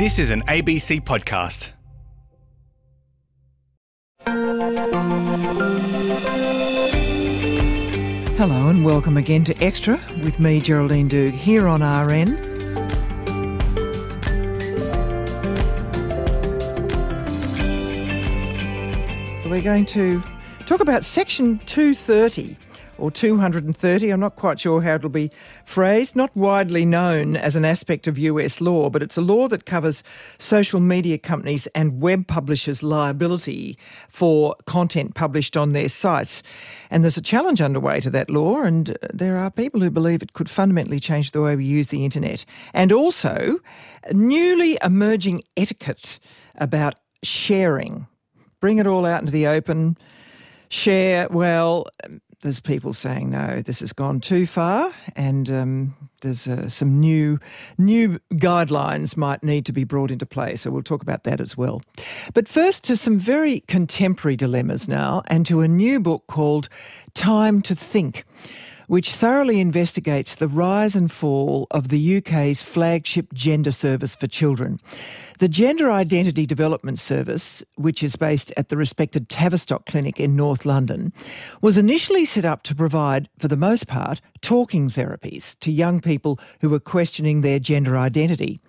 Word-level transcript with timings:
This 0.00 0.18
is 0.18 0.30
an 0.30 0.40
ABC 0.48 1.02
podcast. 1.02 1.72
Hello 8.38 8.70
and 8.70 8.82
welcome 8.82 9.18
again 9.18 9.44
to 9.44 9.54
Extra 9.62 10.00
with 10.24 10.40
me, 10.40 10.58
Geraldine 10.58 11.10
Doogue, 11.10 11.34
here 11.34 11.68
on 11.68 11.82
RN. 11.82 12.34
We're 19.50 19.60
going 19.60 19.84
to 19.84 20.22
talk 20.64 20.80
about 20.80 21.04
Section 21.04 21.58
230 21.66 22.56
or 23.00 23.10
230. 23.10 24.10
I'm 24.10 24.20
not 24.20 24.36
quite 24.36 24.60
sure 24.60 24.82
how 24.82 24.94
it'll 24.94 25.08
be 25.08 25.30
phrased. 25.64 26.14
Not 26.14 26.34
widely 26.36 26.84
known 26.84 27.36
as 27.36 27.56
an 27.56 27.64
aspect 27.64 28.06
of 28.06 28.18
US 28.18 28.60
law, 28.60 28.90
but 28.90 29.02
it's 29.02 29.16
a 29.16 29.22
law 29.22 29.48
that 29.48 29.66
covers 29.66 30.02
social 30.38 30.80
media 30.80 31.18
companies 31.18 31.66
and 31.68 32.00
web 32.00 32.26
publishers' 32.26 32.82
liability 32.82 33.78
for 34.08 34.54
content 34.66 35.14
published 35.14 35.56
on 35.56 35.72
their 35.72 35.88
sites. 35.88 36.42
And 36.90 37.02
there's 37.02 37.16
a 37.16 37.22
challenge 37.22 37.60
underway 37.60 38.00
to 38.00 38.10
that 38.10 38.30
law, 38.30 38.62
and 38.62 38.96
there 39.12 39.36
are 39.36 39.50
people 39.50 39.80
who 39.80 39.90
believe 39.90 40.22
it 40.22 40.32
could 40.32 40.48
fundamentally 40.48 41.00
change 41.00 41.30
the 41.30 41.40
way 41.40 41.56
we 41.56 41.64
use 41.64 41.88
the 41.88 42.04
internet. 42.04 42.44
And 42.74 42.92
also, 42.92 43.58
newly 44.12 44.78
emerging 44.82 45.42
etiquette 45.56 46.18
about 46.56 46.94
sharing. 47.22 48.06
Bring 48.60 48.78
it 48.78 48.86
all 48.86 49.06
out 49.06 49.20
into 49.20 49.32
the 49.32 49.46
open. 49.46 49.96
Share, 50.68 51.28
well, 51.30 51.86
there's 52.42 52.60
people 52.60 52.92
saying 52.94 53.30
no, 53.30 53.60
this 53.60 53.80
has 53.80 53.92
gone 53.92 54.20
too 54.20 54.46
far, 54.46 54.92
and 55.14 55.50
um, 55.50 55.96
there's 56.22 56.48
uh, 56.48 56.68
some 56.68 56.98
new 56.98 57.38
new 57.76 58.18
guidelines 58.34 59.16
might 59.16 59.42
need 59.42 59.66
to 59.66 59.72
be 59.72 59.84
brought 59.84 60.10
into 60.10 60.26
play. 60.26 60.56
So 60.56 60.70
we'll 60.70 60.82
talk 60.82 61.02
about 61.02 61.24
that 61.24 61.40
as 61.40 61.56
well. 61.56 61.82
But 62.32 62.48
first, 62.48 62.84
to 62.84 62.96
some 62.96 63.18
very 63.18 63.60
contemporary 63.60 64.36
dilemmas 64.36 64.88
now, 64.88 65.22
and 65.26 65.46
to 65.46 65.60
a 65.60 65.68
new 65.68 66.00
book 66.00 66.26
called 66.26 66.68
Time 67.14 67.60
to 67.62 67.74
Think 67.74 68.24
which 68.90 69.14
thoroughly 69.14 69.60
investigates 69.60 70.34
the 70.34 70.48
rise 70.48 70.96
and 70.96 71.12
fall 71.12 71.64
of 71.70 71.90
the 71.90 72.16
UK's 72.16 72.60
flagship 72.60 73.32
gender 73.32 73.70
service 73.70 74.16
for 74.16 74.26
children. 74.26 74.80
The 75.38 75.48
Gender 75.48 75.92
Identity 75.92 76.44
Development 76.44 76.98
Service, 76.98 77.62
which 77.76 78.02
is 78.02 78.16
based 78.16 78.52
at 78.56 78.68
the 78.68 78.76
respected 78.76 79.28
Tavistock 79.28 79.86
Clinic 79.86 80.18
in 80.18 80.34
North 80.34 80.64
London, 80.64 81.12
was 81.62 81.78
initially 81.78 82.24
set 82.24 82.44
up 82.44 82.64
to 82.64 82.74
provide, 82.74 83.28
for 83.38 83.46
the 83.46 83.56
most 83.56 83.86
part, 83.86 84.20
talking 84.42 84.90
therapies 84.90 85.56
to 85.60 85.70
young 85.70 86.00
people 86.00 86.40
who 86.60 86.68
were 86.68 86.80
questioning 86.80 87.42
their 87.42 87.60
gender 87.60 87.96
identity. 87.96 88.60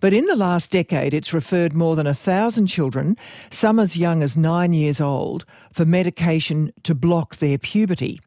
But 0.00 0.14
in 0.14 0.26
the 0.26 0.36
last 0.36 0.70
decade, 0.70 1.14
it's 1.14 1.32
referred 1.32 1.74
more 1.74 1.96
than 1.96 2.06
a 2.06 2.14
thousand 2.14 2.66
children, 2.66 3.16
some 3.50 3.78
as 3.78 3.96
young 3.96 4.22
as 4.22 4.36
nine 4.36 4.72
years 4.72 5.00
old, 5.00 5.44
for 5.72 5.84
medication 5.84 6.72
to 6.82 6.94
block 6.94 7.36
their 7.36 7.58
puberty. 7.58 8.20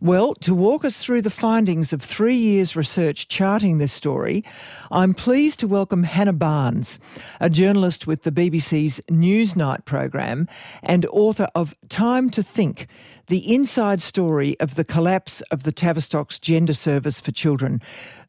Well, 0.00 0.34
to 0.36 0.54
walk 0.54 0.84
us 0.84 0.98
through 0.98 1.22
the 1.22 1.30
findings 1.30 1.92
of 1.92 2.02
three 2.02 2.36
years' 2.36 2.76
research 2.76 3.28
charting 3.28 3.78
this 3.78 3.92
story, 3.92 4.44
I'm 4.90 5.14
pleased 5.14 5.60
to 5.60 5.68
welcome 5.68 6.02
Hannah 6.02 6.32
Barnes, 6.32 6.98
a 7.40 7.48
journalist 7.48 8.06
with 8.06 8.22
the 8.22 8.32
BBC's 8.32 9.00
Newsnight 9.10 9.84
program 9.84 10.48
and 10.82 11.06
author 11.06 11.48
of 11.54 11.74
Time 11.88 12.30
to 12.30 12.42
Think 12.42 12.88
The 13.28 13.54
Inside 13.54 14.02
Story 14.02 14.58
of 14.60 14.74
the 14.74 14.84
Collapse 14.84 15.40
of 15.50 15.62
the 15.62 15.72
Tavistock's 15.72 16.38
Gender 16.38 16.74
Service 16.74 17.20
for 17.20 17.32
Children. 17.32 17.80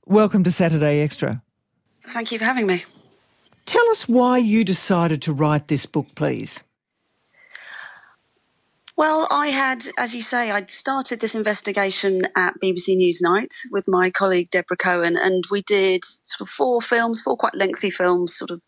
Welcome 0.06 0.44
to 0.44 0.52
Saturday 0.52 1.02
Extra. 1.02 1.42
Thank 2.08 2.32
you 2.32 2.40
for 2.40 2.46
having 2.46 2.68
me. 2.68 2.86
Tell 3.66 3.88
us 3.90 4.08
why 4.08 4.38
you 4.38 4.64
decided 4.64 5.22
to 5.24 5.34
write 5.34 5.68
this 5.68 5.86
book, 5.86 6.08
please. 6.16 6.64
Well, 8.98 9.28
I 9.30 9.48
had, 9.48 9.88
as 9.98 10.16
you 10.16 10.22
say, 10.22 10.52
I'd 10.52 10.70
started 10.70 11.20
this 11.20 11.36
investigation 11.36 12.22
at 12.38 12.54
BBC 12.64 12.96
Newsnight 12.96 13.54
with 13.70 13.90
my 13.90 14.10
colleague 14.10 14.50
Deborah 14.52 14.78
Cohen, 14.78 15.18
and 15.18 15.44
we 15.52 15.62
did 15.64 16.06
sort 16.06 16.48
of 16.48 16.50
four 16.50 16.82
films, 16.82 17.22
four 17.22 17.36
quite 17.36 17.56
lengthy 17.56 17.90
films, 17.90 18.38
sort 18.38 18.52
of 18.52 18.62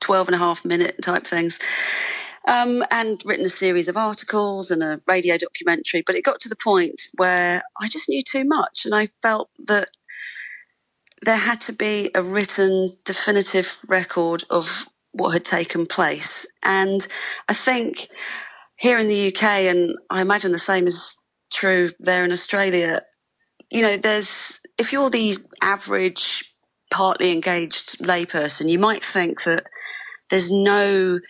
12 0.00 0.28
and 0.28 0.34
a 0.34 0.38
half 0.38 0.66
minute 0.66 0.96
type 1.02 1.26
things. 1.26 1.58
Um, 2.46 2.84
and 2.90 3.22
written 3.24 3.46
a 3.46 3.48
series 3.48 3.88
of 3.88 3.96
articles 3.96 4.70
and 4.70 4.82
a 4.82 5.00
radio 5.06 5.38
documentary. 5.38 6.02
But 6.06 6.14
it 6.14 6.24
got 6.24 6.40
to 6.40 6.50
the 6.50 6.56
point 6.56 7.00
where 7.16 7.62
I 7.80 7.88
just 7.88 8.10
knew 8.10 8.22
too 8.22 8.44
much, 8.44 8.84
and 8.84 8.94
I 8.94 9.08
felt 9.22 9.48
that 9.66 9.88
there 11.22 11.36
had 11.36 11.60
to 11.62 11.72
be 11.72 12.10
a 12.14 12.22
written, 12.22 12.96
definitive 13.04 13.78
record 13.86 14.44
of 14.50 14.86
what 15.12 15.30
had 15.30 15.44
taken 15.44 15.86
place. 15.86 16.46
And 16.62 17.06
I 17.48 17.54
think 17.54 18.08
here 18.76 18.98
in 18.98 19.08
the 19.08 19.28
UK, 19.28 19.42
and 19.42 19.94
I 20.10 20.20
imagine 20.20 20.52
the 20.52 20.58
same 20.58 20.86
is 20.86 21.14
true 21.52 21.90
there 22.00 22.24
in 22.24 22.32
Australia, 22.32 23.02
you 23.70 23.82
know, 23.82 23.96
there's, 23.96 24.60
if 24.76 24.92
you're 24.92 25.10
the 25.10 25.38
average, 25.62 26.44
partly 26.90 27.32
engaged 27.32 27.98
layperson, 27.98 28.68
you 28.68 28.78
might 28.78 29.04
think 29.04 29.44
that 29.44 29.64
there's 30.30 30.50
no 30.50 31.20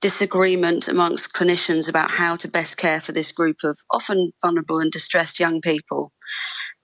disagreement 0.00 0.86
amongst 0.86 1.32
clinicians 1.32 1.88
about 1.88 2.10
how 2.10 2.36
to 2.36 2.46
best 2.46 2.76
care 2.76 3.00
for 3.00 3.12
this 3.12 3.32
group 3.32 3.56
of 3.64 3.78
often 3.90 4.32
vulnerable 4.42 4.78
and 4.78 4.92
distressed 4.92 5.40
young 5.40 5.60
people. 5.60 6.12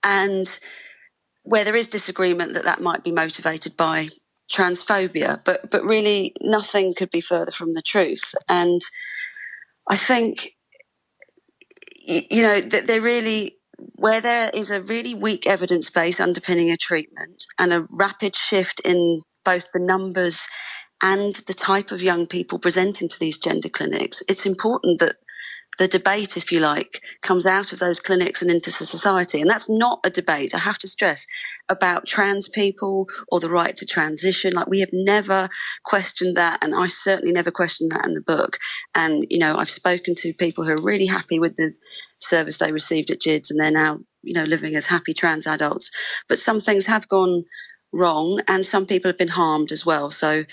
And 0.03 0.59
where 1.43 1.63
there 1.63 1.75
is 1.75 1.87
disagreement 1.87 2.53
that 2.53 2.65
that 2.65 2.81
might 2.81 3.03
be 3.03 3.11
motivated 3.11 3.75
by 3.77 4.09
transphobia, 4.51 5.41
but 5.43 5.69
but 5.71 5.83
really 5.83 6.33
nothing 6.41 6.93
could 6.93 7.09
be 7.09 7.21
further 7.21 7.51
from 7.51 7.73
the 7.73 7.81
truth. 7.81 8.33
And 8.49 8.81
I 9.87 9.95
think 9.95 10.55
you 12.03 12.41
know 12.41 12.61
that 12.61 12.87
there 12.87 13.01
really 13.01 13.57
where 13.95 14.21
there 14.21 14.49
is 14.53 14.69
a 14.69 14.81
really 14.81 15.15
weak 15.15 15.47
evidence 15.47 15.89
base 15.89 16.19
underpinning 16.19 16.69
a 16.69 16.77
treatment 16.77 17.43
and 17.57 17.73
a 17.73 17.87
rapid 17.89 18.35
shift 18.35 18.79
in 18.81 19.21
both 19.43 19.71
the 19.73 19.79
numbers 19.79 20.47
and 21.01 21.35
the 21.47 21.53
type 21.53 21.91
of 21.91 22.01
young 22.01 22.27
people 22.27 22.59
presenting 22.59 23.09
to 23.09 23.19
these 23.19 23.39
gender 23.39 23.69
clinics, 23.69 24.21
it's 24.29 24.45
important 24.45 24.99
that 24.99 25.15
the 25.81 25.87
debate, 25.87 26.37
if 26.37 26.51
you 26.51 26.59
like, 26.59 27.01
comes 27.23 27.47
out 27.47 27.73
of 27.73 27.79
those 27.79 27.99
clinics 27.99 28.43
and 28.43 28.51
into 28.51 28.69
society. 28.69 29.41
And 29.41 29.49
that's 29.49 29.67
not 29.67 29.99
a 30.03 30.11
debate, 30.11 30.53
I 30.53 30.59
have 30.59 30.77
to 30.77 30.87
stress, 30.87 31.25
about 31.69 32.05
trans 32.05 32.47
people 32.47 33.07
or 33.29 33.39
the 33.39 33.49
right 33.49 33.75
to 33.77 33.85
transition. 33.87 34.53
Like, 34.53 34.67
we 34.67 34.81
have 34.81 34.91
never 34.93 35.49
questioned 35.83 36.37
that. 36.37 36.63
And 36.63 36.75
I 36.75 36.85
certainly 36.85 37.31
never 37.31 37.49
questioned 37.49 37.91
that 37.93 38.05
in 38.05 38.13
the 38.13 38.21
book. 38.21 38.59
And, 38.93 39.25
you 39.27 39.39
know, 39.39 39.57
I've 39.57 39.71
spoken 39.71 40.13
to 40.17 40.33
people 40.33 40.63
who 40.63 40.73
are 40.73 40.79
really 40.79 41.07
happy 41.07 41.39
with 41.39 41.55
the 41.55 41.73
service 42.19 42.57
they 42.57 42.71
received 42.71 43.09
at 43.09 43.19
GIDS 43.19 43.49
and 43.49 43.59
they're 43.59 43.71
now, 43.71 44.01
you 44.21 44.35
know, 44.35 44.43
living 44.43 44.75
as 44.75 44.85
happy 44.85 45.15
trans 45.15 45.47
adults. 45.47 45.89
But 46.29 46.37
some 46.37 46.61
things 46.61 46.85
have 46.85 47.07
gone 47.07 47.45
wrong 47.91 48.39
and 48.47 48.63
some 48.63 48.85
people 48.85 49.09
have 49.09 49.17
been 49.17 49.29
harmed 49.29 49.71
as 49.71 49.83
well. 49.83 50.11
So, 50.11 50.43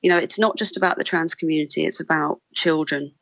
you 0.00 0.08
know, 0.08 0.16
it's 0.16 0.38
not 0.38 0.56
just 0.56 0.78
about 0.78 0.96
the 0.96 1.04
trans 1.04 1.34
community, 1.34 1.84
it's 1.84 2.00
about 2.00 2.40
children 2.54 3.12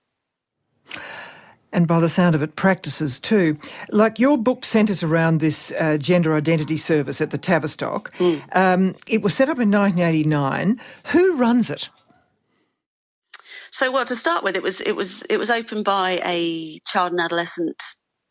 and 1.73 1.87
by 1.87 2.01
the 2.01 2.09
sound 2.09 2.35
of 2.35 2.43
it, 2.43 2.57
practices 2.57 3.19
too. 3.19 3.59
Like 3.91 4.19
your 4.19 4.39
book 4.39 4.65
centres 4.65 5.03
around 5.03 5.41
this 5.41 5.73
uh, 5.79 5.97
gender 5.99 6.35
identity 6.35 6.77
service 6.77 7.21
at 7.21 7.31
the 7.31 7.39
Tavistock. 7.39 8.13
Mm. 8.17 8.57
Um, 8.57 8.97
it 9.07 9.23
was 9.23 9.35
set 9.35 9.49
up 9.49 9.59
in 9.59 9.71
1989. 9.71 10.81
Who 11.07 11.37
runs 11.37 11.71
it? 11.71 11.89
So, 13.71 13.91
well, 13.91 14.07
to 14.07 14.17
start 14.17 14.43
with, 14.43 14.57
it 14.57 14.63
was 14.63 14.81
it 14.81 14.97
was 14.97 15.23
it 15.25 15.37
was 15.37 15.51
opened 15.51 15.85
by 15.85 16.21
a 16.25 16.81
child 16.87 17.13
and 17.13 17.21
adolescent 17.21 17.83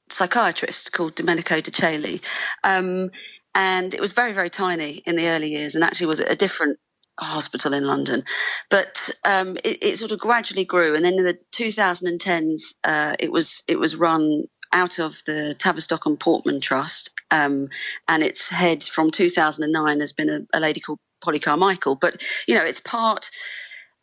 psychiatrist 0.09 0.91
called 0.91 1.15
Domenico 1.15 1.61
Di 1.61 1.71
Ceglie. 1.71 2.21
Um, 2.63 3.11
and 3.53 3.93
it 3.93 4.01
was 4.01 4.11
very, 4.11 4.33
very 4.33 4.49
tiny 4.49 5.01
in 5.05 5.15
the 5.15 5.27
early 5.27 5.49
years 5.49 5.75
and 5.75 5.83
actually 5.83 6.07
was 6.07 6.19
a 6.19 6.35
different 6.35 6.77
hospital 7.19 7.73
in 7.73 7.87
London. 7.87 8.23
But 8.69 9.09
um, 9.23 9.57
it, 9.63 9.77
it, 9.81 9.97
sort 9.97 10.11
of 10.11 10.19
gradually 10.19 10.65
grew, 10.65 10.95
and 10.95 11.05
then 11.05 11.13
in 11.13 11.23
the 11.23 11.39
2010s, 11.53 12.75
uh, 12.83 13.15
it 13.19 13.31
was 13.31 13.63
it 13.67 13.79
was 13.79 13.95
run 13.95 14.45
out 14.73 14.99
of 14.99 15.21
the 15.25 15.55
Tavistock 15.57 16.05
and 16.05 16.19
Portman 16.19 16.59
Trust, 16.59 17.11
um, 17.31 17.67
and 18.07 18.23
its 18.23 18.49
head 18.49 18.83
from 18.83 19.11
2009 19.11 19.99
has 19.99 20.11
been 20.11 20.29
a, 20.29 20.57
a 20.57 20.59
lady 20.59 20.79
called 20.79 20.99
Polly 21.21 21.39
Carmichael. 21.39 21.95
But 21.95 22.21
you 22.47 22.55
know, 22.55 22.65
it's 22.65 22.81
part. 22.81 23.29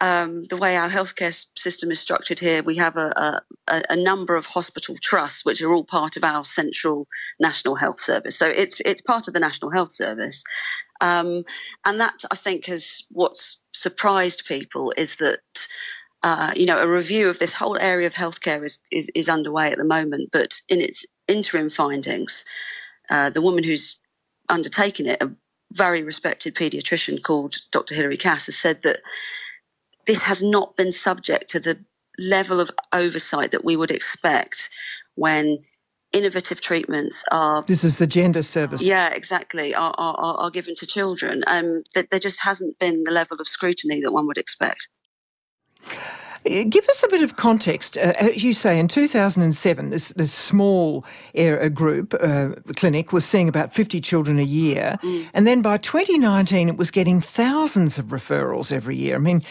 Um, 0.00 0.46
the 0.50 0.56
way 0.56 0.76
our 0.76 0.90
healthcare 0.90 1.32
system 1.56 1.92
is 1.92 2.00
structured 2.00 2.40
here, 2.40 2.60
we 2.60 2.76
have 2.76 2.96
a, 2.96 3.40
a, 3.68 3.82
a, 3.88 3.94
number 3.94 4.34
of 4.34 4.46
hospital 4.46 4.96
trusts, 5.00 5.44
which 5.44 5.62
are 5.62 5.72
all 5.72 5.84
part 5.84 6.16
of 6.16 6.24
our 6.24 6.42
central 6.42 7.06
national 7.38 7.76
health 7.76 8.00
service. 8.00 8.36
So 8.36 8.48
it's 8.48 8.80
it's 8.84 9.00
part 9.00 9.28
of 9.28 9.34
the 9.34 9.38
national 9.38 9.70
health 9.70 9.94
service, 9.94 10.42
um, 11.02 11.44
and 11.84 12.00
that 12.00 12.24
I 12.30 12.36
think 12.36 12.66
has 12.66 13.02
what's 13.10 13.62
surprised 13.74 14.46
people 14.46 14.94
is 14.96 15.16
that 15.16 15.40
uh, 16.22 16.52
you 16.56 16.64
know 16.64 16.80
a 16.80 16.86
review 16.86 17.28
of 17.28 17.40
this 17.40 17.54
whole 17.54 17.76
area 17.76 18.06
of 18.06 18.14
healthcare 18.14 18.64
is, 18.64 18.80
is, 18.90 19.10
is 19.14 19.28
underway 19.28 19.70
at 19.70 19.78
the 19.78 19.84
moment. 19.84 20.30
But 20.32 20.60
in 20.68 20.80
its 20.80 21.04
interim 21.28 21.68
findings, 21.68 22.44
uh, 23.10 23.28
the 23.28 23.42
woman 23.42 23.64
who's 23.64 24.00
undertaken 24.48 25.06
it, 25.06 25.22
a 25.22 25.32
very 25.72 26.02
respected 26.02 26.54
paediatrician 26.54 27.22
called 27.22 27.56
Dr. 27.72 27.94
Hilary 27.94 28.16
Cass 28.16 28.46
has 28.46 28.56
said 28.56 28.82
that 28.82 29.00
this 30.06 30.22
has 30.24 30.42
not 30.42 30.76
been 30.76 30.92
subject 30.92 31.50
to 31.50 31.60
the 31.60 31.84
level 32.18 32.60
of 32.60 32.70
oversight 32.92 33.50
that 33.50 33.64
we 33.64 33.76
would 33.76 33.90
expect 33.90 34.68
when 35.14 35.58
innovative 36.12 36.60
treatments 36.60 37.24
are. 37.30 37.62
This 37.62 37.84
is 37.84 37.98
the 37.98 38.06
gender 38.06 38.42
service. 38.42 38.82
Yeah, 38.82 39.12
exactly. 39.12 39.74
Are 39.74 39.94
are, 39.98 40.16
are 40.16 40.50
given 40.50 40.74
to 40.76 40.86
children. 40.86 41.42
Um, 41.46 41.82
that 41.94 42.10
there 42.10 42.20
just 42.20 42.42
hasn't 42.42 42.78
been 42.78 43.04
the 43.04 43.12
level 43.12 43.38
of 43.40 43.48
scrutiny 43.48 44.00
that 44.00 44.12
one 44.12 44.26
would 44.26 44.38
expect. 44.38 44.88
Uh, 46.44 46.64
give 46.68 46.88
us 46.88 47.02
a 47.02 47.08
bit 47.08 47.22
of 47.22 47.36
context. 47.36 47.96
Uh, 47.96 48.12
as 48.18 48.42
you 48.42 48.52
say, 48.52 48.78
in 48.78 48.88
2007, 48.88 49.90
this, 49.90 50.08
this 50.10 50.32
small 50.32 51.04
area 51.34 51.70
group 51.70 52.14
uh, 52.20 52.50
clinic 52.76 53.12
was 53.12 53.24
seeing 53.24 53.48
about 53.48 53.72
50 53.72 54.00
children 54.00 54.38
a 54.38 54.42
year. 54.42 54.98
Mm. 55.02 55.28
And 55.34 55.46
then 55.46 55.62
by 55.62 55.78
2019, 55.78 56.68
it 56.68 56.76
was 56.76 56.90
getting 56.90 57.20
thousands 57.20 57.98
of 57.98 58.06
referrals 58.06 58.72
every 58.72 58.96
year. 58.96 59.16
I 59.16 59.18
mean, 59.18 59.42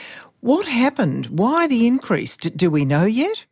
what 0.42 0.68
happened? 0.68 1.28
Why 1.28 1.68
the 1.68 1.88
increase? 1.88 2.36
D- 2.36 2.50
do 2.50 2.70
we 2.70 2.84
know 2.84 3.06
yet? 3.06 3.46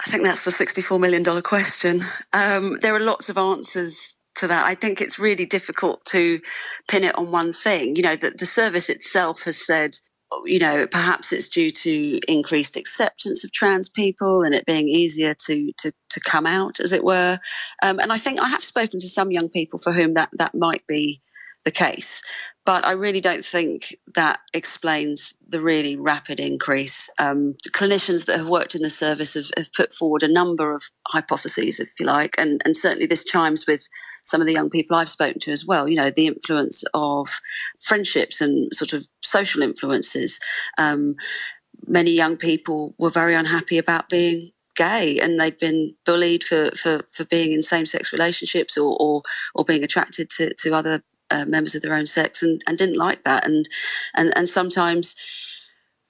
I 0.00 0.10
think 0.10 0.24
that's 0.24 0.44
the 0.44 0.50
$64 0.50 1.00
million 1.00 1.42
question. 1.42 2.04
Um, 2.32 2.78
there 2.80 2.94
are 2.94 3.00
lots 3.00 3.28
of 3.28 3.38
answers 3.38 4.16
to 4.36 4.48
that. 4.48 4.66
I 4.66 4.74
think 4.74 5.00
it's 5.00 5.18
really 5.18 5.46
difficult 5.46 6.04
to 6.06 6.40
pin 6.88 7.04
it 7.04 7.16
on 7.16 7.30
one 7.30 7.52
thing. 7.52 7.96
You 7.96 8.02
know, 8.02 8.16
the 8.16 8.46
service 8.46 8.90
itself 8.90 9.42
has 9.44 9.64
said, 9.64 9.96
you 10.44 10.58
know, 10.58 10.86
perhaps 10.86 11.32
it's 11.32 11.48
due 11.48 11.70
to 11.70 12.18
increased 12.26 12.76
acceptance 12.76 13.44
of 13.44 13.52
trans 13.52 13.88
people 13.88 14.42
and 14.42 14.54
it 14.54 14.66
being 14.66 14.88
easier 14.88 15.34
to 15.46 15.72
to, 15.78 15.92
to 16.10 16.20
come 16.20 16.46
out, 16.46 16.80
as 16.80 16.92
it 16.92 17.04
were. 17.04 17.38
Um, 17.82 18.00
and 18.00 18.12
I 18.12 18.18
think 18.18 18.40
I 18.40 18.48
have 18.48 18.64
spoken 18.64 18.98
to 19.00 19.08
some 19.08 19.30
young 19.30 19.48
people 19.48 19.78
for 19.78 19.92
whom 19.92 20.14
that 20.14 20.30
that 20.32 20.54
might 20.54 20.86
be 20.88 21.22
the 21.64 21.70
case. 21.70 22.22
But 22.66 22.86
I 22.86 22.92
really 22.92 23.20
don't 23.20 23.44
think 23.44 23.94
that 24.14 24.40
explains 24.54 25.34
the 25.46 25.60
really 25.60 25.96
rapid 25.96 26.40
increase. 26.40 27.10
Um, 27.18 27.56
clinicians 27.68 28.24
that 28.24 28.38
have 28.38 28.48
worked 28.48 28.74
in 28.74 28.80
the 28.80 28.88
service 28.88 29.34
have, 29.34 29.50
have, 29.56 29.72
put 29.74 29.92
forward 29.92 30.22
a 30.22 30.32
number 30.32 30.74
of 30.74 30.84
hypotheses, 31.08 31.78
if 31.78 31.90
you 32.00 32.06
like, 32.06 32.34
and, 32.38 32.62
and 32.64 32.74
certainly 32.74 33.06
this 33.06 33.24
chimes 33.24 33.66
with 33.66 33.86
some 34.22 34.40
of 34.40 34.46
the 34.46 34.54
young 34.54 34.70
people 34.70 34.96
I've 34.96 35.10
spoken 35.10 35.40
to 35.40 35.52
as 35.52 35.66
well. 35.66 35.86
You 35.86 35.96
know, 35.96 36.10
the 36.10 36.26
influence 36.26 36.84
of 36.94 37.28
friendships 37.82 38.40
and 38.40 38.72
sort 38.74 38.94
of 38.94 39.04
social 39.22 39.62
influences. 39.62 40.40
Um, 40.78 41.16
many 41.86 42.12
young 42.12 42.38
people 42.38 42.94
were 42.98 43.10
very 43.10 43.34
unhappy 43.34 43.76
about 43.76 44.08
being 44.08 44.52
gay 44.74 45.20
and 45.20 45.38
they'd 45.38 45.58
been 45.58 45.94
bullied 46.04 46.42
for, 46.42 46.70
for, 46.70 47.02
for 47.12 47.24
being 47.24 47.52
in 47.52 47.62
same 47.62 47.86
sex 47.86 48.12
relationships 48.12 48.76
or, 48.76 48.96
or, 48.98 49.22
or 49.54 49.64
being 49.64 49.84
attracted 49.84 50.30
to, 50.30 50.52
to 50.54 50.74
other 50.74 51.02
uh, 51.30 51.44
members 51.44 51.74
of 51.74 51.82
their 51.82 51.94
own 51.94 52.06
sex 52.06 52.42
and, 52.42 52.62
and 52.66 52.78
didn't 52.78 52.98
like 52.98 53.24
that. 53.24 53.46
And 53.46 53.68
and 54.14 54.32
and 54.36 54.48
sometimes 54.48 55.16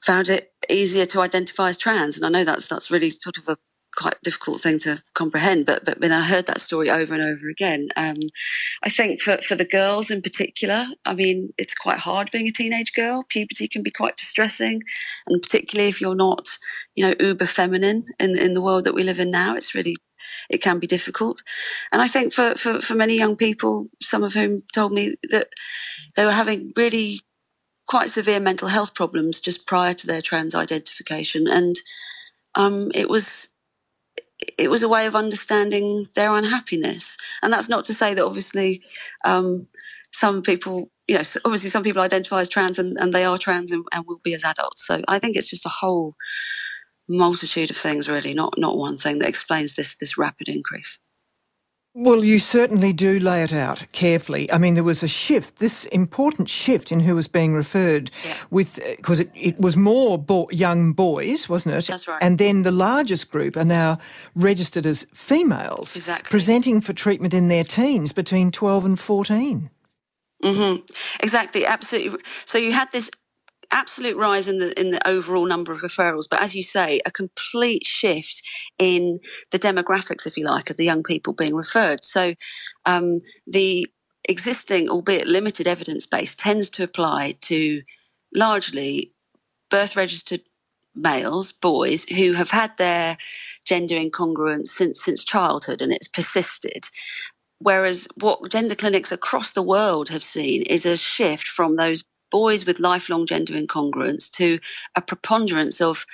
found 0.02 0.28
it 0.28 0.52
easier 0.69 1.06
to 1.06 1.20
identify 1.20 1.69
as 1.69 1.78
trans. 1.78 2.16
And 2.16 2.26
I 2.26 2.28
know 2.28 2.44
that's 2.44 2.66
that's 2.66 2.90
really 2.90 3.11
sort 3.11 3.38
of 3.38 3.49
a 3.49 3.56
quite 3.96 4.20
difficult 4.22 4.61
thing 4.61 4.78
to 4.78 5.02
comprehend 5.14 5.66
but 5.66 5.84
but 5.84 6.00
when 6.00 6.12
I 6.12 6.22
heard 6.22 6.46
that 6.46 6.61
story 6.61 6.90
over 6.90 7.14
and 7.14 7.22
over 7.22 7.49
again 7.49 7.88
um, 7.96 8.16
I 8.82 8.88
think 8.88 9.20
for 9.20 9.38
for 9.38 9.55
the 9.55 9.64
girls 9.64 10.11
in 10.11 10.20
particular 10.20 10.87
I 11.05 11.14
mean 11.14 11.50
it's 11.58 11.75
quite 11.75 11.99
hard 11.99 12.31
being 12.31 12.49
a 12.49 12.52
teenage 12.52 12.93
girl. 12.93 13.25
Puberty 13.28 13.69
can 13.69 13.82
be 13.82 13.90
quite 13.90 14.16
distressing. 14.16 14.82
And 15.26 15.43
particularly 15.43 15.88
if 15.88 16.00
you're 16.00 16.14
not 16.14 16.49
you 16.94 17.06
know 17.06 17.14
uber 17.20 17.46
feminine 17.46 18.06
in 18.19 18.38
in 18.38 18.55
the 18.55 18.62
world 18.62 18.84
that 18.84 18.94
we 18.94 19.02
live 19.02 19.20
in 19.20 19.31
now 19.31 19.55
it's 19.55 19.75
really 19.75 19.96
it 20.50 20.59
can 20.59 20.79
be 20.79 20.87
difficult. 20.87 21.43
And 21.93 22.03
I 22.03 22.09
think 22.09 22.32
for, 22.32 22.55
for, 22.55 22.81
for 22.81 22.94
many 22.94 23.17
young 23.17 23.37
people, 23.37 23.88
some 24.03 24.23
of 24.23 24.35
whom 24.35 24.62
told 24.75 24.93
me 24.93 25.17
that 25.31 25.49
they 26.17 26.25
were 26.25 26.32
having 26.32 26.73
really 26.76 27.21
quite 27.87 28.11
severe 28.11 28.41
mental 28.41 28.69
health 28.69 28.94
problems 28.94 29.41
just 29.41 29.67
prior 29.67 29.94
to 29.94 30.06
their 30.06 30.23
trans 30.23 30.55
identification. 30.55 31.47
And 31.47 31.76
um, 32.55 32.91
it 32.94 33.09
was 33.09 33.49
it 34.59 34.69
was 34.69 34.82
a 34.82 34.88
way 34.88 35.06
of 35.06 35.17
understanding 35.17 36.06
their 36.15 36.35
unhappiness. 36.35 37.17
And 37.43 37.53
that's 37.53 37.69
not 37.69 37.85
to 37.87 37.94
say 37.94 38.15
that 38.15 38.25
obviously 38.25 38.82
um, 39.25 39.69
some 40.12 40.43
people, 40.43 40.91
you 41.06 41.17
know, 41.17 41.23
obviously 41.44 41.71
some 41.71 41.82
people 41.82 42.03
identify 42.03 42.41
as 42.41 42.49
trans 42.49 42.79
and, 42.79 42.97
and 42.99 43.12
they 43.12 43.25
are 43.25 43.38
trans 43.38 43.71
and, 43.71 43.85
and 43.93 44.05
will 44.06 44.21
be 44.23 44.35
as 44.35 44.44
adults. 44.44 44.87
So 44.87 45.03
I 45.09 45.19
think 45.19 45.37
it's 45.37 45.50
just 45.50 45.67
a 45.67 45.71
whole 45.71 46.15
multitude 47.09 47.71
of 47.71 47.77
things 47.77 48.09
really 48.09 48.33
not 48.35 48.55
not 48.56 48.77
one 48.77 48.97
thing 48.97 49.19
that 49.19 49.29
explains 49.29 49.75
this 49.75 49.97
this 49.97 50.17
rapid 50.17 50.49
increase 50.49 50.99
well, 51.97 52.25
you 52.25 52.41
certainly 52.41 52.93
do 52.93 53.21
lay 53.21 53.45
it 53.45 53.53
out 53.53 53.85
carefully. 53.93 54.51
I 54.51 54.59
mean, 54.59 54.75
there 54.75 54.83
was 54.83 55.05
a 55.05 55.09
shift, 55.09 55.61
this 55.61 55.85
important 55.87 56.49
shift 56.49 56.91
in 56.91 56.99
who 56.99 57.15
was 57.15 57.29
being 57.29 57.55
referred 57.55 58.11
yeah. 58.25 58.35
with, 58.51 58.81
because 58.97 59.21
it, 59.21 59.31
it, 59.33 59.61
was 59.61 59.77
more 59.77 60.19
bo- 60.19 60.51
young 60.51 60.93
boys, 60.93 61.49
wasn't 61.49 61.77
it? 61.77 61.87
That's 61.87 62.09
right. 62.09 62.19
And 62.21 62.39
then 62.39 62.65
the 62.65 62.73
largest 62.73 63.31
group 63.31 63.57
are 63.57 63.65
now 63.65 63.99
registered 64.35 64.87
as 64.87 65.07
females, 65.15 65.95
exactly. 65.95 66.29
presenting 66.31 66.81
for 66.81 66.93
treatment 66.93 67.33
in 67.33 67.47
their 67.47 67.62
teens 67.62 68.11
between 68.11 68.50
12 68.50 68.85
and 68.85 68.99
14. 68.99 69.71
Mm-hmm. 70.43 70.83
Exactly, 71.21 71.65
absolutely. 71.65 72.19
So 72.45 72.59
you 72.59 72.73
had 72.73 72.91
this 72.91 73.09
absolute 73.70 74.16
rise 74.16 74.49
in 74.49 74.58
the 74.58 74.78
in 74.78 74.90
the 74.90 75.06
overall 75.06 75.46
number 75.46 75.72
of 75.72 75.81
referrals, 75.81 76.28
but 76.31 76.40
as 76.40 76.55
you 76.55 76.62
say, 76.62 77.00
a 77.06 77.11
complete 77.11 77.87
shift 77.87 78.43
in 78.78 79.19
the 79.50 79.58
demographics, 79.58 80.26
if 80.26 80.37
you 80.37 80.44
like, 80.44 80.70
of 80.70 80.76
the 80.76 80.84
young 80.84 81.02
people 81.02 81.32
being 81.32 81.55
referred. 81.55 82.05
So 82.05 82.34
um, 82.87 83.20
the 83.46 83.87
existing, 84.28 84.88
albeit 84.88 85.26
limited 85.26 85.66
evidence 85.66 86.06
base, 86.06 86.34
tends 86.34 86.70
to 86.70 86.82
apply 86.82 87.37
to 87.43 87.82
largely 88.34 89.12
birth 89.70 89.96
registered 89.96 90.40
males, 90.94 91.52
boys 91.52 92.08
who 92.08 92.32
have 92.32 92.50
had 92.50 92.76
their 92.76 93.16
gender 93.64 93.96
incongruence 93.96 94.69
since 94.69 95.02
since 95.02 95.25
childhood 95.25 95.82
and 95.82 95.93
it's 95.93 96.08
persisted. 96.08 96.87
Whereas 97.58 98.08
what 98.16 98.50
gender 98.50 98.75
clinics 98.75 99.11
across 99.11 99.52
the 99.52 99.62
world 99.62 100.11
have 100.11 100.22
seen 100.22 100.62
is 100.62 100.84
a 100.84 100.96
shift 100.96 101.46
from 101.46 101.76
those 101.76 102.05
boys 102.35 102.67
with 102.67 102.81
lifelong 102.81 103.27
gender 103.27 103.53
incongruence 103.53 104.29
to 104.29 104.59
a 104.97 105.01
preponderance 105.01 105.81
of 105.81 106.05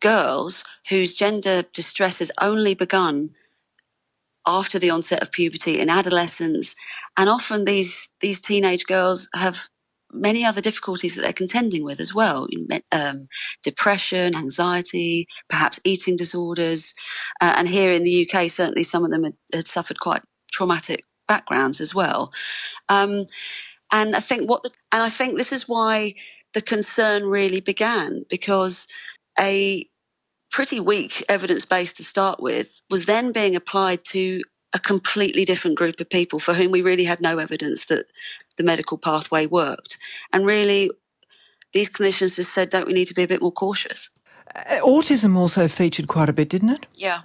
girls 0.00 0.64
whose 0.88 1.14
gender 1.14 1.64
distress 1.74 2.20
has 2.20 2.32
only 2.40 2.72
begun 2.72 3.28
after 4.46 4.78
the 4.78 4.88
onset 4.88 5.20
of 5.20 5.30
puberty 5.30 5.78
in 5.78 5.90
adolescence. 5.90 6.74
And 7.18 7.28
often 7.28 7.66
these 7.66 8.08
these 8.20 8.40
teenage 8.40 8.86
girls 8.86 9.28
have 9.34 9.68
many 10.10 10.46
other 10.46 10.62
difficulties 10.62 11.14
that 11.14 11.20
they're 11.20 11.42
contending 11.44 11.84
with 11.84 12.00
as 12.00 12.14
well. 12.14 12.46
Um, 12.90 13.28
depression 13.62 14.34
anxiety 14.34 15.26
perhaps 15.50 15.78
eating 15.84 16.16
disorders. 16.16 16.94
Uh, 17.42 17.52
and 17.58 17.68
here 17.68 17.92
in 17.92 18.02
the 18.02 18.16
uk 18.22 18.50
certainly 18.50 18.82
some 18.82 19.04
of 19.04 19.10
them 19.10 19.24
had, 19.24 19.36
had 19.52 19.66
suffered 19.66 20.00
quite 20.00 20.22
traumatic 20.52 21.04
backgrounds 21.28 21.82
as 21.82 21.94
well. 21.94 22.32
Um, 22.88 23.26
and 23.94 24.16
I 24.16 24.20
think 24.20 24.50
what 24.50 24.64
the, 24.64 24.70
and 24.90 25.02
I 25.02 25.08
think 25.08 25.36
this 25.36 25.52
is 25.52 25.68
why 25.68 26.14
the 26.52 26.60
concern 26.60 27.22
really 27.22 27.60
began 27.60 28.24
because 28.28 28.88
a 29.38 29.86
pretty 30.50 30.80
weak 30.80 31.24
evidence 31.28 31.64
base 31.64 31.92
to 31.94 32.04
start 32.04 32.40
with 32.40 32.82
was 32.90 33.06
then 33.06 33.30
being 33.30 33.54
applied 33.54 34.04
to 34.06 34.42
a 34.72 34.80
completely 34.80 35.44
different 35.44 35.76
group 35.76 36.00
of 36.00 36.10
people 36.10 36.40
for 36.40 36.54
whom 36.54 36.72
we 36.72 36.82
really 36.82 37.04
had 37.04 37.20
no 37.20 37.38
evidence 37.38 37.84
that 37.84 38.06
the 38.56 38.64
medical 38.64 38.98
pathway 38.98 39.46
worked. 39.46 39.96
And 40.32 40.44
really, 40.44 40.90
these 41.72 41.88
clinicians 41.88 42.34
just 42.34 42.52
said, 42.52 42.70
don't 42.70 42.88
we 42.88 42.94
need 42.94 43.06
to 43.06 43.14
be 43.14 43.22
a 43.22 43.28
bit 43.28 43.42
more 43.42 43.52
cautious? 43.52 44.10
Uh, 44.54 44.80
autism 44.82 45.36
also 45.36 45.68
featured 45.68 46.08
quite 46.08 46.28
a 46.28 46.32
bit, 46.32 46.48
didn't 46.48 46.70
it? 46.70 46.86
Yeah. 46.96 47.22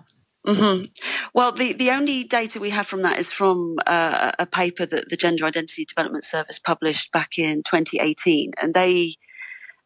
Mm-hmm. 0.47 0.85
Well, 1.33 1.51
the, 1.51 1.73
the 1.73 1.91
only 1.91 2.23
data 2.23 2.59
we 2.59 2.69
have 2.69 2.87
from 2.87 3.01
that 3.01 3.19
is 3.19 3.31
from 3.31 3.77
uh, 3.85 4.31
a 4.39 4.45
paper 4.45 4.85
that 4.85 5.09
the 5.09 5.17
Gender 5.17 5.45
Identity 5.45 5.85
Development 5.85 6.23
Service 6.23 6.59
published 6.59 7.11
back 7.11 7.37
in 7.37 7.63
2018, 7.63 8.53
and 8.61 8.73
they 8.73 9.15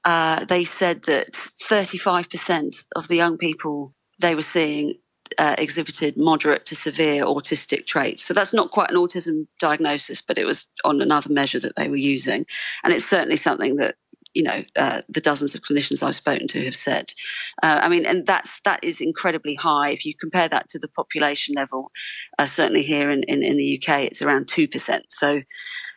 uh, 0.05 0.43
they 0.45 0.63
said 0.65 1.03
that 1.03 1.31
35% 1.31 2.85
of 2.95 3.07
the 3.07 3.15
young 3.15 3.37
people 3.37 3.93
they 4.19 4.35
were 4.35 4.41
seeing 4.41 4.95
uh, 5.37 5.55
exhibited 5.57 6.17
moderate 6.17 6.65
to 6.65 6.75
severe 6.75 7.23
autistic 7.25 7.85
traits. 7.87 8.23
So 8.23 8.33
that's 8.33 8.53
not 8.53 8.69
quite 8.69 8.91
an 8.91 8.97
autism 8.97 9.47
diagnosis, 9.59 10.21
but 10.21 10.37
it 10.37 10.45
was 10.45 10.67
on 10.83 11.01
another 11.01 11.31
measure 11.31 11.59
that 11.59 11.75
they 11.75 11.89
were 11.89 11.95
using, 11.95 12.45
and 12.83 12.93
it's 12.93 13.05
certainly 13.05 13.37
something 13.37 13.77
that 13.77 13.95
you 14.33 14.43
know 14.43 14.63
uh, 14.75 15.01
the 15.07 15.21
dozens 15.21 15.55
of 15.55 15.61
clinicians 15.61 16.03
I've 16.03 16.15
spoken 16.15 16.47
to 16.49 16.65
have 16.65 16.75
said. 16.75 17.13
Uh, 17.61 17.79
I 17.81 17.89
mean, 17.89 18.05
and 18.05 18.25
that's 18.25 18.61
that 18.61 18.83
is 18.83 19.01
incredibly 19.01 19.55
high. 19.55 19.89
If 19.89 20.05
you 20.05 20.13
compare 20.15 20.47
that 20.49 20.69
to 20.69 20.79
the 20.79 20.87
population 20.87 21.55
level, 21.55 21.91
uh, 22.39 22.45
certainly 22.45 22.83
here 22.83 23.09
in, 23.09 23.23
in, 23.23 23.43
in 23.43 23.57
the 23.57 23.81
UK, 23.81 24.01
it's 24.01 24.21
around 24.21 24.47
two 24.47 24.67
percent. 24.67 25.05
So 25.09 25.43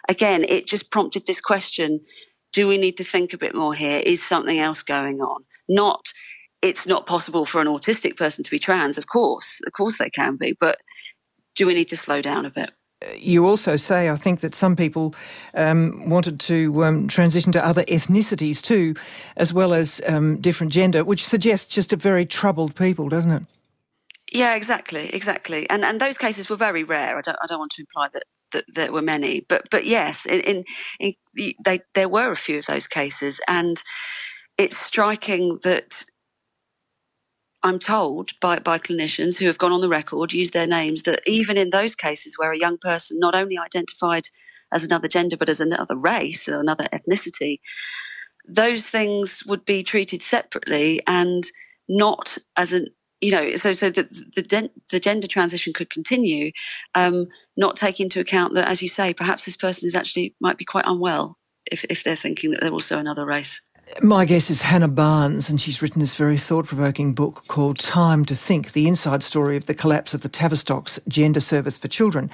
again, 0.08 0.44
it 0.48 0.66
just 0.66 0.90
prompted 0.90 1.26
this 1.26 1.40
question: 1.40 2.00
Do 2.52 2.68
we 2.68 2.78
need 2.78 2.96
to 2.98 3.04
think 3.04 3.32
a 3.32 3.38
bit 3.38 3.54
more 3.54 3.74
here? 3.74 4.02
Is 4.04 4.22
something 4.22 4.58
else 4.58 4.82
going 4.82 5.20
on? 5.20 5.44
Not 5.68 6.12
it's 6.62 6.86
not 6.86 7.06
possible 7.06 7.44
for 7.44 7.60
an 7.60 7.66
autistic 7.66 8.16
person 8.16 8.42
to 8.42 8.50
be 8.50 8.58
trans. 8.58 8.98
Of 8.98 9.06
course, 9.06 9.60
of 9.66 9.72
course 9.72 9.98
they 9.98 10.10
can 10.10 10.36
be, 10.36 10.56
but 10.58 10.78
do 11.54 11.66
we 11.66 11.74
need 11.74 11.88
to 11.88 11.96
slow 11.96 12.20
down 12.22 12.46
a 12.46 12.50
bit? 12.50 12.72
You 13.16 13.46
also 13.46 13.76
say, 13.76 14.08
I 14.08 14.16
think, 14.16 14.40
that 14.40 14.54
some 14.54 14.76
people 14.76 15.14
um, 15.54 16.08
wanted 16.08 16.40
to 16.40 16.84
um, 16.84 17.08
transition 17.08 17.52
to 17.52 17.64
other 17.64 17.84
ethnicities 17.84 18.62
too, 18.62 18.94
as 19.36 19.52
well 19.52 19.74
as 19.74 20.00
um, 20.06 20.40
different 20.40 20.72
gender, 20.72 21.04
which 21.04 21.24
suggests 21.24 21.74
just 21.74 21.92
a 21.92 21.96
very 21.96 22.26
troubled 22.26 22.74
people, 22.74 23.08
doesn't 23.08 23.32
it? 23.32 23.42
Yeah, 24.32 24.54
exactly, 24.54 25.08
exactly. 25.14 25.68
And 25.70 25.84
and 25.84 26.00
those 26.00 26.18
cases 26.18 26.48
were 26.48 26.56
very 26.56 26.82
rare. 26.82 27.16
I 27.16 27.20
don't 27.20 27.38
I 27.40 27.46
don't 27.46 27.60
want 27.60 27.72
to 27.72 27.82
imply 27.82 28.08
that 28.12 28.24
that 28.52 28.64
there 28.68 28.92
were 28.92 29.02
many, 29.02 29.40
but 29.40 29.68
but 29.70 29.86
yes, 29.86 30.26
in, 30.26 30.40
in, 30.40 30.64
in 30.98 31.54
they 31.64 31.80
there 31.94 32.08
were 32.08 32.32
a 32.32 32.36
few 32.36 32.58
of 32.58 32.66
those 32.66 32.88
cases, 32.88 33.40
and 33.46 33.82
it's 34.58 34.76
striking 34.76 35.60
that 35.62 36.04
I'm 37.66 37.80
told 37.80 38.38
by, 38.40 38.60
by 38.60 38.78
clinicians 38.78 39.38
who 39.38 39.46
have 39.46 39.58
gone 39.58 39.72
on 39.72 39.80
the 39.80 39.88
record, 39.88 40.32
used 40.32 40.52
their 40.52 40.68
names, 40.68 41.02
that 41.02 41.20
even 41.26 41.56
in 41.58 41.70
those 41.70 41.96
cases 41.96 42.38
where 42.38 42.52
a 42.52 42.58
young 42.58 42.78
person 42.78 43.18
not 43.18 43.34
only 43.34 43.58
identified 43.58 44.28
as 44.72 44.84
another 44.84 45.08
gender 45.08 45.36
but 45.36 45.48
as 45.48 45.60
another 45.60 45.96
race 45.96 46.48
or 46.48 46.60
another 46.60 46.86
ethnicity, 46.92 47.58
those 48.46 48.88
things 48.88 49.42
would 49.46 49.64
be 49.64 49.82
treated 49.82 50.22
separately 50.22 51.00
and 51.06 51.44
not 51.88 52.38
as 52.56 52.72
an 52.72 52.86
you 53.20 53.32
know 53.32 53.56
so 53.56 53.72
so 53.72 53.90
that 53.90 54.10
the 54.10 54.70
the 54.90 55.00
gender 55.00 55.26
transition 55.26 55.72
could 55.72 55.90
continue 55.90 56.52
um, 56.94 57.26
not 57.56 57.76
taking 57.76 58.04
into 58.04 58.20
account 58.20 58.54
that 58.54 58.68
as 58.68 58.82
you 58.82 58.88
say 58.88 59.14
perhaps 59.14 59.44
this 59.44 59.56
person 59.56 59.86
is 59.86 59.96
actually 59.96 60.34
might 60.40 60.58
be 60.58 60.64
quite 60.64 60.84
unwell 60.86 61.38
if 61.70 61.84
if 61.84 62.04
they're 62.04 62.16
thinking 62.16 62.50
that 62.50 62.60
they're 62.60 62.72
also 62.72 62.98
another 62.98 63.26
race 63.26 63.60
my 64.02 64.24
guest 64.24 64.50
is 64.50 64.62
Hannah 64.62 64.88
Barnes, 64.88 65.48
and 65.48 65.60
she's 65.60 65.80
written 65.80 66.00
this 66.00 66.16
very 66.16 66.36
thought 66.36 66.66
provoking 66.66 67.14
book 67.14 67.44
called 67.48 67.78
Time 67.78 68.24
to 68.24 68.34
Think 68.34 68.72
The 68.72 68.88
Inside 68.88 69.22
Story 69.22 69.56
of 69.56 69.66
the 69.66 69.74
Collapse 69.74 70.12
of 70.12 70.22
the 70.22 70.28
Tavistock's 70.28 71.00
Gender 71.08 71.40
Service 71.40 71.78
for 71.78 71.88
Children. 71.88 72.30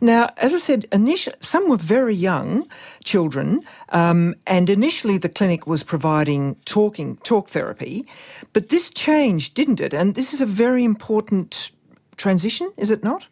Now, 0.00 0.30
as 0.36 0.54
I 0.54 0.58
said, 0.58 0.86
initially, 0.92 1.36
some 1.40 1.68
were 1.68 1.76
very 1.76 2.14
young 2.14 2.66
children, 3.04 3.62
um, 3.90 4.36
and 4.46 4.70
initially 4.70 5.18
the 5.18 5.28
clinic 5.28 5.66
was 5.66 5.82
providing 5.82 6.56
talking, 6.64 7.16
talk 7.18 7.48
therapy, 7.48 8.06
but 8.52 8.68
this 8.68 8.90
changed, 8.90 9.54
didn't 9.54 9.80
it? 9.80 9.92
And 9.92 10.14
this 10.14 10.32
is 10.32 10.40
a 10.40 10.46
very 10.46 10.84
important 10.84 11.72
transition, 12.16 12.72
is 12.76 12.90
it 12.90 13.02
not? 13.02 13.28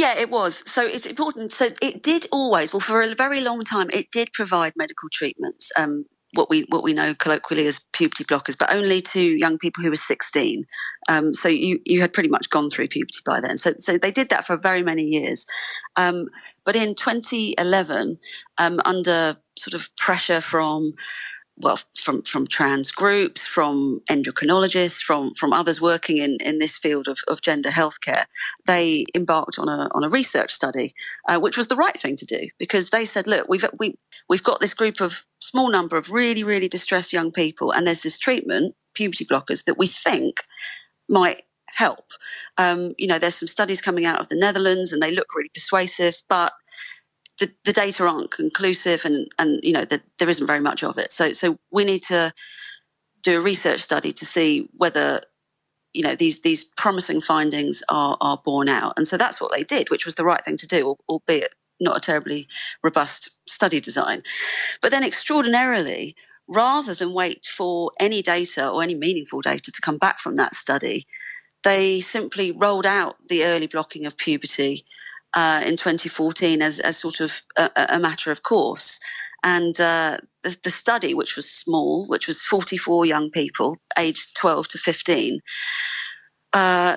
Yeah, 0.00 0.16
it 0.16 0.30
was. 0.30 0.62
So 0.66 0.86
it's 0.86 1.04
important. 1.04 1.52
So 1.52 1.68
it 1.82 2.02
did 2.02 2.26
always, 2.32 2.72
well, 2.72 2.80
for 2.80 3.02
a 3.02 3.14
very 3.14 3.42
long 3.42 3.60
time, 3.60 3.90
it 3.90 4.10
did 4.10 4.32
provide 4.32 4.72
medical 4.74 5.10
treatments. 5.12 5.70
Um, 5.76 6.06
what 6.32 6.48
we 6.48 6.62
what 6.68 6.82
we 6.82 6.94
know 6.94 7.12
colloquially 7.12 7.66
as 7.66 7.80
puberty 7.92 8.24
blockers, 8.24 8.56
but 8.56 8.72
only 8.72 9.02
to 9.02 9.20
young 9.20 9.58
people 9.58 9.82
who 9.84 9.90
were 9.90 9.96
16. 9.96 10.64
Um, 11.10 11.34
so 11.34 11.48
you 11.48 11.80
you 11.84 12.00
had 12.00 12.14
pretty 12.14 12.30
much 12.30 12.48
gone 12.48 12.70
through 12.70 12.88
puberty 12.88 13.18
by 13.26 13.40
then. 13.40 13.58
So 13.58 13.74
so 13.76 13.98
they 13.98 14.10
did 14.10 14.30
that 14.30 14.46
for 14.46 14.56
very 14.56 14.82
many 14.82 15.02
years. 15.02 15.44
Um, 15.96 16.28
but 16.64 16.76
in 16.76 16.94
2011, 16.94 18.18
um, 18.56 18.80
under 18.86 19.36
sort 19.58 19.74
of 19.74 19.94
pressure 19.96 20.40
from 20.40 20.92
well, 21.60 21.78
from, 21.96 22.22
from 22.22 22.46
trans 22.46 22.90
groups, 22.90 23.46
from 23.46 24.00
endocrinologists, 24.08 25.02
from, 25.02 25.34
from 25.34 25.52
others 25.52 25.80
working 25.80 26.18
in, 26.18 26.38
in 26.40 26.58
this 26.58 26.78
field 26.78 27.08
of, 27.08 27.18
of 27.28 27.42
gender 27.42 27.70
healthcare, 27.70 28.24
they 28.66 29.06
embarked 29.14 29.58
on 29.58 29.68
a, 29.68 29.88
on 29.92 30.04
a 30.04 30.08
research 30.08 30.52
study, 30.52 30.92
uh, 31.28 31.38
which 31.38 31.56
was 31.56 31.68
the 31.68 31.76
right 31.76 31.98
thing 31.98 32.16
to 32.16 32.26
do 32.26 32.48
because 32.58 32.90
they 32.90 33.04
said, 33.04 33.26
look, 33.26 33.48
we've, 33.48 33.64
we, 33.78 33.96
we've 34.28 34.42
got 34.42 34.60
this 34.60 34.74
group 34.74 35.00
of 35.00 35.24
small 35.40 35.70
number 35.70 35.96
of 35.96 36.10
really, 36.10 36.42
really 36.42 36.68
distressed 36.68 37.12
young 37.12 37.32
people, 37.32 37.72
and 37.72 37.86
there's 37.86 38.02
this 38.02 38.18
treatment, 38.18 38.74
puberty 38.94 39.24
blockers, 39.24 39.64
that 39.64 39.78
we 39.78 39.86
think 39.86 40.42
might 41.08 41.42
help. 41.74 42.12
Um, 42.58 42.94
you 42.98 43.06
know, 43.06 43.18
there's 43.18 43.36
some 43.36 43.48
studies 43.48 43.80
coming 43.80 44.04
out 44.04 44.20
of 44.20 44.28
the 44.28 44.36
Netherlands 44.36 44.92
and 44.92 45.02
they 45.02 45.10
look 45.10 45.34
really 45.34 45.50
persuasive, 45.52 46.22
but 46.28 46.52
the, 47.40 47.50
the 47.64 47.72
data 47.72 48.06
aren't 48.06 48.30
conclusive 48.30 49.04
and, 49.04 49.26
and 49.38 49.58
you 49.64 49.72
know, 49.72 49.84
the, 49.84 50.00
there 50.18 50.28
isn't 50.28 50.46
very 50.46 50.60
much 50.60 50.84
of 50.84 50.98
it. 50.98 51.10
So, 51.10 51.32
so 51.32 51.58
we 51.72 51.84
need 51.84 52.02
to 52.04 52.32
do 53.22 53.38
a 53.38 53.40
research 53.40 53.80
study 53.80 54.12
to 54.12 54.24
see 54.24 54.68
whether 54.76 55.22
you 55.92 56.02
know 56.02 56.14
these 56.14 56.42
these 56.42 56.64
promising 56.76 57.20
findings 57.20 57.82
are 57.88 58.16
are 58.20 58.40
borne 58.44 58.68
out 58.68 58.92
and 58.96 59.08
so 59.08 59.16
that's 59.16 59.40
what 59.40 59.50
they 59.52 59.64
did 59.64 59.90
which 59.90 60.06
was 60.06 60.14
the 60.14 60.24
right 60.24 60.44
thing 60.44 60.56
to 60.56 60.66
do 60.66 60.96
albeit 61.08 61.54
not 61.80 61.96
a 61.96 62.00
terribly 62.00 62.46
robust 62.84 63.40
study 63.48 63.80
design 63.80 64.22
but 64.80 64.92
then 64.92 65.02
extraordinarily 65.02 66.14
rather 66.46 66.94
than 66.94 67.12
wait 67.12 67.44
for 67.44 67.90
any 67.98 68.22
data 68.22 68.68
or 68.68 68.84
any 68.84 68.94
meaningful 68.94 69.40
data 69.40 69.72
to 69.72 69.80
come 69.80 69.98
back 69.98 70.20
from 70.20 70.36
that 70.36 70.54
study 70.54 71.06
they 71.64 72.00
simply 72.00 72.52
rolled 72.52 72.86
out 72.86 73.16
the 73.28 73.44
early 73.44 73.66
blocking 73.66 74.06
of 74.06 74.16
puberty 74.16 74.84
uh, 75.34 75.62
in 75.64 75.76
2014 75.76 76.62
as, 76.62 76.80
as 76.80 76.96
sort 76.96 77.20
of 77.20 77.42
a, 77.56 77.70
a 77.76 77.98
matter 77.98 78.30
of 78.30 78.42
course. 78.42 79.00
And 79.42 79.80
uh, 79.80 80.18
the, 80.42 80.56
the, 80.62 80.70
study, 80.70 81.14
which 81.14 81.34
was 81.34 81.50
small, 81.50 82.06
which 82.06 82.26
was 82.26 82.42
44 82.42 83.06
young 83.06 83.30
people 83.30 83.78
aged 83.96 84.36
12 84.36 84.68
to 84.68 84.78
15, 84.78 85.40
uh, 86.52 86.96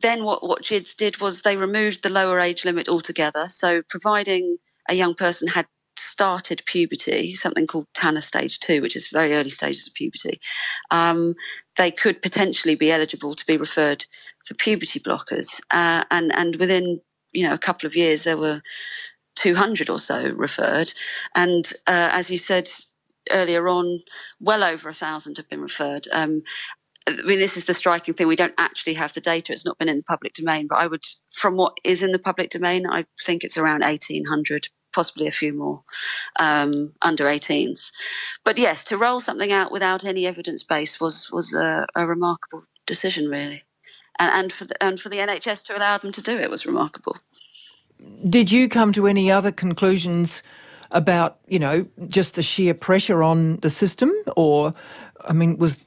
then 0.00 0.24
what, 0.24 0.46
what 0.46 0.62
GIDS 0.62 0.94
did 0.94 1.20
was 1.20 1.42
they 1.42 1.56
removed 1.56 2.02
the 2.02 2.08
lower 2.08 2.40
age 2.40 2.64
limit 2.64 2.88
altogether. 2.88 3.48
So, 3.48 3.82
providing 3.82 4.58
a 4.88 4.94
young 4.94 5.14
person 5.14 5.48
had 5.48 5.66
started 5.98 6.62
puberty, 6.64 7.34
something 7.34 7.66
called 7.66 7.86
Tanner 7.94 8.20
stage 8.20 8.60
two, 8.60 8.80
which 8.80 8.96
is 8.96 9.08
very 9.08 9.34
early 9.34 9.50
stages 9.50 9.86
of 9.86 9.94
puberty, 9.94 10.40
um, 10.90 11.34
they 11.76 11.90
could 11.90 12.22
potentially 12.22 12.76
be 12.76 12.92
eligible 12.92 13.34
to 13.34 13.46
be 13.46 13.56
referred 13.56 14.06
for 14.46 14.54
puberty 14.54 15.00
blockers. 15.00 15.60
Uh, 15.70 16.04
and, 16.10 16.32
and 16.34 16.56
within 16.56 17.00
you 17.32 17.46
know, 17.46 17.54
a 17.54 17.58
couple 17.58 17.86
of 17.86 17.96
years, 17.96 18.24
there 18.24 18.36
were 18.36 18.62
200 19.36 19.88
or 19.88 19.98
so 19.98 20.32
referred. 20.32 20.92
And 21.34 21.66
uh, 21.86 22.10
as 22.12 22.30
you 22.30 22.38
said 22.38 22.68
earlier 23.30 23.68
on, 23.68 24.00
well 24.40 24.64
over 24.64 24.88
a 24.88 24.94
thousand 24.94 25.36
have 25.36 25.48
been 25.48 25.60
referred. 25.60 26.08
Um, 26.12 26.42
I 27.06 27.22
mean, 27.22 27.38
this 27.38 27.56
is 27.56 27.64
the 27.64 27.74
striking 27.74 28.14
thing. 28.14 28.26
We 28.26 28.36
don't 28.36 28.54
actually 28.58 28.94
have 28.94 29.14
the 29.14 29.20
data. 29.20 29.52
It's 29.52 29.64
not 29.64 29.78
been 29.78 29.88
in 29.88 29.98
the 29.98 30.02
public 30.02 30.34
domain, 30.34 30.66
but 30.68 30.78
I 30.78 30.86
would, 30.86 31.04
from 31.30 31.56
what 31.56 31.78
is 31.82 32.02
in 32.02 32.12
the 32.12 32.18
public 32.18 32.50
domain, 32.50 32.86
I 32.86 33.06
think 33.24 33.44
it's 33.44 33.56
around 33.56 33.80
1,800, 33.80 34.68
possibly 34.92 35.26
a 35.26 35.30
few 35.30 35.54
more 35.54 35.84
um, 36.38 36.92
under 37.00 37.24
18s. 37.24 37.92
But 38.44 38.58
yes, 38.58 38.84
to 38.84 38.98
roll 38.98 39.20
something 39.20 39.52
out 39.52 39.72
without 39.72 40.04
any 40.04 40.26
evidence 40.26 40.62
base 40.62 41.00
was 41.00 41.30
was 41.32 41.54
a, 41.54 41.86
a 41.94 42.06
remarkable 42.06 42.64
decision, 42.86 43.28
really 43.28 43.62
and, 44.18 44.32
and 44.32 44.52
for 44.52 44.64
the, 44.64 44.82
and 44.82 45.00
for 45.00 45.08
the 45.08 45.18
NHS 45.18 45.64
to 45.66 45.76
allow 45.76 45.98
them 45.98 46.12
to 46.12 46.22
do 46.22 46.36
it 46.36 46.50
was 46.50 46.66
remarkable. 46.66 47.16
Did 48.28 48.52
you 48.52 48.68
come 48.68 48.92
to 48.92 49.06
any 49.06 49.30
other 49.30 49.52
conclusions 49.52 50.42
about 50.92 51.38
you 51.46 51.58
know 51.58 51.86
just 52.06 52.34
the 52.34 52.42
sheer 52.42 52.74
pressure 52.74 53.22
on 53.22 53.56
the 53.58 53.70
system, 53.70 54.12
or 54.36 54.72
I 55.26 55.32
mean, 55.32 55.58
was 55.58 55.86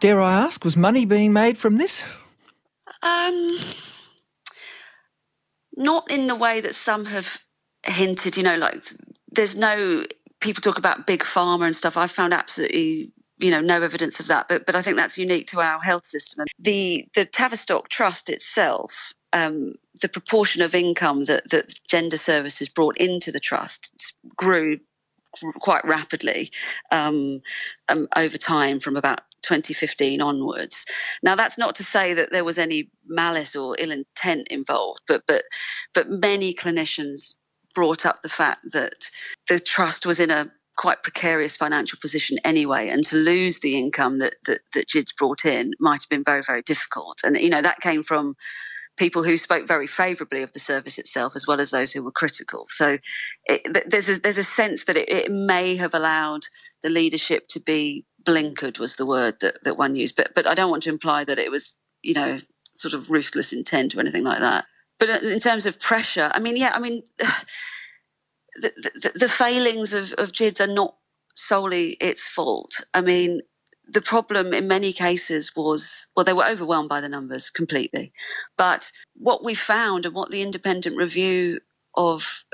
dare 0.00 0.20
I 0.20 0.34
ask, 0.34 0.64
was 0.64 0.76
money 0.76 1.04
being 1.04 1.32
made 1.32 1.58
from 1.58 1.78
this? 1.78 2.04
Um, 3.02 3.58
not 5.76 6.10
in 6.10 6.26
the 6.26 6.34
way 6.34 6.60
that 6.60 6.74
some 6.74 7.06
have 7.06 7.38
hinted. 7.84 8.36
You 8.36 8.42
know, 8.42 8.56
like 8.56 8.84
there's 9.30 9.56
no 9.56 10.04
people 10.40 10.60
talk 10.60 10.78
about 10.78 11.06
big 11.06 11.22
pharma 11.22 11.66
and 11.66 11.76
stuff. 11.76 11.96
I 11.96 12.06
found 12.06 12.34
absolutely 12.34 13.12
you 13.40 13.50
know 13.50 13.60
no 13.60 13.82
evidence 13.82 14.20
of 14.20 14.26
that 14.26 14.48
but 14.48 14.66
but 14.66 14.74
I 14.74 14.82
think 14.82 14.96
that's 14.96 15.18
unique 15.18 15.46
to 15.48 15.60
our 15.60 15.80
health 15.80 16.06
system 16.06 16.46
the 16.58 17.06
the 17.14 17.24
Tavistock 17.24 17.88
Trust 17.88 18.28
itself 18.28 19.12
um, 19.32 19.74
the 20.00 20.08
proportion 20.08 20.62
of 20.62 20.74
income 20.74 21.24
that 21.26 21.50
that 21.50 21.80
gender 21.84 22.16
services 22.16 22.68
brought 22.68 22.96
into 22.98 23.32
the 23.32 23.40
trust 23.40 24.14
grew 24.36 24.78
quite 25.60 25.84
rapidly 25.84 26.50
um, 26.90 27.40
um, 27.88 28.08
over 28.16 28.36
time 28.36 28.80
from 28.80 28.96
about 28.96 29.20
2015 29.42 30.20
onwards. 30.20 30.84
Now 31.22 31.34
that's 31.34 31.58
not 31.58 31.74
to 31.76 31.84
say 31.84 32.14
that 32.14 32.30
there 32.30 32.44
was 32.44 32.58
any 32.58 32.90
malice 33.06 33.54
or 33.56 33.76
ill 33.78 33.90
intent 33.90 34.48
involved, 34.48 35.00
but 35.06 35.22
but 35.26 35.42
but 35.94 36.10
many 36.10 36.54
clinicians 36.54 37.34
brought 37.74 38.04
up 38.04 38.22
the 38.22 38.28
fact 38.28 38.72
that 38.72 39.10
the 39.48 39.60
trust 39.60 40.04
was 40.04 40.18
in 40.18 40.30
a 40.30 40.50
quite 40.80 41.02
precarious 41.02 41.58
financial 41.58 41.98
position 42.00 42.38
anyway, 42.42 42.88
and 42.88 43.04
to 43.04 43.14
lose 43.14 43.58
the 43.58 43.76
income 43.76 44.18
that 44.18 44.36
that, 44.46 44.60
that 44.72 44.88
GIDS 44.88 45.12
brought 45.12 45.44
in 45.44 45.72
might 45.78 46.02
have 46.02 46.08
been 46.08 46.24
very 46.24 46.42
very 46.42 46.62
difficult. 46.62 47.18
And 47.22 47.36
you 47.36 47.50
know 47.50 47.60
that 47.60 47.80
came 47.80 48.02
from 48.02 48.34
people 48.96 49.22
who 49.22 49.36
spoke 49.36 49.68
very 49.68 49.86
favourably 49.86 50.42
of 50.42 50.54
the 50.54 50.58
service 50.58 50.98
itself, 50.98 51.36
as 51.36 51.46
well 51.46 51.60
as 51.60 51.70
those 51.70 51.92
who 51.92 52.02
were 52.02 52.10
critical. 52.10 52.66
So 52.70 52.96
it, 53.44 53.90
there's 53.90 54.08
a, 54.08 54.18
there's 54.18 54.38
a 54.38 54.42
sense 54.42 54.84
that 54.84 54.96
it, 54.96 55.08
it, 55.10 55.30
may 55.30 55.76
have 55.76 55.94
allowed 55.94 56.42
the 56.82 56.90
leadership 56.90 57.48
to 57.48 57.60
be 57.60 58.06
blinkered 58.24 58.78
was 58.78 58.96
the 58.96 59.06
word 59.06 59.40
that, 59.40 59.62
that 59.64 59.76
one 59.76 59.96
used. 59.96 60.16
But 60.16 60.34
but 60.34 60.46
I 60.46 60.54
don't 60.54 60.70
want 60.70 60.84
to 60.84 60.90
imply 60.90 61.24
that 61.24 61.38
it 61.38 61.50
was 61.50 61.76
you 62.02 62.14
know 62.14 62.38
sort 62.72 62.94
of 62.94 63.10
ruthless 63.10 63.52
intent 63.52 63.94
or 63.94 64.00
anything 64.00 64.24
like 64.24 64.40
that. 64.40 64.64
But 64.98 65.10
uh, 65.10 65.18
in 65.24 65.40
terms 65.40 65.66
of 65.66 65.78
pressure, 65.78 66.30
I 66.32 66.38
mean, 66.38 66.56
yeah, 66.56 66.72
I 66.74 66.80
mean 66.80 67.02
the, 68.56 69.12
the, 69.14 69.28
failings 69.28 69.92
of, 69.92 70.12
of 70.14 70.32
GIDS 70.32 70.60
are 70.60 70.66
not 70.66 70.96
solely 71.34 71.96
its 72.00 72.28
fault. 72.28 72.80
I 72.94 73.00
mean, 73.00 73.40
the 73.90 74.00
problem 74.00 74.52
in 74.54 74.68
many 74.68 74.92
cases 74.92 75.54
was 75.56 76.06
well 76.14 76.24
they 76.24 76.32
were 76.32 76.46
overwhelmed 76.46 76.88
by 76.88 77.00
the 77.00 77.08
numbers 77.08 77.50
completely 77.50 78.12
but 78.56 78.92
what 79.14 79.42
we 79.42 79.54
found 79.54 80.06
and 80.06 80.14
what 80.14 80.30
the 80.30 80.42
independent 80.42 80.96
review 80.96 81.58
of 81.96 82.44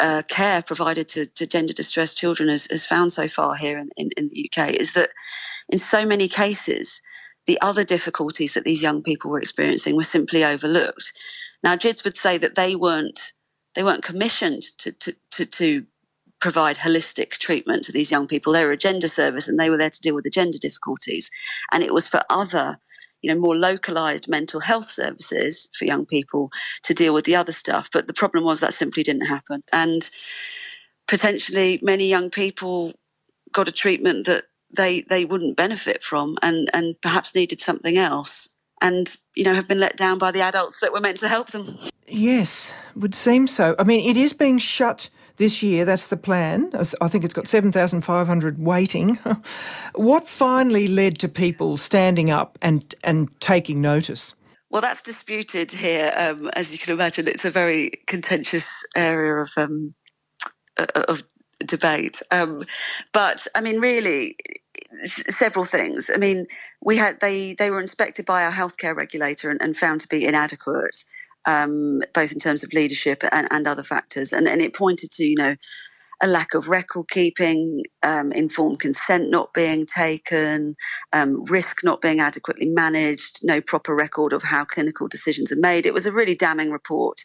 uh, 0.00 0.22
care 0.28 0.62
provided 0.62 1.06
to, 1.06 1.26
to, 1.26 1.46
gender 1.46 1.72
distressed 1.72 2.16
children 2.16 2.48
has, 2.48 2.66
has 2.70 2.84
found 2.84 3.12
so 3.12 3.28
far 3.28 3.56
here 3.56 3.78
in, 3.78 3.90
in, 3.96 4.10
in 4.16 4.28
the 4.28 4.50
uk 4.50 4.70
is 4.70 4.92
that 4.92 5.10
in 5.68 5.78
so 5.78 6.04
many 6.04 6.28
cases 6.28 7.00
the 7.46 7.60
other 7.60 7.84
difficulties 7.84 8.54
that 8.54 8.64
these 8.64 8.82
young 8.82 9.02
people 9.02 9.30
were 9.30 9.40
experiencing 9.40 9.96
were 9.96 10.02
simply 10.02 10.44
overlooked 10.44 11.12
now 11.62 11.76
GIDS 11.76 12.04
would 12.04 12.16
say 12.16 12.38
that 12.38 12.54
they 12.54 12.76
weren't 12.76 13.32
they 13.74 13.82
weren't 13.82 14.02
commissioned 14.02 14.62
to, 14.78 14.92
to, 14.92 15.14
to, 15.30 15.46
to 15.46 15.86
provide 16.40 16.78
holistic 16.78 17.30
treatment 17.38 17.84
to 17.84 17.92
these 17.92 18.10
young 18.10 18.26
people. 18.26 18.52
They 18.52 18.64
were 18.64 18.72
a 18.72 18.76
gender 18.76 19.08
service 19.08 19.48
and 19.48 19.58
they 19.58 19.70
were 19.70 19.78
there 19.78 19.90
to 19.90 20.00
deal 20.00 20.14
with 20.14 20.24
the 20.24 20.30
gender 20.30 20.58
difficulties. 20.58 21.30
And 21.70 21.82
it 21.82 21.94
was 21.94 22.08
for 22.08 22.22
other, 22.28 22.78
you 23.22 23.32
know, 23.32 23.40
more 23.40 23.56
localized 23.56 24.28
mental 24.28 24.60
health 24.60 24.90
services 24.90 25.70
for 25.78 25.84
young 25.84 26.04
people 26.04 26.50
to 26.82 26.94
deal 26.94 27.14
with 27.14 27.24
the 27.24 27.36
other 27.36 27.52
stuff. 27.52 27.88
But 27.92 28.08
the 28.08 28.12
problem 28.12 28.44
was 28.44 28.60
that 28.60 28.74
simply 28.74 29.02
didn't 29.02 29.26
happen. 29.26 29.62
And 29.72 30.10
potentially 31.06 31.78
many 31.82 32.08
young 32.08 32.28
people 32.30 32.92
got 33.52 33.68
a 33.68 33.72
treatment 33.72 34.26
that 34.26 34.44
they 34.74 35.02
they 35.02 35.24
wouldn't 35.24 35.56
benefit 35.56 36.02
from 36.02 36.38
and 36.42 36.70
and 36.72 37.00
perhaps 37.02 37.34
needed 37.34 37.60
something 37.60 37.98
else 37.98 38.48
and 38.82 39.16
you 39.34 39.44
know 39.44 39.54
have 39.54 39.68
been 39.68 39.78
let 39.78 39.96
down 39.96 40.18
by 40.18 40.30
the 40.30 40.42
adults 40.42 40.80
that 40.80 40.92
were 40.92 41.00
meant 41.00 41.18
to 41.18 41.28
help 41.28 41.50
them 41.52 41.78
yes 42.06 42.74
would 42.94 43.14
seem 43.14 43.46
so 43.46 43.74
i 43.78 43.84
mean 43.84 44.06
it 44.08 44.16
is 44.16 44.32
being 44.34 44.58
shut 44.58 45.08
this 45.36 45.62
year. 45.62 45.84
That's 45.84 46.08
the 46.08 46.16
plan. 46.16 46.72
I 47.00 47.08
think 47.08 47.24
it's 47.24 47.34
got 47.34 47.48
7,500 47.48 48.58
waiting. 48.58 49.18
what 49.94 50.28
finally 50.28 50.86
led 50.86 51.18
to 51.18 51.28
people 51.28 51.76
standing 51.76 52.30
up 52.30 52.58
and, 52.62 52.94
and 53.02 53.28
taking 53.40 53.80
notice? 53.80 54.34
Well, 54.70 54.80
that's 54.80 55.02
disputed 55.02 55.72
here. 55.72 56.12
Um, 56.16 56.48
as 56.54 56.72
you 56.72 56.78
can 56.78 56.92
imagine, 56.92 57.28
it's 57.28 57.44
a 57.44 57.50
very 57.50 57.90
contentious 58.06 58.84
area 58.96 59.34
of 59.36 59.50
um, 59.58 59.94
of 60.78 61.22
debate. 61.58 62.22
Um, 62.30 62.64
but 63.12 63.46
I 63.54 63.60
mean, 63.60 63.80
really, 63.80 64.36
several 65.04 65.64
things. 65.64 66.10
I 66.12 66.18
mean, 66.18 66.46
we 66.80 66.96
had 66.96 67.20
they 67.20 67.54
they 67.54 67.70
were 67.70 67.80
inspected 67.80 68.26
by 68.26 68.44
our 68.44 68.52
healthcare 68.52 68.94
regulator 68.94 69.50
and, 69.50 69.60
and 69.60 69.76
found 69.76 70.00
to 70.02 70.08
be 70.08 70.24
inadequate 70.26 71.04
um, 71.46 72.00
both 72.14 72.32
in 72.32 72.38
terms 72.38 72.62
of 72.62 72.72
leadership 72.72 73.22
and, 73.32 73.48
and 73.50 73.66
other 73.66 73.82
factors. 73.82 74.32
And, 74.32 74.46
and, 74.46 74.60
it 74.60 74.74
pointed 74.74 75.10
to, 75.12 75.24
you 75.24 75.36
know, 75.36 75.56
a 76.22 76.26
lack 76.28 76.54
of 76.54 76.68
record 76.68 77.08
keeping, 77.08 77.82
um, 78.04 78.30
informed 78.30 78.78
consent 78.78 79.28
not 79.28 79.52
being 79.52 79.84
taken, 79.84 80.76
um, 81.12 81.44
risk 81.44 81.82
not 81.82 82.00
being 82.00 82.20
adequately 82.20 82.68
managed, 82.68 83.40
no 83.42 83.60
proper 83.60 83.94
record 83.94 84.32
of 84.32 84.44
how 84.44 84.64
clinical 84.64 85.08
decisions 85.08 85.50
are 85.50 85.56
made. 85.56 85.84
It 85.84 85.92
was 85.92 86.06
a 86.06 86.12
really 86.12 86.36
damning 86.36 86.70
report. 86.70 87.18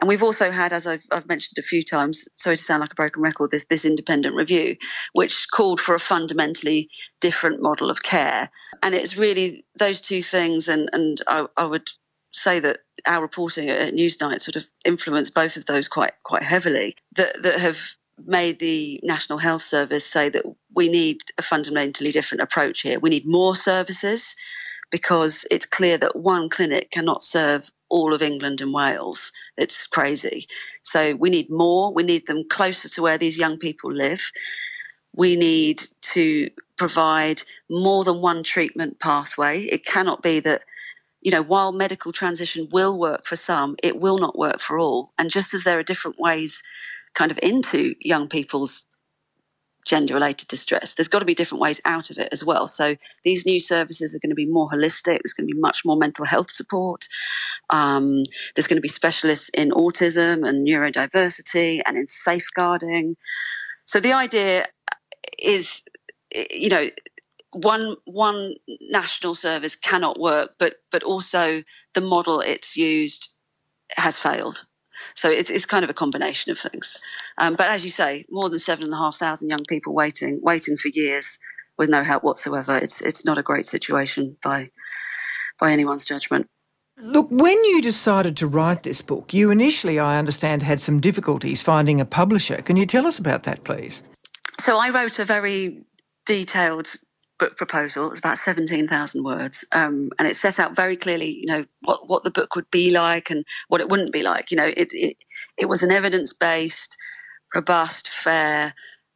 And 0.00 0.08
we've 0.08 0.22
also 0.22 0.50
had, 0.50 0.72
as 0.72 0.84
I've, 0.84 1.04
I've 1.12 1.28
mentioned 1.28 1.58
a 1.58 1.62
few 1.62 1.82
times, 1.82 2.24
sorry 2.34 2.56
to 2.56 2.62
sound 2.62 2.80
like 2.80 2.92
a 2.92 2.96
broken 2.96 3.22
record, 3.22 3.52
this, 3.52 3.66
this 3.66 3.84
independent 3.84 4.34
review, 4.34 4.76
which 5.12 5.46
called 5.52 5.80
for 5.80 5.94
a 5.94 6.00
fundamentally 6.00 6.88
different 7.20 7.62
model 7.62 7.88
of 7.88 8.02
care. 8.02 8.50
And 8.82 8.96
it's 8.96 9.16
really 9.16 9.64
those 9.78 10.00
two 10.00 10.22
things. 10.22 10.66
And, 10.66 10.90
and 10.92 11.20
I, 11.28 11.46
I 11.56 11.66
would 11.66 11.88
say 12.32 12.58
that 12.60 12.78
our 13.06 13.22
reporting 13.22 13.68
at 13.68 13.94
Newsnight 13.94 14.40
sort 14.40 14.56
of 14.56 14.66
influenced 14.84 15.34
both 15.34 15.56
of 15.56 15.66
those 15.66 15.88
quite 15.88 16.12
quite 16.22 16.42
heavily 16.42 16.94
that 17.16 17.42
that 17.42 17.60
have 17.60 17.94
made 18.26 18.58
the 18.58 19.00
National 19.02 19.38
Health 19.38 19.62
Service 19.62 20.06
say 20.06 20.28
that 20.30 20.44
we 20.74 20.88
need 20.88 21.22
a 21.38 21.42
fundamentally 21.42 22.12
different 22.12 22.42
approach 22.42 22.82
here. 22.82 22.98
We 22.98 23.10
need 23.10 23.26
more 23.26 23.56
services 23.56 24.36
because 24.90 25.46
it's 25.50 25.66
clear 25.66 25.98
that 25.98 26.16
one 26.16 26.48
clinic 26.48 26.90
cannot 26.90 27.22
serve 27.22 27.70
all 27.88 28.14
of 28.14 28.22
England 28.22 28.60
and 28.60 28.72
Wales. 28.72 29.32
It's 29.56 29.86
crazy. 29.86 30.46
So 30.82 31.14
we 31.14 31.30
need 31.30 31.50
more. 31.50 31.92
We 31.92 32.02
need 32.02 32.26
them 32.26 32.44
closer 32.48 32.88
to 32.88 33.02
where 33.02 33.18
these 33.18 33.38
young 33.38 33.58
people 33.58 33.92
live. 33.92 34.30
We 35.14 35.36
need 35.36 35.82
to 36.12 36.50
provide 36.76 37.42
more 37.68 38.04
than 38.04 38.20
one 38.20 38.42
treatment 38.42 39.00
pathway. 39.00 39.62
It 39.62 39.84
cannot 39.84 40.22
be 40.22 40.40
that 40.40 40.62
you 41.20 41.30
know, 41.30 41.42
while 41.42 41.72
medical 41.72 42.12
transition 42.12 42.68
will 42.70 42.98
work 42.98 43.26
for 43.26 43.36
some, 43.36 43.76
it 43.82 44.00
will 44.00 44.18
not 44.18 44.38
work 44.38 44.58
for 44.58 44.78
all. 44.78 45.12
And 45.18 45.30
just 45.30 45.52
as 45.52 45.64
there 45.64 45.78
are 45.78 45.82
different 45.82 46.18
ways 46.18 46.62
kind 47.14 47.30
of 47.30 47.38
into 47.42 47.94
young 48.00 48.28
people's 48.28 48.86
gender 49.86 50.14
related 50.14 50.48
distress, 50.48 50.94
there's 50.94 51.08
got 51.08 51.20
to 51.20 51.24
be 51.24 51.34
different 51.34 51.60
ways 51.60 51.80
out 51.84 52.10
of 52.10 52.18
it 52.18 52.28
as 52.32 52.44
well. 52.44 52.68
So 52.68 52.96
these 53.24 53.46
new 53.46 53.60
services 53.60 54.14
are 54.14 54.18
going 54.18 54.30
to 54.30 54.36
be 54.36 54.46
more 54.46 54.68
holistic. 54.68 55.20
There's 55.22 55.34
going 55.34 55.48
to 55.48 55.54
be 55.54 55.60
much 55.60 55.84
more 55.84 55.96
mental 55.96 56.24
health 56.24 56.50
support. 56.50 57.06
Um, 57.70 58.24
there's 58.54 58.66
going 58.66 58.76
to 58.76 58.82
be 58.82 58.88
specialists 58.88 59.48
in 59.50 59.70
autism 59.70 60.46
and 60.46 60.66
neurodiversity 60.66 61.80
and 61.86 61.96
in 61.96 62.06
safeguarding. 62.06 63.16
So 63.84 64.00
the 64.00 64.12
idea 64.12 64.66
is, 65.38 65.82
you 66.32 66.68
know, 66.68 66.90
one 67.52 67.96
one 68.04 68.54
national 68.80 69.34
service 69.34 69.74
cannot 69.74 70.20
work, 70.20 70.54
but 70.58 70.74
but 70.92 71.02
also 71.02 71.62
the 71.94 72.00
model 72.00 72.40
it's 72.40 72.76
used 72.76 73.30
has 73.96 74.18
failed. 74.18 74.66
So 75.14 75.30
it's, 75.30 75.50
it's 75.50 75.66
kind 75.66 75.84
of 75.84 75.90
a 75.90 75.94
combination 75.94 76.52
of 76.52 76.58
things. 76.58 76.98
Um, 77.38 77.54
but 77.54 77.68
as 77.68 77.84
you 77.84 77.90
say, 77.90 78.24
more 78.30 78.48
than 78.48 78.58
seven 78.58 78.84
and 78.84 78.94
a 78.94 78.96
half 78.96 79.16
thousand 79.16 79.48
young 79.48 79.64
people 79.68 79.94
waiting 79.94 80.40
waiting 80.42 80.76
for 80.76 80.88
years 80.88 81.38
with 81.78 81.90
no 81.90 82.02
help 82.02 82.22
whatsoever. 82.22 82.76
It's 82.76 83.00
it's 83.00 83.24
not 83.24 83.38
a 83.38 83.42
great 83.42 83.66
situation 83.66 84.36
by 84.42 84.70
by 85.58 85.72
anyone's 85.72 86.04
judgment. 86.04 86.46
Look, 87.02 87.28
when 87.30 87.56
you 87.64 87.80
decided 87.80 88.36
to 88.38 88.46
write 88.46 88.82
this 88.82 89.00
book, 89.00 89.32
you 89.32 89.50
initially, 89.50 89.98
I 89.98 90.18
understand, 90.18 90.62
had 90.62 90.82
some 90.82 91.00
difficulties 91.00 91.62
finding 91.62 91.98
a 91.98 92.04
publisher. 92.04 92.56
Can 92.56 92.76
you 92.76 92.84
tell 92.84 93.06
us 93.06 93.18
about 93.18 93.44
that, 93.44 93.64
please? 93.64 94.02
So 94.58 94.78
I 94.78 94.90
wrote 94.90 95.18
a 95.18 95.24
very 95.24 95.82
detailed 96.26 96.96
book 97.40 97.56
proposal. 97.56 98.10
It's 98.10 98.20
about 98.20 98.36
17,000 98.36 99.24
words. 99.24 99.64
Um, 99.72 100.10
and 100.18 100.28
it 100.28 100.36
set 100.36 100.60
out 100.60 100.76
very 100.76 100.96
clearly, 100.96 101.30
you 101.30 101.46
know, 101.46 101.64
what, 101.80 102.08
what 102.08 102.22
the 102.22 102.30
book 102.30 102.54
would 102.54 102.70
be 102.70 102.90
like 102.90 103.30
and 103.30 103.44
what 103.68 103.80
it 103.80 103.88
wouldn't 103.88 104.12
be 104.12 104.22
like. 104.22 104.50
You 104.50 104.58
know, 104.58 104.66
it, 104.76 104.90
it, 104.92 105.16
it 105.58 105.68
was 105.68 105.82
an 105.82 105.90
evidence 105.90 106.32
based, 106.32 106.96
robust, 107.54 108.08
fair 108.08 108.74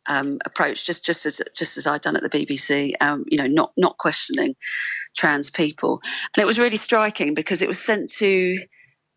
um, 0.08 0.38
approach, 0.44 0.84
just, 0.84 1.04
just 1.04 1.26
as, 1.26 1.40
just 1.54 1.76
as 1.76 1.86
I'd 1.86 2.00
done 2.00 2.16
at 2.16 2.22
the 2.22 2.30
BBC, 2.30 2.94
um, 3.00 3.24
you 3.28 3.38
know, 3.38 3.46
not, 3.46 3.72
not 3.76 3.98
questioning 3.98 4.56
trans 5.14 5.50
people. 5.50 6.00
And 6.34 6.42
it 6.42 6.46
was 6.46 6.58
really 6.58 6.76
striking 6.76 7.34
because 7.34 7.62
it 7.62 7.68
was 7.68 7.78
sent 7.78 8.10
to 8.14 8.58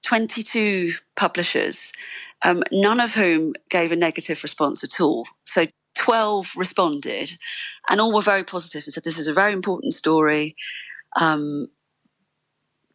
22 0.06 0.94
publishers, 1.16 1.92
um, 2.44 2.62
none 2.72 3.00
of 3.00 3.16
whom 3.16 3.54
gave 3.70 3.92
a 3.92 3.96
negative 3.96 4.44
response 4.44 4.84
at 4.84 5.02
all. 5.02 5.26
So 5.46 5.68
12 5.98 6.54
responded 6.56 7.38
and 7.90 8.00
all 8.00 8.14
were 8.14 8.22
very 8.22 8.44
positive 8.44 8.84
and 8.86 8.94
said, 8.94 9.04
This 9.04 9.18
is 9.18 9.28
a 9.28 9.34
very 9.34 9.54
important 9.54 9.94
story. 9.94 10.56
Um, 11.20 11.68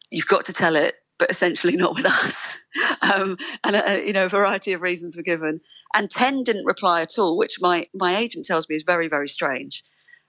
you've 0.09 0.27
got 0.27 0.45
to 0.45 0.53
tell 0.53 0.75
it, 0.75 0.95
but 1.19 1.29
essentially 1.29 1.75
not 1.77 1.95
with 1.95 2.05
us. 2.05 2.57
Um, 3.03 3.37
and, 3.63 3.75
uh, 3.75 3.99
you 4.03 4.13
know, 4.13 4.25
a 4.25 4.29
variety 4.29 4.71
of 4.73 4.81
reasons 4.81 5.15
were 5.15 5.23
given. 5.23 5.59
And 5.93 6.09
10 6.09 6.43
didn't 6.43 6.65
reply 6.65 7.01
at 7.01 7.19
all, 7.19 7.37
which 7.37 7.57
my, 7.59 7.85
my 7.93 8.15
agent 8.15 8.45
tells 8.45 8.67
me 8.67 8.75
is 8.75 8.83
very, 8.83 9.07
very 9.07 9.27
strange. 9.27 9.83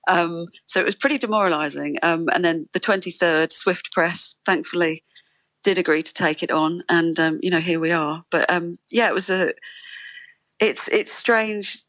Um, 0.08 0.48
so 0.66 0.80
it 0.80 0.84
was 0.84 0.96
pretty 0.96 1.16
demoralizing. 1.16 1.96
Um, 2.02 2.28
and 2.34 2.44
then 2.44 2.66
the 2.72 2.80
23rd, 2.80 3.52
Swift 3.52 3.92
Press, 3.92 4.40
thankfully, 4.44 5.04
did 5.62 5.78
agree 5.78 6.02
to 6.02 6.12
take 6.12 6.42
it 6.42 6.50
on. 6.50 6.82
And, 6.88 7.18
um, 7.18 7.38
you 7.42 7.50
know, 7.50 7.60
here 7.60 7.80
we 7.80 7.92
are. 7.92 8.24
But 8.30 8.50
um, 8.50 8.78
yeah, 8.90 9.08
it 9.08 9.14
was 9.14 9.30
a, 9.30 9.52
it's, 10.60 10.88
it's 10.88 11.12
strange 11.12 11.83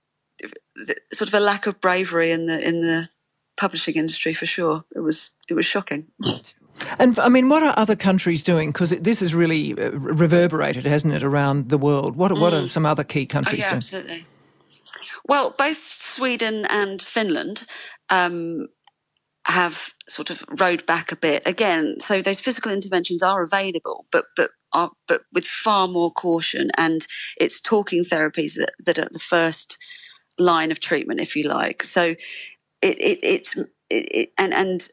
sort 1.14 1.28
of 1.28 1.34
a 1.34 1.40
lack 1.40 1.68
of 1.68 1.80
bravery 1.82 2.32
in 2.32 2.46
the 2.48 2.68
in 2.68 2.82
the 2.82 3.10
publishing 3.58 3.96
industry 3.96 4.34
for 4.34 4.46
sure. 4.46 4.86
It 4.96 5.00
was 5.00 5.34
it 5.50 5.54
was 5.54 5.66
shocking. 5.66 6.08
And 7.00 7.18
I 7.20 7.30
mean, 7.30 7.50
what 7.50 7.64
are 7.64 7.74
other 7.78 7.96
countries 7.96 8.44
doing? 8.44 8.72
Because 8.72 8.90
this 8.90 9.22
has 9.22 9.34
really 9.34 9.72
uh, 9.74 9.92
reverberated, 9.92 10.86
hasn't 10.86 11.14
it, 11.14 11.24
around 11.24 11.70
the 11.70 11.78
world? 11.78 12.16
What, 12.16 12.32
mm. 12.32 12.40
what 12.40 12.54
are 12.54 12.64
mm. 12.64 12.68
some 12.68 12.86
other 12.86 13.04
key 13.04 13.26
countries 13.26 13.64
oh, 13.64 13.66
yeah, 13.66 13.70
doing? 13.70 13.78
Absolutely. 13.78 14.26
Well, 15.28 15.56
both 15.58 15.96
Sweden 15.98 16.66
and 16.66 17.02
Finland 17.02 17.66
um, 18.10 18.68
have 19.46 19.94
sort 20.08 20.30
of 20.30 20.44
rode 20.60 20.86
back 20.86 21.12
a 21.12 21.16
bit 21.16 21.44
again. 21.46 21.96
So 22.00 22.22
those 22.22 22.42
physical 22.42 22.72
interventions 22.72 23.24
are 23.24 23.42
available, 23.42 24.06
but 24.12 24.26
but 24.36 24.52
are, 24.74 24.92
but 25.08 25.22
with 25.32 25.46
far 25.46 25.88
more 25.88 26.12
caution. 26.12 26.70
And 26.78 27.08
it's 27.38 27.62
talking 27.62 28.04
therapies 28.04 28.56
that, 28.56 28.74
that 28.86 29.00
are 29.00 29.10
the 29.12 29.20
first 29.20 29.78
line 30.38 30.72
of 30.72 30.80
treatment, 30.80 31.20
if 31.20 31.36
you 31.36 31.48
like. 31.48 31.84
So 31.84 32.16
it, 32.82 33.00
it 33.00 33.20
it's 33.24 33.56
it, 33.58 33.66
it, 33.90 34.30
and 34.38 34.54
and 34.54 34.88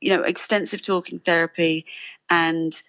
you 0.00 0.14
know 0.14 0.22
extensive 0.22 0.82
talking 0.82 1.18
therapy 1.18 1.86
and 2.30 2.82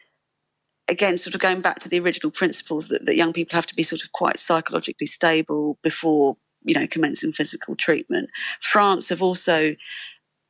again 0.88 1.18
sort 1.18 1.36
of 1.36 1.42
going 1.42 1.62
back 1.62 1.80
to 1.80 1.90
the 1.90 2.00
original 2.00 2.32
principles 2.32 2.88
that, 2.88 3.06
that 3.06 3.16
young 3.16 3.34
people 3.34 3.56
have 3.56 3.68
to 3.68 3.76
be 3.76 3.84
sort 3.84 4.04
of 4.04 4.12
quite 4.12 4.38
psychologically 4.38 5.08
stable 5.08 5.78
before 5.82 6.36
you 6.64 6.76
know 6.76 6.88
commencing 6.88 7.32
physical 7.32 7.76
treatment 7.76 8.30
france 8.60 9.10
have 9.10 9.22
also 9.22 9.76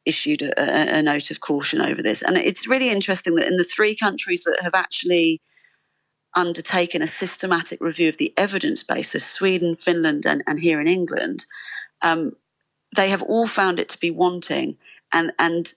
issued 0.05 0.41
a, 0.41 0.97
a, 0.97 1.01
note 1.01 1.29
of 1.31 1.39
caution 1.39 1.81
over 1.81 2.01
this. 2.01 2.21
And 2.21 2.37
it's 2.37 2.67
really 2.67 2.89
interesting 2.89 3.35
that 3.35 3.47
in 3.47 3.57
the 3.57 3.63
three 3.63 3.95
countries 3.95 4.43
that 4.43 4.59
have 4.61 4.73
actually 4.73 5.41
undertaken 6.35 7.01
a 7.01 7.07
systematic 7.07 7.81
review 7.81 8.09
of 8.09 8.17
the 8.17 8.33
evidence 8.37 8.83
base, 8.83 9.11
so 9.11 9.19
Sweden, 9.19 9.75
Finland, 9.75 10.25
and, 10.25 10.43
and 10.45 10.59
here 10.59 10.79
in 10.79 10.87
England, 10.87 11.45
um, 12.01 12.33
they 12.95 13.09
have 13.09 13.21
all 13.23 13.47
found 13.47 13.79
it 13.79 13.89
to 13.89 13.99
be 13.99 14.11
wanting, 14.11 14.77
and 15.11 15.31
and 15.37 15.73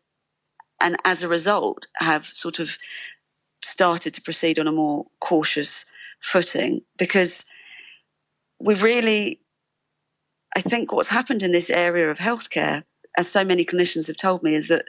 and 0.81 0.97
as 1.05 1.23
a 1.23 1.29
result, 1.29 1.87
have 1.97 2.27
sort 2.35 2.59
of 2.59 2.77
started 3.63 4.13
to 4.15 4.23
proceed 4.23 4.59
on 4.59 4.67
a 4.67 4.73
more 4.73 5.07
cautious 5.21 5.85
footing 6.19 6.83
because 6.99 7.45
we 8.59 8.75
really, 8.75 9.41
I 10.57 10.61
think, 10.61 10.93
what's 10.93 11.11
happened 11.11 11.43
in 11.43 11.53
this 11.53 11.71
area 11.71 12.11
of 12.11 12.19
healthcare, 12.19 12.85
as 13.17 13.29
so 13.29 13.45
many 13.45 13.65
clinicians 13.65 14.07
have 14.07 14.17
told 14.17 14.43
me, 14.43 14.55
is 14.55 14.69
that 14.69 14.87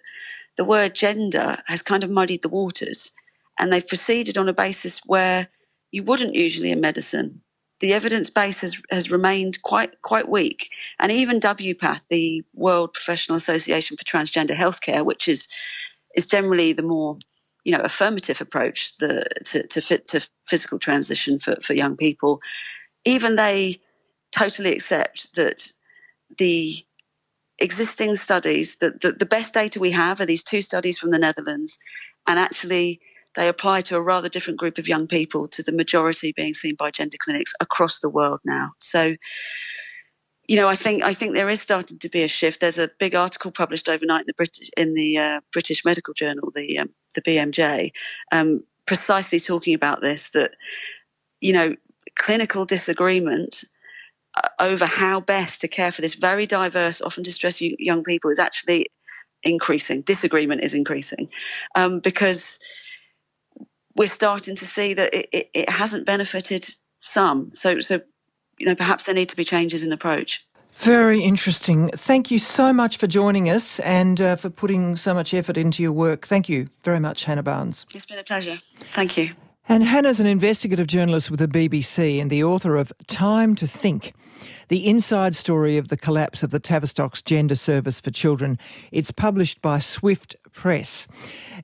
the 0.57 0.63
word 0.63 0.95
gender 0.95 1.57
has 1.67 1.81
kind 1.81 2.03
of 2.03 2.09
muddied 2.09 2.41
the 2.41 2.49
waters, 2.49 3.11
and 3.59 3.71
they've 3.71 3.87
proceeded 3.87 4.37
on 4.37 4.49
a 4.49 4.53
basis 4.53 5.01
where 5.05 5.47
you 5.93 6.03
wouldn't 6.03 6.35
usually 6.35 6.71
in 6.71 6.81
medicine 6.81 7.43
the 7.83 7.91
evidence 7.91 8.29
base 8.29 8.61
has, 8.61 8.81
has 8.91 9.11
remained 9.11 9.61
quite 9.61 10.01
quite 10.03 10.29
weak. 10.29 10.71
And 10.99 11.11
even 11.11 11.41
WPATH, 11.41 11.99
the 12.09 12.41
World 12.53 12.93
Professional 12.93 13.35
Association 13.35 13.97
for 13.97 14.05
Transgender 14.05 14.55
Healthcare, 14.55 15.03
which 15.03 15.27
is 15.27 15.49
is 16.15 16.25
generally 16.25 16.71
the 16.71 16.81
more 16.81 17.17
you 17.65 17.73
know 17.75 17.83
affirmative 17.83 18.39
approach 18.39 18.95
the, 18.99 19.25
to 19.47 19.67
to 19.67 19.81
fit 19.81 20.07
to 20.07 20.25
physical 20.47 20.79
transition 20.79 21.39
for, 21.39 21.57
for 21.61 21.73
young 21.73 21.97
people, 21.97 22.39
even 23.03 23.35
they 23.35 23.81
totally 24.31 24.71
accept 24.71 25.35
that 25.35 25.73
the 26.37 26.85
existing 27.59 28.15
studies, 28.15 28.77
that 28.77 29.01
the, 29.01 29.11
the 29.11 29.25
best 29.25 29.53
data 29.53 29.77
we 29.77 29.91
have 29.91 30.21
are 30.21 30.25
these 30.25 30.43
two 30.43 30.61
studies 30.61 30.97
from 30.97 31.11
the 31.11 31.19
Netherlands, 31.19 31.77
and 32.27 32.39
actually 32.39 33.01
they 33.35 33.47
apply 33.47 33.81
to 33.81 33.95
a 33.95 34.01
rather 34.01 34.29
different 34.29 34.59
group 34.59 34.77
of 34.77 34.87
young 34.87 35.07
people 35.07 35.47
to 35.49 35.63
the 35.63 35.71
majority 35.71 36.31
being 36.31 36.53
seen 36.53 36.75
by 36.75 36.91
gender 36.91 37.17
clinics 37.19 37.53
across 37.59 37.99
the 37.99 38.09
world 38.09 38.39
now. 38.45 38.71
So, 38.79 39.15
you 40.47 40.57
know, 40.57 40.67
I 40.67 40.75
think 40.75 41.03
I 41.03 41.13
think 41.13 41.33
there 41.33 41.49
is 41.49 41.61
starting 41.61 41.99
to 41.99 42.09
be 42.09 42.21
a 42.21 42.27
shift. 42.27 42.59
There's 42.59 42.77
a 42.77 42.91
big 42.99 43.15
article 43.15 43.51
published 43.51 43.89
overnight 43.89 44.21
in 44.21 44.27
the 44.27 44.33
British 44.33 44.69
in 44.77 44.93
the 44.93 45.17
uh, 45.17 45.39
British 45.51 45.85
Medical 45.85 46.13
Journal, 46.13 46.51
the 46.53 46.79
um, 46.79 46.89
the 47.15 47.21
BMJ, 47.21 47.91
um, 48.31 48.63
precisely 48.85 49.39
talking 49.39 49.73
about 49.73 50.01
this. 50.01 50.29
That 50.31 50.55
you 51.39 51.53
know, 51.53 51.75
clinical 52.15 52.65
disagreement 52.65 53.63
uh, 54.35 54.47
over 54.59 54.85
how 54.85 55.21
best 55.21 55.61
to 55.61 55.67
care 55.67 55.91
for 55.91 56.01
this 56.01 56.15
very 56.15 56.45
diverse, 56.45 57.01
often 57.01 57.23
distressed 57.23 57.61
young 57.61 58.03
people 58.03 58.29
is 58.29 58.39
actually 58.39 58.87
increasing. 59.43 60.01
Disagreement 60.01 60.61
is 60.61 60.73
increasing 60.73 61.29
um, 61.75 61.99
because 61.99 62.59
we're 63.95 64.07
starting 64.07 64.55
to 64.55 64.65
see 64.65 64.93
that 64.93 65.13
it, 65.13 65.27
it, 65.31 65.49
it 65.53 65.69
hasn't 65.69 66.05
benefited 66.05 66.67
some. 66.99 67.51
So, 67.53 67.79
so 67.79 68.01
you 68.59 68.65
know, 68.65 68.75
perhaps 68.75 69.03
there 69.03 69.15
need 69.15 69.29
to 69.29 69.35
be 69.35 69.43
changes 69.43 69.83
in 69.83 69.91
approach. 69.91 70.45
Very 70.75 71.21
interesting. 71.21 71.89
Thank 71.89 72.31
you 72.31 72.39
so 72.39 72.73
much 72.73 72.97
for 72.97 73.05
joining 73.05 73.49
us 73.49 73.79
and 73.81 74.19
uh, 74.19 74.35
for 74.35 74.49
putting 74.49 74.95
so 74.95 75.13
much 75.13 75.33
effort 75.33 75.55
into 75.55 75.83
your 75.83 75.91
work. 75.91 76.25
Thank 76.25 76.49
you 76.49 76.67
very 76.83 76.99
much, 76.99 77.25
Hannah 77.25 77.43
Barnes. 77.43 77.85
It's 77.93 78.05
been 78.05 78.17
a 78.17 78.23
pleasure. 78.23 78.59
Thank 78.93 79.17
you. 79.17 79.31
And 79.69 79.83
Hannah's 79.83 80.19
an 80.19 80.25
investigative 80.25 80.87
journalist 80.87 81.29
with 81.31 81.39
the 81.39 81.47
BBC 81.47 82.19
and 82.19 82.29
the 82.29 82.43
author 82.43 82.75
of 82.75 82.91
Time 83.07 83.55
to 83.55 83.67
Think 83.67 84.13
the 84.67 84.87
inside 84.87 85.35
story 85.35 85.77
of 85.77 85.87
the 85.87 85.97
collapse 85.97 86.43
of 86.43 86.51
the 86.51 86.59
Tavistock's 86.59 87.21
gender 87.21 87.55
service 87.55 87.99
for 87.99 88.11
children. 88.11 88.57
It's 88.91 89.11
published 89.11 89.61
by 89.61 89.79
Swift 89.79 90.35
Press. 90.53 91.07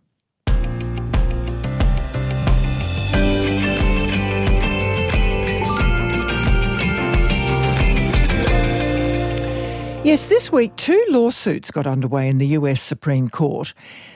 Yes, 10.02 10.26
this 10.26 10.50
week 10.50 10.74
two 10.76 11.04
lawsuits 11.10 11.70
got 11.70 11.86
underway 11.86 12.26
in 12.26 12.38
the 12.38 12.46
US 12.48 12.80
Supreme 12.80 13.28
Court 13.28 13.74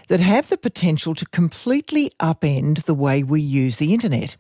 that 0.09 0.19
have 0.19 0.49
the 0.49 0.57
potential 0.57 1.15
to 1.15 1.27
completely 1.27 2.11
upend 2.21 2.85
the 2.85 2.95
way 2.95 3.23
we 3.23 3.43
use 3.43 3.77
the 3.77 3.93
internet. 3.93 4.35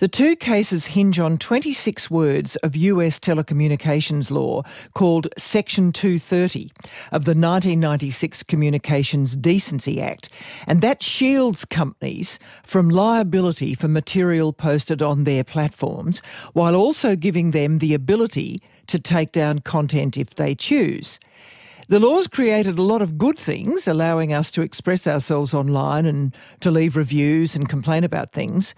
The 0.00 0.08
two 0.08 0.36
cases 0.36 0.86
hinge 0.86 1.18
on 1.18 1.36
26 1.36 2.10
words 2.10 2.56
of 2.56 2.76
US 2.76 3.18
telecommunications 3.18 4.30
law 4.30 4.62
called 4.94 5.28
Section 5.36 5.92
230 5.92 6.72
of 7.12 7.26
the 7.26 7.32
1996 7.32 8.42
Communications 8.44 9.36
Decency 9.36 10.00
Act, 10.00 10.30
and 10.66 10.80
that 10.80 11.02
shields 11.02 11.66
companies 11.66 12.38
from 12.64 12.88
liability 12.88 13.74
for 13.74 13.86
material 13.86 14.50
posted 14.50 15.02
on 15.02 15.24
their 15.24 15.44
platforms 15.44 16.22
while 16.54 16.74
also 16.74 17.16
giving 17.16 17.50
them 17.50 17.78
the 17.78 17.92
ability 17.92 18.62
to 18.88 18.98
take 18.98 19.32
down 19.32 19.60
content 19.60 20.16
if 20.16 20.34
they 20.34 20.54
choose. 20.54 21.18
The 21.88 22.00
laws 22.00 22.26
created 22.26 22.78
a 22.78 22.82
lot 22.82 23.00
of 23.00 23.16
good 23.16 23.38
things, 23.38 23.86
allowing 23.86 24.32
us 24.32 24.50
to 24.52 24.62
express 24.62 25.06
ourselves 25.06 25.54
online 25.54 26.04
and 26.04 26.34
to 26.60 26.70
leave 26.70 26.96
reviews 26.96 27.54
and 27.54 27.68
complain 27.68 28.02
about 28.02 28.32
things. 28.32 28.74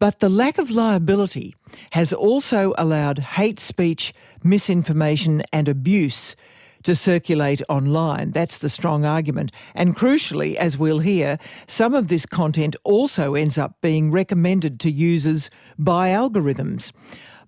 But 0.00 0.18
the 0.18 0.28
lack 0.28 0.58
of 0.58 0.68
liability 0.68 1.54
has 1.92 2.12
also 2.12 2.74
allowed 2.76 3.20
hate 3.20 3.60
speech, 3.60 4.12
misinformation, 4.42 5.44
and 5.52 5.68
abuse 5.68 6.34
to 6.82 6.96
circulate 6.96 7.62
online. 7.68 8.32
That's 8.32 8.58
the 8.58 8.68
strong 8.68 9.04
argument. 9.04 9.52
And 9.76 9.96
crucially, 9.96 10.56
as 10.56 10.76
we'll 10.76 10.98
hear, 10.98 11.38
some 11.68 11.94
of 11.94 12.08
this 12.08 12.26
content 12.26 12.74
also 12.82 13.34
ends 13.36 13.56
up 13.56 13.80
being 13.80 14.10
recommended 14.10 14.80
to 14.80 14.90
users 14.90 15.50
by 15.84 16.08
algorithms. 16.10 16.92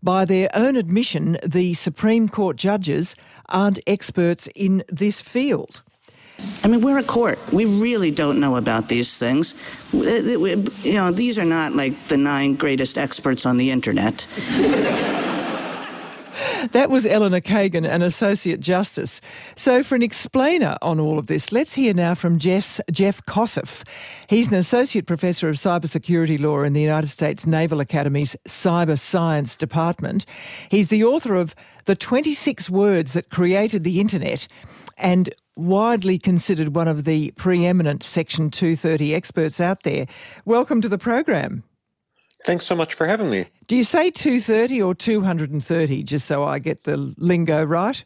By 0.03 0.25
their 0.25 0.51
own 0.55 0.77
admission, 0.77 1.39
the 1.45 1.75
Supreme 1.75 2.29
Court 2.29 2.57
judges 2.57 3.17
aren't 3.49 3.79
experts 3.87 4.49
in 4.55 4.85
this 4.89 5.21
field. 5.21 5.83
I 6.63 6.69
mean, 6.69 6.81
we're 6.81 6.99
a 6.99 7.05
court. 7.05 7.39
We 7.53 7.65
really 7.65 8.11
don't 8.11 8.41
know 8.41 8.57
about 8.57 8.89
these 8.89 9.17
things. 9.17 9.55
Uh, 9.95 9.99
uh, 9.99 10.57
you 10.83 10.95
know, 10.95 11.11
these 11.11 11.39
are 11.39 11.45
not 11.45 11.75
like 11.75 12.09
the 12.09 12.17
nine 12.17 12.55
greatest 12.55 12.99
experts 12.99 13.47
on 13.47 13.57
the 13.57 13.71
internet. 13.71 14.27
That 16.73 16.91
was 16.91 17.07
Elena 17.07 17.41
Kagan, 17.41 17.89
an 17.89 18.03
Associate 18.03 18.59
Justice. 18.59 19.21
So, 19.57 19.83
for 19.83 19.95
an 19.95 20.03
explainer 20.03 20.77
on 20.83 20.99
all 20.99 21.19
of 21.19 21.27
this, 21.27 21.53
let's 21.53 21.75
hear 21.75 21.95
now 21.95 22.15
from 22.15 22.39
Jeff, 22.39 22.81
Jeff 22.91 23.25
Kosseff. 23.27 23.85
He's 24.29 24.49
an 24.49 24.55
Associate 24.55 25.07
Professor 25.07 25.49
of 25.49 25.57
Cybersecurity 25.57 26.41
Law 26.41 26.63
in 26.63 26.73
the 26.73 26.81
United 26.81 27.09
States 27.09 27.47
Naval 27.47 27.81
Academy's 27.81 28.37
Cyber 28.49 28.99
Science 28.99 29.57
Department. 29.57 30.27
He's 30.71 30.89
the 30.89 31.05
author 31.05 31.35
of 31.35 31.55
The 31.85 31.95
26 31.95 32.71
Words 32.71 33.13
That 33.13 33.31
Created 33.31 33.85
the 33.85 34.01
Internet 34.01 34.49
and 34.97 35.31
widely 35.57 36.19
considered 36.19 36.75
one 36.75 36.89
of 36.89 37.05
the 37.05 37.31
preeminent 37.33 38.03
Section 38.03 38.51
230 38.51 39.15
experts 39.15 39.61
out 39.61 39.83
there. 39.83 40.07
Welcome 40.45 40.81
to 40.81 40.89
the 40.89 40.99
program. 40.99 41.63
Thanks 42.45 42.67
so 42.67 42.77
much 42.77 42.93
for 42.93 43.07
having 43.07 43.31
me. 43.31 43.47
Do 43.67 43.77
you 43.77 43.85
say 43.85 44.11
230 44.11 44.83
or 44.83 44.95
230, 44.95 46.03
just 46.03 46.27
so 46.27 46.45
I 46.45 46.59
get 46.59 46.85
the 46.85 47.15
lingo 47.17 47.65
right? 47.65 48.05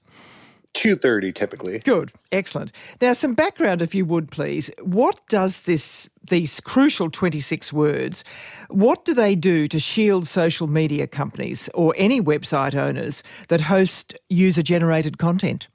230 0.74 1.32
typically. 1.32 1.78
Good, 1.80 2.12
excellent. 2.30 2.70
Now, 3.00 3.12
some 3.14 3.34
background, 3.34 3.82
if 3.82 3.96
you 3.96 4.04
would 4.04 4.30
please. 4.30 4.70
What 4.80 5.20
does 5.28 5.62
this, 5.62 6.08
these 6.28 6.60
crucial 6.60 7.10
26 7.10 7.72
words, 7.72 8.22
what 8.68 9.04
do 9.04 9.12
they 9.12 9.34
do 9.34 9.66
to 9.66 9.80
shield 9.80 10.28
social 10.28 10.68
media 10.68 11.08
companies 11.08 11.68
or 11.74 11.92
any 11.96 12.20
website 12.22 12.76
owners 12.76 13.24
that 13.48 13.62
host 13.62 14.16
user 14.28 14.62
generated 14.62 15.18
content? 15.18 15.66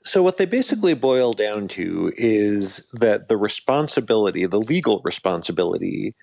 So, 0.00 0.22
what 0.22 0.36
they 0.36 0.46
basically 0.46 0.94
boil 0.94 1.32
down 1.32 1.68
to 1.68 2.12
is 2.16 2.88
that 2.92 3.28
the 3.28 3.36
responsibility, 3.36 4.46
the 4.46 4.60
legal 4.60 5.00
responsibility 5.02 6.14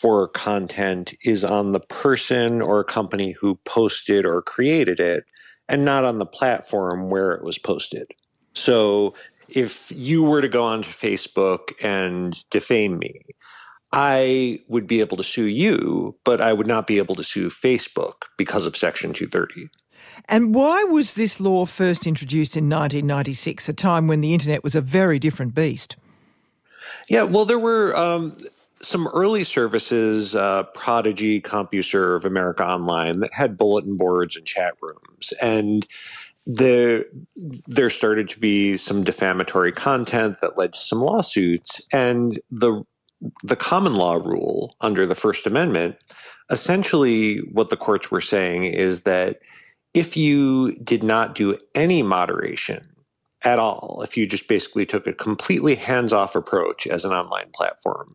for 0.00 0.28
content, 0.28 1.14
is 1.24 1.44
on 1.44 1.72
the 1.72 1.80
person 1.80 2.60
or 2.60 2.84
company 2.84 3.32
who 3.32 3.56
posted 3.64 4.26
or 4.26 4.42
created 4.42 5.00
it, 5.00 5.24
and 5.68 5.84
not 5.84 6.04
on 6.04 6.18
the 6.18 6.26
platform 6.26 7.08
where 7.08 7.32
it 7.32 7.42
was 7.42 7.58
posted. 7.58 8.12
So, 8.52 9.14
if 9.48 9.90
you 9.94 10.24
were 10.24 10.42
to 10.42 10.48
go 10.48 10.64
onto 10.64 10.90
Facebook 10.90 11.72
and 11.80 12.36
defame 12.50 12.98
me, 12.98 13.22
I 13.92 14.60
would 14.68 14.86
be 14.86 15.00
able 15.00 15.16
to 15.16 15.24
sue 15.24 15.44
you, 15.44 16.16
but 16.24 16.40
I 16.40 16.52
would 16.52 16.66
not 16.66 16.86
be 16.86 16.98
able 16.98 17.14
to 17.14 17.24
sue 17.24 17.48
Facebook 17.48 18.24
because 18.36 18.66
of 18.66 18.76
Section 18.76 19.12
230. 19.12 19.68
And 20.28 20.54
why 20.54 20.84
was 20.84 21.14
this 21.14 21.40
law 21.40 21.64
first 21.64 22.06
introduced 22.06 22.56
in 22.56 22.64
1996, 22.64 23.68
a 23.68 23.72
time 23.72 24.08
when 24.08 24.20
the 24.20 24.34
internet 24.34 24.64
was 24.64 24.74
a 24.74 24.80
very 24.80 25.18
different 25.18 25.54
beast? 25.54 25.96
Yeah, 27.08 27.22
well, 27.22 27.44
there 27.44 27.58
were 27.58 27.96
um, 27.96 28.36
some 28.86 29.08
early 29.08 29.42
services, 29.42 30.36
uh, 30.36 30.62
Prodigy, 30.74 31.40
CompuServe, 31.40 32.24
America 32.24 32.64
Online, 32.64 33.20
that 33.20 33.34
had 33.34 33.58
bulletin 33.58 33.96
boards 33.96 34.36
and 34.36 34.46
chat 34.46 34.74
rooms. 34.80 35.32
And 35.42 35.86
there, 36.46 37.06
there 37.66 37.90
started 37.90 38.28
to 38.28 38.38
be 38.38 38.76
some 38.76 39.02
defamatory 39.02 39.72
content 39.72 40.40
that 40.40 40.56
led 40.56 40.74
to 40.74 40.78
some 40.78 41.00
lawsuits. 41.00 41.80
And 41.92 42.38
the 42.50 42.84
the 43.42 43.56
common 43.56 43.94
law 43.94 44.14
rule 44.14 44.76
under 44.82 45.06
the 45.06 45.14
First 45.14 45.46
Amendment, 45.46 45.96
essentially 46.50 47.38
what 47.52 47.70
the 47.70 47.76
courts 47.76 48.10
were 48.10 48.20
saying 48.20 48.64
is 48.64 49.02
that 49.04 49.40
if 49.94 50.18
you 50.18 50.76
did 50.76 51.02
not 51.02 51.34
do 51.34 51.56
any 51.74 52.02
moderation 52.02 52.82
at 53.42 53.58
all, 53.58 54.02
if 54.04 54.18
you 54.18 54.26
just 54.26 54.48
basically 54.48 54.84
took 54.84 55.06
a 55.06 55.14
completely 55.14 55.76
hands 55.76 56.12
off 56.12 56.36
approach 56.36 56.86
as 56.86 57.06
an 57.06 57.12
online 57.12 57.48
platform, 57.54 58.10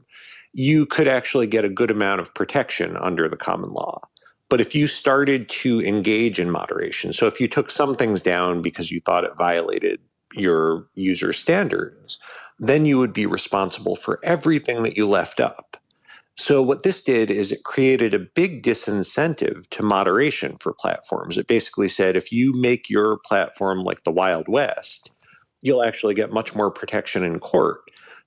you 0.53 0.85
could 0.85 1.07
actually 1.07 1.47
get 1.47 1.65
a 1.65 1.69
good 1.69 1.91
amount 1.91 2.21
of 2.21 2.33
protection 2.33 2.97
under 2.97 3.29
the 3.29 3.37
common 3.37 3.71
law. 3.71 4.01
But 4.49 4.61
if 4.61 4.75
you 4.75 4.87
started 4.87 5.47
to 5.49 5.81
engage 5.81 6.39
in 6.39 6.51
moderation, 6.51 7.13
so 7.13 7.25
if 7.27 7.39
you 7.39 7.47
took 7.47 7.69
some 7.69 7.95
things 7.95 8.21
down 8.21 8.61
because 8.61 8.91
you 8.91 8.99
thought 8.99 9.23
it 9.23 9.37
violated 9.37 9.99
your 10.33 10.87
user 10.93 11.31
standards, 11.31 12.19
then 12.59 12.85
you 12.85 12.99
would 12.99 13.13
be 13.13 13.25
responsible 13.25 13.95
for 13.95 14.19
everything 14.23 14.83
that 14.83 14.97
you 14.97 15.07
left 15.07 15.39
up. 15.39 15.77
So, 16.35 16.61
what 16.61 16.83
this 16.83 17.01
did 17.01 17.29
is 17.29 17.51
it 17.51 17.63
created 17.63 18.13
a 18.13 18.19
big 18.19 18.63
disincentive 18.63 19.69
to 19.69 19.83
moderation 19.83 20.57
for 20.57 20.73
platforms. 20.73 21.37
It 21.37 21.47
basically 21.47 21.87
said 21.87 22.15
if 22.15 22.31
you 22.31 22.53
make 22.53 22.89
your 22.89 23.19
platform 23.25 23.83
like 23.83 24.03
the 24.03 24.11
Wild 24.11 24.47
West, 24.47 25.11
you'll 25.61 25.83
actually 25.83 26.15
get 26.15 26.31
much 26.31 26.55
more 26.55 26.71
protection 26.71 27.23
in 27.23 27.39
court. 27.39 27.81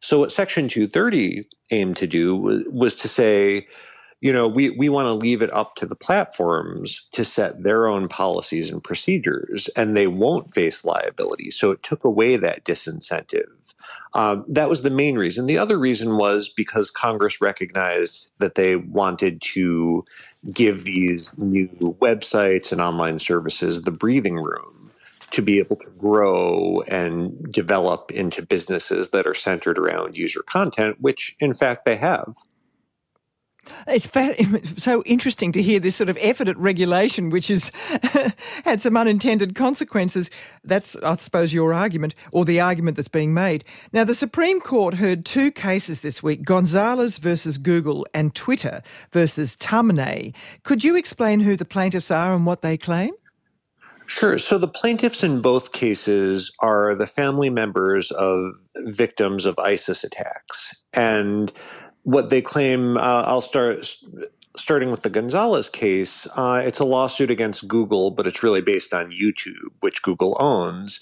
So, 0.05 0.19
what 0.19 0.31
Section 0.31 0.69
230 0.69 1.45
aimed 1.71 1.97
to 1.97 2.07
do 2.07 2.37
was, 2.37 2.95
to 2.97 3.09
say, 3.09 3.67
you 4.21 4.35
know, 4.35 4.47
we, 4.47 4.69
we 4.69 4.91
want 4.91 5.07
to 5.07 5.15
leave 5.15 5.41
it 5.41 5.51
up 5.51 5.77
to 5.77 5.87
the 5.87 5.97
platforms 5.97 7.09
to 7.13 7.25
set 7.25 7.63
their 7.63 7.87
own 7.87 8.09
policies 8.09 8.71
and 8.71 8.85
procedures, 8.85 9.69
and 9.69 9.97
they 9.97 10.07
won't 10.07 10.53
face 10.53 10.85
liability. 10.85 11.51
So 11.51 11.71
it 11.71 11.83
took 11.83 12.05
away 12.05 12.37
that 12.37 12.67
disincentive. 12.67 13.73
Um, 14.13 14.45
that 14.47 14.69
was 14.69 14.83
the 14.83 14.91
main 14.91 15.17
reason. 15.17 15.47
The 15.47 15.57
other 15.57 15.79
reason 15.79 16.19
was 16.19 16.51
because 16.51 16.91
Congress 16.91 17.41
recognized 17.41 18.31
that 18.41 18.57
they 18.57 18.77
wanted 18.77 19.41
to 19.55 20.05
give 20.53 20.85
these 20.85 21.37
new 21.39 21.97
websites 21.99 22.73
and 22.73 22.81
online 22.83 23.21
services 23.21 23.85
the 23.85 23.91
breathing 23.91 24.37
room 24.37 24.84
to 25.35 25.43
be 25.43 25.59
able 25.59 25.77
to 25.77 25.91
grow 25.99 26.83
and 26.83 27.53
develop 27.53 28.11
into 28.13 28.43
businesses 28.43 29.11
that 29.11 29.27
are 29.27 29.35
centered 29.35 29.79
around 29.79 30.17
user 30.17 30.43
content, 30.43 30.97
which 31.01 31.37
in 31.41 31.53
fact 31.55 31.85
they 31.85 31.97
have. 31.97 32.35
It's 33.87 34.09
so 34.83 35.03
interesting 35.05 35.53
to 35.53 35.63
hear 35.63 35.81
this 35.81 35.97
sort 35.97 36.09
of 36.09 36.19
effort 36.21 36.49
at 36.49 36.57
regulation, 36.59 37.31
which 37.31 37.49
has 37.49 37.71
had 38.65 38.81
some 38.81 38.97
unintended 38.97 39.55
consequences. 39.55 40.31
That's, 40.63 40.97
I 40.97 41.17
suppose, 41.17 41.53
your 41.53 41.73
argument, 41.73 42.15
or 42.33 42.45
the 42.45 42.61
argument 42.61 42.97
that's 42.97 43.09
being 43.09 43.35
made. 43.35 43.65
Now, 43.93 44.05
the 44.05 44.15
Supreme 44.15 44.61
Court 44.61 44.95
heard 44.95 45.25
two 45.25 45.51
cases 45.51 46.01
this 46.01 46.23
week 46.23 46.45
Gonzalez 46.45 47.19
versus 47.19 47.59
Google 47.59 48.07
and 48.15 48.35
Twitter 48.35 48.83
versus 49.11 49.57
Taamneh. 49.57 50.35
Could 50.63 50.85
you 50.85 50.97
explain 50.97 51.41
who 51.41 51.57
the 51.57 51.65
plaintiffs 51.65 52.11
are 52.11 52.35
and 52.35 52.47
what 52.47 52.63
they 52.63 52.77
claim? 52.77 53.13
Sure. 54.07 54.39
So 54.39 54.59
the 54.59 54.69
plaintiffs 54.69 55.25
in 55.25 55.41
both 55.41 55.73
cases 55.73 56.53
are 56.61 56.95
the 56.95 57.07
family 57.07 57.51
members 57.51 58.11
of 58.11 58.53
victims 58.77 59.47
of 59.47 59.59
ISIS 59.59 60.05
attacks. 60.05 60.83
And 60.93 61.53
what 62.03 62.31
they 62.31 62.43
claim, 62.43 62.97
uh, 62.97 63.23
I'll 63.23 63.41
start 63.41 63.87
starting 64.57 64.91
with 64.91 65.03
the 65.03 65.11
Gonzalez 65.11 65.71
case. 65.71 66.27
Uh, 66.37 66.63
it's 66.65 66.79
a 66.79 66.85
lawsuit 66.85 67.31
against 67.31 67.67
Google, 67.67 68.11
but 68.11 68.27
it's 68.27 68.43
really 68.43 68.61
based 68.61 68.93
on 68.93 69.11
YouTube, 69.11 69.73
which 69.81 70.03
Google 70.03 70.37
owns. 70.39 71.01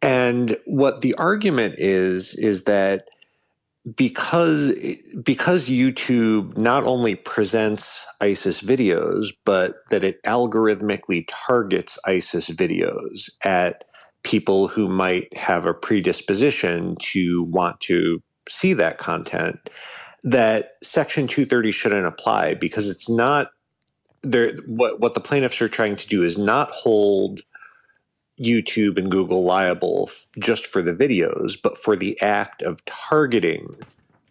And 0.00 0.56
what 0.64 1.00
the 1.00 1.14
argument 1.14 1.76
is 1.78 2.34
is 2.34 2.64
that 2.64 3.08
because 3.96 4.72
because 5.22 5.68
YouTube 5.68 6.56
not 6.56 6.84
only 6.84 7.14
presents 7.14 8.06
ISIS 8.20 8.62
videos, 8.62 9.28
but 9.44 9.76
that 9.90 10.04
it 10.04 10.22
algorithmically 10.24 11.24
targets 11.28 11.98
ISIS 12.06 12.48
videos 12.48 13.30
at 13.44 13.84
people 14.24 14.68
who 14.68 14.88
might 14.88 15.34
have 15.36 15.64
a 15.66 15.74
predisposition 15.74 16.96
to 17.00 17.44
want 17.44 17.80
to 17.80 18.22
see 18.48 18.72
that 18.72 18.98
content 18.98 19.70
that 20.24 20.72
Section 20.82 21.28
230 21.28 21.70
shouldn't 21.70 22.06
apply 22.06 22.54
because 22.54 22.88
it's 22.88 23.08
not 23.08 23.50
there. 24.22 24.56
What 24.66 25.00
what 25.00 25.14
the 25.14 25.20
plaintiffs 25.20 25.62
are 25.62 25.68
trying 25.68 25.96
to 25.96 26.08
do 26.08 26.24
is 26.24 26.36
not 26.36 26.70
hold 26.70 27.40
YouTube 28.40 28.98
and 28.98 29.10
Google 29.10 29.44
liable 29.44 30.10
just 30.38 30.66
for 30.66 30.82
the 30.82 30.94
videos, 30.94 31.60
but 31.60 31.78
for 31.78 31.96
the 31.96 32.20
act 32.20 32.62
of 32.62 32.84
targeting 32.84 33.76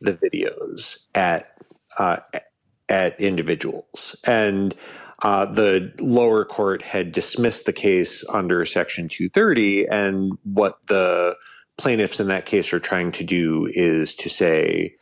the 0.02 0.14
videos 0.14 0.98
at 1.16 1.52
uh, 1.98 2.18
at 2.90 3.20
individuals. 3.20 4.16
And 4.24 4.76
uh, 5.24 5.46
the 5.46 5.94
lower 6.00 6.46
court 6.46 6.82
had 6.82 7.12
dismissed 7.12 7.66
the 7.66 7.74
case 7.74 8.24
under 8.30 8.64
Section 8.66 9.10
230, 9.10 9.88
and 9.88 10.38
what 10.44 10.78
the 10.88 11.36
plaintiffs 11.78 12.20
in 12.20 12.28
that 12.28 12.46
case 12.46 12.74
are 12.74 12.80
trying 12.80 13.12
to 13.14 13.24
do 13.24 13.68
is 13.72 14.16
to 14.16 14.30
say 14.30 14.96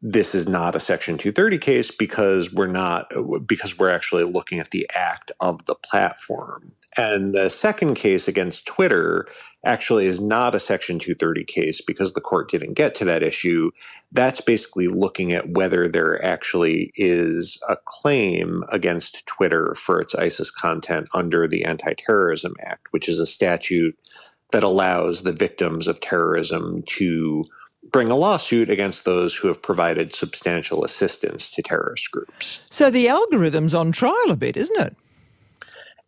this 0.00 0.34
is 0.34 0.48
not 0.48 0.76
a 0.76 0.80
section 0.80 1.18
230 1.18 1.58
case 1.58 1.90
because 1.90 2.52
we're 2.52 2.66
not 2.66 3.12
because 3.46 3.76
we're 3.78 3.90
actually 3.90 4.24
looking 4.24 4.60
at 4.60 4.70
the 4.70 4.88
act 4.94 5.32
of 5.40 5.64
the 5.64 5.74
platform. 5.74 6.70
And 6.96 7.34
the 7.34 7.48
second 7.48 7.94
case 7.94 8.28
against 8.28 8.66
twitter 8.66 9.26
actually 9.64 10.06
is 10.06 10.20
not 10.20 10.54
a 10.54 10.60
section 10.60 11.00
230 11.00 11.44
case 11.44 11.80
because 11.80 12.12
the 12.12 12.20
court 12.20 12.48
didn't 12.50 12.74
get 12.74 12.94
to 12.96 13.04
that 13.06 13.24
issue. 13.24 13.72
That's 14.12 14.40
basically 14.40 14.86
looking 14.86 15.32
at 15.32 15.50
whether 15.50 15.88
there 15.88 16.24
actually 16.24 16.92
is 16.94 17.60
a 17.68 17.76
claim 17.84 18.62
against 18.68 19.26
twitter 19.26 19.74
for 19.74 20.00
its 20.00 20.14
isis 20.14 20.50
content 20.50 21.08
under 21.12 21.48
the 21.48 21.64
anti-terrorism 21.64 22.54
act 22.60 22.88
which 22.92 23.08
is 23.08 23.18
a 23.18 23.26
statute 23.26 23.98
that 24.52 24.62
allows 24.62 25.22
the 25.22 25.32
victims 25.32 25.86
of 25.88 26.00
terrorism 26.00 26.82
to 26.86 27.42
bring 27.90 28.10
a 28.10 28.16
lawsuit 28.16 28.70
against 28.70 29.04
those 29.04 29.36
who 29.36 29.48
have 29.48 29.62
provided 29.62 30.14
substantial 30.14 30.84
assistance 30.84 31.48
to 31.50 31.62
terrorist 31.62 32.10
groups. 32.10 32.60
So 32.70 32.90
the 32.90 33.08
algorithm's 33.08 33.74
on 33.74 33.92
trial 33.92 34.30
a 34.30 34.36
bit, 34.36 34.56
isn't 34.56 34.80
it? 34.80 34.96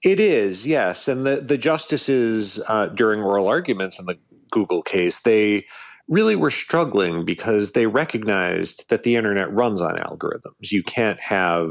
It 0.03 0.19
is, 0.19 0.67
yes. 0.67 1.09
And 1.09 1.27
the, 1.27 1.37
the 1.37 1.59
justices 1.59 2.61
uh, 2.69 2.87
during 2.87 3.21
oral 3.21 3.49
arguments 3.49 3.99
in 3.99 4.07
the 4.07 4.19
Google 4.51 4.83
case, 4.83 5.21
they 5.21 5.67
really 6.09 6.37
were 6.37 6.51
struggling 6.51 7.25
because 7.25 7.73
they 7.73 7.87
recognized 7.87 8.89
that 8.89 9.03
the 9.03 9.17
internet 9.17 9.53
runs 9.53 9.81
on 9.81 9.97
algorithms. 9.97 10.73
You 10.73 10.83
can't 10.83 11.21
have 11.21 11.71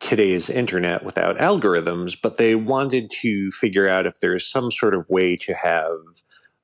today's 0.00 0.48
internet 0.48 1.04
without 1.04 1.36
algorithms, 1.36 2.16
but 2.20 2.38
they 2.38 2.54
wanted 2.54 3.10
to 3.20 3.50
figure 3.50 3.88
out 3.88 4.06
if 4.06 4.20
there's 4.20 4.50
some 4.50 4.70
sort 4.70 4.94
of 4.94 5.08
way 5.10 5.36
to 5.36 5.54
have 5.54 5.90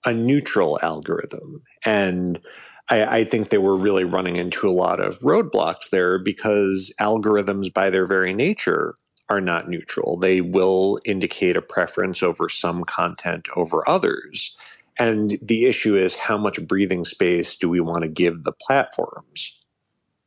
a 0.04 0.12
neutral 0.12 0.78
algorithm. 0.82 1.62
And 1.84 2.40
I, 2.88 3.18
I, 3.18 3.24
think 3.24 3.48
they 3.48 3.58
were 3.58 3.76
really 3.76 4.04
running 4.04 4.36
into 4.36 4.68
a 4.68 4.72
lot 4.72 5.00
of 5.00 5.18
roadblocks 5.20 5.90
there 5.90 6.18
because 6.18 6.92
algorithms, 7.00 7.72
by 7.72 7.90
their 7.90 8.06
very 8.06 8.34
nature, 8.34 8.94
are 9.30 9.40
not 9.40 9.68
neutral. 9.68 10.18
They 10.18 10.40
will 10.40 10.98
indicate 11.04 11.56
a 11.56 11.62
preference 11.62 12.22
over 12.22 12.48
some 12.48 12.84
content 12.84 13.48
over 13.56 13.88
others. 13.88 14.54
And 14.98 15.38
the 15.42 15.64
issue 15.64 15.96
is 15.96 16.14
how 16.14 16.36
much 16.36 16.64
breathing 16.66 17.04
space 17.04 17.56
do 17.56 17.68
we 17.68 17.80
want 17.80 18.02
to 18.02 18.08
give 18.08 18.44
the 18.44 18.52
platforms? 18.52 19.58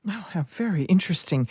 Oh, 0.09 0.25
how 0.31 0.43
very 0.43 0.83
interesting. 0.85 1.49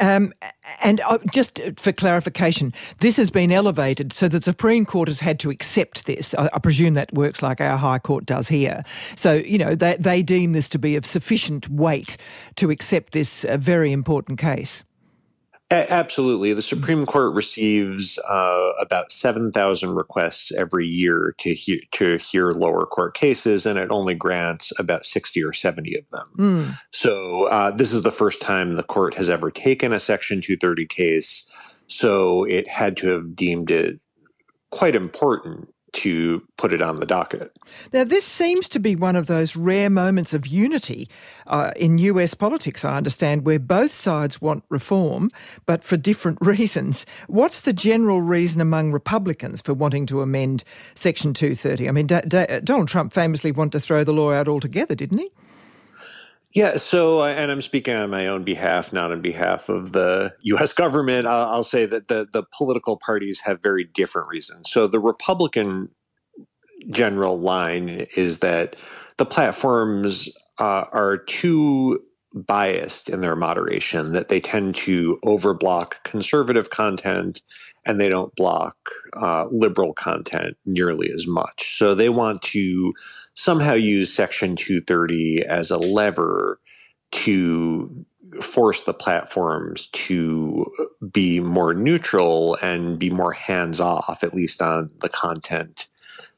Um, 0.00 0.32
and 0.80 1.00
uh, 1.02 1.18
just 1.30 1.60
for 1.76 1.92
clarification, 1.92 2.72
this 3.00 3.18
has 3.18 3.28
been 3.30 3.52
elevated, 3.52 4.14
so 4.14 4.26
the 4.26 4.40
Supreme 4.40 4.86
Court 4.86 5.08
has 5.08 5.20
had 5.20 5.38
to 5.40 5.50
accept 5.50 6.06
this. 6.06 6.34
I, 6.34 6.48
I 6.54 6.58
presume 6.60 6.94
that 6.94 7.12
works 7.12 7.42
like 7.42 7.60
our 7.60 7.76
High 7.76 7.98
Court 7.98 8.24
does 8.24 8.48
here. 8.48 8.82
So, 9.16 9.34
you 9.34 9.58
know, 9.58 9.74
they, 9.74 9.96
they 9.96 10.22
deem 10.22 10.52
this 10.52 10.68
to 10.70 10.78
be 10.78 10.96
of 10.96 11.04
sufficient 11.04 11.68
weight 11.68 12.16
to 12.56 12.70
accept 12.70 13.12
this 13.12 13.44
uh, 13.44 13.58
very 13.58 13.92
important 13.92 14.38
case. 14.38 14.82
Absolutely. 15.72 16.52
The 16.52 16.62
Supreme 16.62 17.06
Court 17.06 17.32
receives 17.32 18.18
uh, 18.28 18.72
about 18.80 19.12
7,000 19.12 19.94
requests 19.94 20.50
every 20.50 20.86
year 20.86 21.34
to 21.38 21.54
hear, 21.54 21.78
to 21.92 22.16
hear 22.16 22.50
lower 22.50 22.84
court 22.86 23.14
cases, 23.14 23.66
and 23.66 23.78
it 23.78 23.88
only 23.90 24.16
grants 24.16 24.72
about 24.80 25.06
60 25.06 25.44
or 25.44 25.52
70 25.52 25.96
of 25.96 26.04
them. 26.10 26.24
Mm. 26.36 26.78
So, 26.90 27.44
uh, 27.44 27.70
this 27.70 27.92
is 27.92 28.02
the 28.02 28.10
first 28.10 28.40
time 28.40 28.74
the 28.74 28.82
court 28.82 29.14
has 29.14 29.30
ever 29.30 29.48
taken 29.48 29.92
a 29.92 30.00
Section 30.00 30.40
230 30.40 30.86
case. 30.86 31.48
So, 31.86 32.42
it 32.44 32.66
had 32.66 32.96
to 32.98 33.10
have 33.10 33.36
deemed 33.36 33.70
it 33.70 34.00
quite 34.70 34.96
important 34.96 35.68
to 35.92 36.46
put 36.56 36.72
it 36.72 36.82
on 36.82 36.96
the 36.96 37.06
docket. 37.06 37.56
Now, 37.92 38.04
this 38.04 38.24
seems 38.24 38.68
to 38.70 38.78
be 38.78 38.96
one 38.96 39.16
of 39.16 39.26
those 39.26 39.56
rare 39.56 39.90
moments 39.90 40.34
of 40.34 40.46
unity 40.46 41.08
uh, 41.46 41.72
in 41.76 41.98
US 41.98 42.34
politics, 42.34 42.84
I 42.84 42.96
understand, 42.96 43.44
where 43.44 43.58
both 43.58 43.90
sides 43.90 44.40
want 44.40 44.64
reform, 44.68 45.30
but 45.66 45.84
for 45.84 45.96
different 45.96 46.38
reasons. 46.44 47.06
What's 47.26 47.62
the 47.62 47.72
general 47.72 48.22
reason 48.22 48.60
among 48.60 48.92
Republicans 48.92 49.60
for 49.60 49.74
wanting 49.74 50.06
to 50.06 50.22
amend 50.22 50.64
Section 50.94 51.34
230? 51.34 51.88
I 51.88 51.92
mean, 51.92 52.06
D- 52.06 52.20
D- 52.26 52.60
Donald 52.62 52.88
Trump 52.88 53.12
famously 53.12 53.52
wanted 53.52 53.72
to 53.72 53.80
throw 53.80 54.04
the 54.04 54.12
law 54.12 54.32
out 54.32 54.48
altogether, 54.48 54.94
didn't 54.94 55.18
he? 55.18 55.30
Yeah, 56.54 56.78
so, 56.78 57.20
uh, 57.20 57.26
and 57.28 57.52
I'm 57.52 57.62
speaking 57.62 57.94
on 57.94 58.10
my 58.10 58.26
own 58.26 58.44
behalf, 58.44 58.92
not 58.92 59.12
on 59.12 59.20
behalf 59.22 59.68
of 59.68 59.92
the 59.92 60.34
U.S. 60.42 60.72
government. 60.72 61.26
I'll, 61.26 61.48
I'll 61.48 61.64
say 61.64 61.86
that 61.86 62.08
the, 62.08 62.26
the 62.32 62.42
political 62.56 62.96
parties 62.98 63.42
have 63.44 63.62
very 63.62 63.84
different 63.84 64.28
reasons. 64.28 64.70
So, 64.70 64.88
the 64.88 64.98
Republican 65.00 65.90
general 66.90 67.40
line 67.40 68.06
is 68.16 68.40
that 68.40 68.76
the 69.18 69.26
platforms 69.26 70.28
uh, 70.58 70.86
are 70.92 71.18
too 71.18 72.00
biased 72.34 73.08
in 73.10 73.20
their 73.22 73.36
moderation, 73.36 74.12
that 74.12 74.28
they 74.28 74.40
tend 74.40 74.74
to 74.76 75.18
overblock 75.24 75.94
conservative 76.04 76.70
content 76.70 77.42
and 77.86 78.00
they 78.00 78.08
don't 78.08 78.34
block 78.36 78.76
uh, 79.14 79.46
liberal 79.50 79.94
content 79.94 80.56
nearly 80.66 81.10
as 81.12 81.26
much. 81.28 81.78
So, 81.78 81.94
they 81.94 82.10
want 82.10 82.42
to 82.42 82.94
somehow 83.34 83.74
use 83.74 84.12
Section 84.12 84.56
230 84.56 85.44
as 85.44 85.70
a 85.70 85.78
lever 85.78 86.60
to 87.12 88.04
force 88.40 88.84
the 88.84 88.94
platforms 88.94 89.88
to 89.88 90.66
be 91.10 91.40
more 91.40 91.74
neutral 91.74 92.56
and 92.62 92.98
be 92.98 93.10
more 93.10 93.32
hands 93.32 93.80
off, 93.80 94.22
at 94.22 94.34
least 94.34 94.62
on 94.62 94.90
the 95.00 95.08
content 95.08 95.88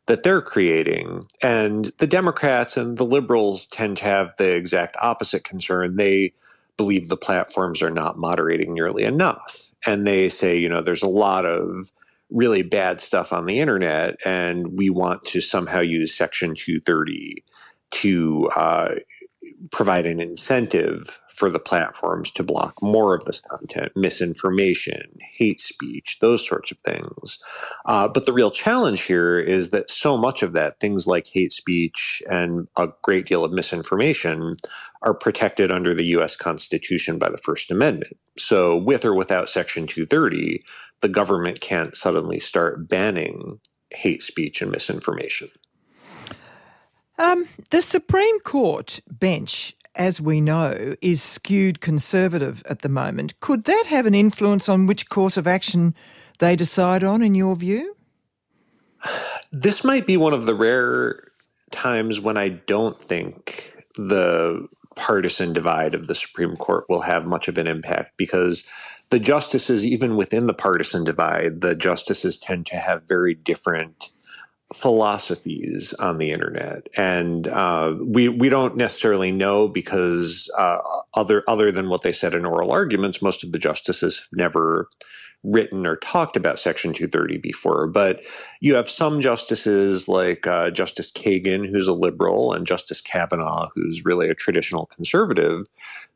that 0.06 0.22
they're 0.22 0.42
creating. 0.42 1.24
And 1.42 1.92
the 1.98 2.06
Democrats 2.06 2.76
and 2.76 2.96
the 2.96 3.04
liberals 3.04 3.66
tend 3.66 3.98
to 3.98 4.04
have 4.04 4.32
the 4.36 4.50
exact 4.56 4.96
opposite 5.00 5.44
concern. 5.44 5.96
They 5.96 6.32
believe 6.76 7.08
the 7.08 7.16
platforms 7.16 7.82
are 7.82 7.90
not 7.90 8.18
moderating 8.18 8.72
nearly 8.74 9.04
enough. 9.04 9.72
And 9.86 10.06
they 10.06 10.28
say, 10.28 10.56
you 10.56 10.68
know, 10.68 10.80
there's 10.80 11.02
a 11.02 11.08
lot 11.08 11.44
of 11.44 11.92
really 12.32 12.62
bad 12.62 13.00
stuff 13.00 13.32
on 13.32 13.46
the 13.46 13.60
internet, 13.60 14.16
and 14.24 14.78
we 14.78 14.90
want 14.90 15.24
to 15.26 15.40
somehow 15.40 15.80
use 15.80 16.14
Section 16.14 16.54
230 16.54 17.44
to 17.92 18.50
uh, 18.56 18.94
provide 19.70 20.06
an 20.06 20.20
incentive 20.20 21.20
for 21.34 21.48
the 21.48 21.58
platforms 21.58 22.30
to 22.30 22.42
block 22.42 22.74
more 22.82 23.14
of 23.14 23.24
this 23.24 23.40
content, 23.40 23.90
misinformation, 23.96 25.18
hate 25.34 25.60
speech, 25.60 26.18
those 26.20 26.46
sorts 26.46 26.70
of 26.70 26.78
things. 26.80 27.42
Uh, 27.86 28.06
but 28.06 28.26
the 28.26 28.32
real 28.32 28.50
challenge 28.50 29.02
here 29.02 29.40
is 29.40 29.70
that 29.70 29.90
so 29.90 30.16
much 30.16 30.42
of 30.42 30.52
that, 30.52 30.78
things 30.78 31.06
like 31.06 31.26
hate 31.26 31.52
speech 31.52 32.22
and 32.30 32.68
a 32.76 32.88
great 33.02 33.26
deal 33.26 33.44
of 33.44 33.52
misinformation, 33.52 34.54
are 35.02 35.14
protected 35.14 35.72
under 35.72 35.94
the 35.94 36.04
US 36.16 36.36
Constitution 36.36 37.18
by 37.18 37.28
the 37.28 37.38
First 37.38 37.70
Amendment. 37.70 38.16
So, 38.38 38.76
with 38.76 39.04
or 39.04 39.14
without 39.14 39.48
Section 39.48 39.86
230, 39.86 40.60
the 41.02 41.08
government 41.08 41.60
can't 41.60 41.94
suddenly 41.94 42.40
start 42.40 42.88
banning 42.88 43.60
hate 43.90 44.22
speech 44.22 44.62
and 44.62 44.70
misinformation. 44.70 45.50
Um, 47.18 47.46
the 47.70 47.82
Supreme 47.82 48.40
Court 48.40 49.00
bench, 49.10 49.76
as 49.94 50.20
we 50.20 50.40
know, 50.40 50.96
is 51.02 51.22
skewed 51.22 51.80
conservative 51.80 52.62
at 52.68 52.80
the 52.80 52.88
moment. 52.88 53.38
Could 53.40 53.64
that 53.64 53.84
have 53.88 54.06
an 54.06 54.14
influence 54.14 54.68
on 54.68 54.86
which 54.86 55.08
course 55.08 55.36
of 55.36 55.46
action 55.46 55.94
they 56.38 56.56
decide 56.56 57.04
on, 57.04 57.22
in 57.22 57.34
your 57.34 57.54
view? 57.54 57.96
This 59.52 59.84
might 59.84 60.06
be 60.06 60.16
one 60.16 60.32
of 60.32 60.46
the 60.46 60.54
rare 60.54 61.32
times 61.70 62.20
when 62.20 62.36
I 62.36 62.48
don't 62.48 63.00
think 63.00 63.74
the 63.96 64.66
partisan 64.96 65.52
divide 65.52 65.94
of 65.94 66.06
the 66.06 66.14
Supreme 66.14 66.56
Court 66.56 66.84
will 66.88 67.02
have 67.02 67.26
much 67.26 67.48
of 67.48 67.58
an 67.58 67.66
impact 67.66 68.16
because 68.16 68.66
the 69.12 69.20
justices, 69.20 69.86
even 69.86 70.16
within 70.16 70.46
the 70.46 70.54
partisan 70.54 71.04
divide, 71.04 71.60
the 71.60 71.74
justices 71.74 72.38
tend 72.38 72.64
to 72.64 72.76
have 72.76 73.06
very 73.06 73.34
different 73.34 74.08
philosophies 74.72 75.92
on 75.94 76.16
the 76.16 76.30
internet, 76.30 76.86
and 76.96 77.46
uh, 77.46 77.94
we 78.02 78.30
we 78.30 78.48
don't 78.48 78.74
necessarily 78.74 79.30
know 79.30 79.68
because 79.68 80.50
uh, 80.56 80.78
other 81.12 81.44
other 81.46 81.70
than 81.70 81.90
what 81.90 82.00
they 82.00 82.10
said 82.10 82.34
in 82.34 82.46
oral 82.46 82.72
arguments, 82.72 83.20
most 83.20 83.44
of 83.44 83.52
the 83.52 83.58
justices 83.58 84.18
have 84.18 84.28
never 84.32 84.88
written 85.44 85.86
or 85.86 85.96
talked 85.96 86.34
about 86.34 86.58
Section 86.58 86.94
230 86.94 87.36
before. 87.36 87.86
But 87.88 88.22
you 88.60 88.74
have 88.76 88.88
some 88.88 89.20
justices 89.20 90.08
like 90.08 90.46
uh, 90.46 90.70
Justice 90.70 91.12
Kagan, 91.12 91.68
who's 91.68 91.88
a 91.88 91.92
liberal, 91.92 92.54
and 92.54 92.66
Justice 92.66 93.02
Kavanaugh, 93.02 93.68
who's 93.74 94.06
really 94.06 94.30
a 94.30 94.34
traditional 94.34 94.86
conservative, 94.86 95.66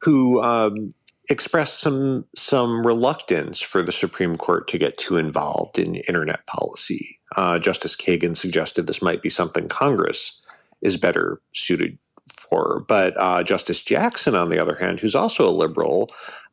who 0.01 0.43
um, 0.43 0.93
expressed 1.29 1.81
some 1.81 2.25
some 2.35 2.87
reluctance 2.87 3.61
for 3.61 3.83
the 3.83 3.93
Supreme 3.93 4.37
Court 4.37 4.69
to 4.69 4.79
get 4.79 4.99
too 4.99 5.17
involved 5.17 5.79
in 5.79 5.97
internet 5.97 6.47
policy. 6.47 7.19
Uh, 7.37 7.59
Justice 7.59 7.97
Kagan 7.97 8.37
suggested 8.37 8.87
this 8.87 9.03
might 9.03 9.23
be 9.23 9.29
something 9.29 9.69
Congress 9.69 10.43
is 10.83 10.97
better 10.97 11.41
suited 11.53 11.99
for. 12.33 12.85
But 12.87 13.15
uh, 13.19 13.43
Justice 13.43 13.83
Jackson, 13.83 14.35
on 14.35 14.51
the 14.51 14.59
other 14.59 14.77
hand, 14.77 15.01
who's 15.01 15.15
also 15.15 15.49
a 15.49 15.51
liberal, 15.51 16.09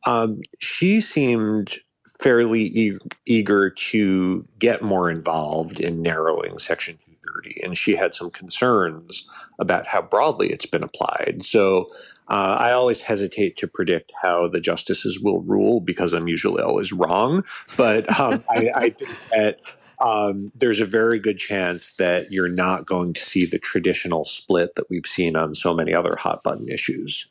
um, 0.06 0.42
she 0.60 1.02
seemed 1.02 1.78
fairly 2.20 2.64
e- 2.64 2.98
eager 3.26 3.70
to 3.70 4.48
get 4.60 4.82
more 4.82 5.10
involved 5.10 5.80
in 5.80 6.02
narrowing 6.02 6.58
Section 6.58 6.96
230, 6.96 7.64
and 7.64 7.78
she 7.78 7.96
had 7.96 8.14
some 8.14 8.32
concerns 8.32 9.30
about 9.60 9.88
how 9.88 10.02
broadly 10.02 10.52
it's 10.52 10.66
been 10.66 10.84
applied. 10.84 11.44
So 11.44 11.88
uh, 12.28 12.58
I 12.60 12.72
always 12.72 13.02
hesitate 13.02 13.58
to 13.58 13.68
predict 13.68 14.12
how 14.22 14.48
the 14.48 14.62
justices 14.62 15.20
will 15.20 15.42
rule 15.42 15.82
because 15.82 16.14
I'm 16.14 16.28
usually 16.28 16.64
always 16.64 16.94
wrong. 16.94 17.44
But 17.76 18.08
um, 18.20 18.44
I, 18.50 18.70
I, 18.76 18.90
think 18.92 19.12
that 19.32 19.60
um, 20.00 20.52
there's 20.56 20.80
a 20.80 20.86
very 20.86 21.20
good 21.20 21.38
chance 21.38 21.92
that 21.92 22.32
you're 22.32 22.50
not 22.50 22.86
going 22.86 23.14
to 23.14 23.22
see 23.22 23.46
the 23.46 23.60
traditional 23.60 24.26
split 24.26 24.76
that 24.76 24.90
we've 24.90 25.06
seen 25.06 25.36
on 25.36 25.54
so 25.54 25.74
many 25.74 25.94
other 25.94 26.16
hot 26.16 26.44
button 26.44 26.70
issues. 26.70 27.30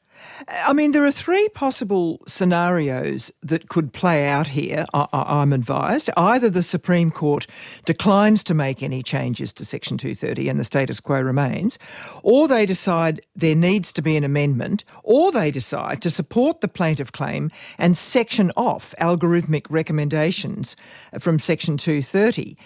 I 0.48 0.72
mean, 0.72 0.92
there 0.92 1.04
are 1.04 1.12
three 1.12 1.48
possible 1.50 2.20
scenarios 2.26 3.32
that 3.42 3.68
could 3.68 3.92
play 3.92 4.26
out 4.26 4.48
here, 4.48 4.85
I, 4.92 5.42
am 5.42 5.52
advised. 5.52 6.11
Either 6.16 6.50
the 6.50 6.62
Supreme 6.62 7.11
Court 7.11 7.46
declines 7.85 8.42
to 8.44 8.54
make 8.54 8.82
any 8.82 9.02
changes 9.02 9.52
to 9.54 9.64
Section 9.64 9.98
230 9.98 10.48
and 10.48 10.58
the 10.58 10.64
status 10.64 11.00
quo 11.00 11.20
remains, 11.20 11.78
or 12.22 12.48
they 12.48 12.66
decide 12.66 13.22
there 13.37 13.54
needs 13.54 13.92
to 13.92 14.02
be 14.02 14.16
an 14.16 14.24
amendment, 14.24 14.85
or 15.02 15.30
they 15.30 15.50
decide 15.50 16.02
to 16.02 16.11
support 16.11 16.61
the 16.61 16.68
plaintiff 16.68 17.12
claim 17.12 17.50
and 17.78 17.96
section 17.96 18.50
off 18.56 18.94
algorithmic 19.00 19.66
recommendations 19.70 20.76
from 21.18 21.38
Section 21.38 21.76
230. 21.76 22.56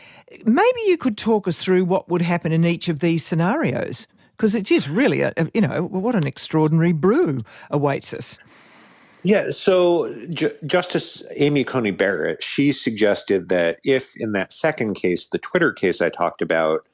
Maybe 0.44 0.80
you 0.86 0.96
could 0.96 1.18
talk 1.18 1.46
us 1.46 1.58
through 1.58 1.84
what 1.84 2.08
would 2.08 2.22
happen 2.22 2.52
in 2.52 2.64
each 2.64 2.88
of 2.88 3.00
these 3.00 3.24
scenarios 3.24 4.06
because 4.36 4.54
it 4.54 4.70
is 4.70 4.88
really, 4.88 5.22
a, 5.22 5.32
you 5.54 5.60
know, 5.60 5.82
what 5.82 6.14
an 6.14 6.26
extraordinary 6.26 6.92
brew 6.92 7.42
awaits 7.70 8.12
us. 8.12 8.38
Yeah, 9.22 9.48
so 9.50 10.14
J- 10.28 10.54
Justice 10.64 11.22
Amy 11.34 11.64
Coney 11.64 11.90
Barrett, 11.90 12.42
she 12.42 12.70
suggested 12.70 13.48
that 13.48 13.78
if 13.82 14.16
in 14.16 14.32
that 14.32 14.52
second 14.52 14.94
case, 14.94 15.26
the 15.26 15.38
Twitter 15.38 15.72
case 15.72 16.00
I 16.00 16.10
talked 16.10 16.42
about, 16.42 16.86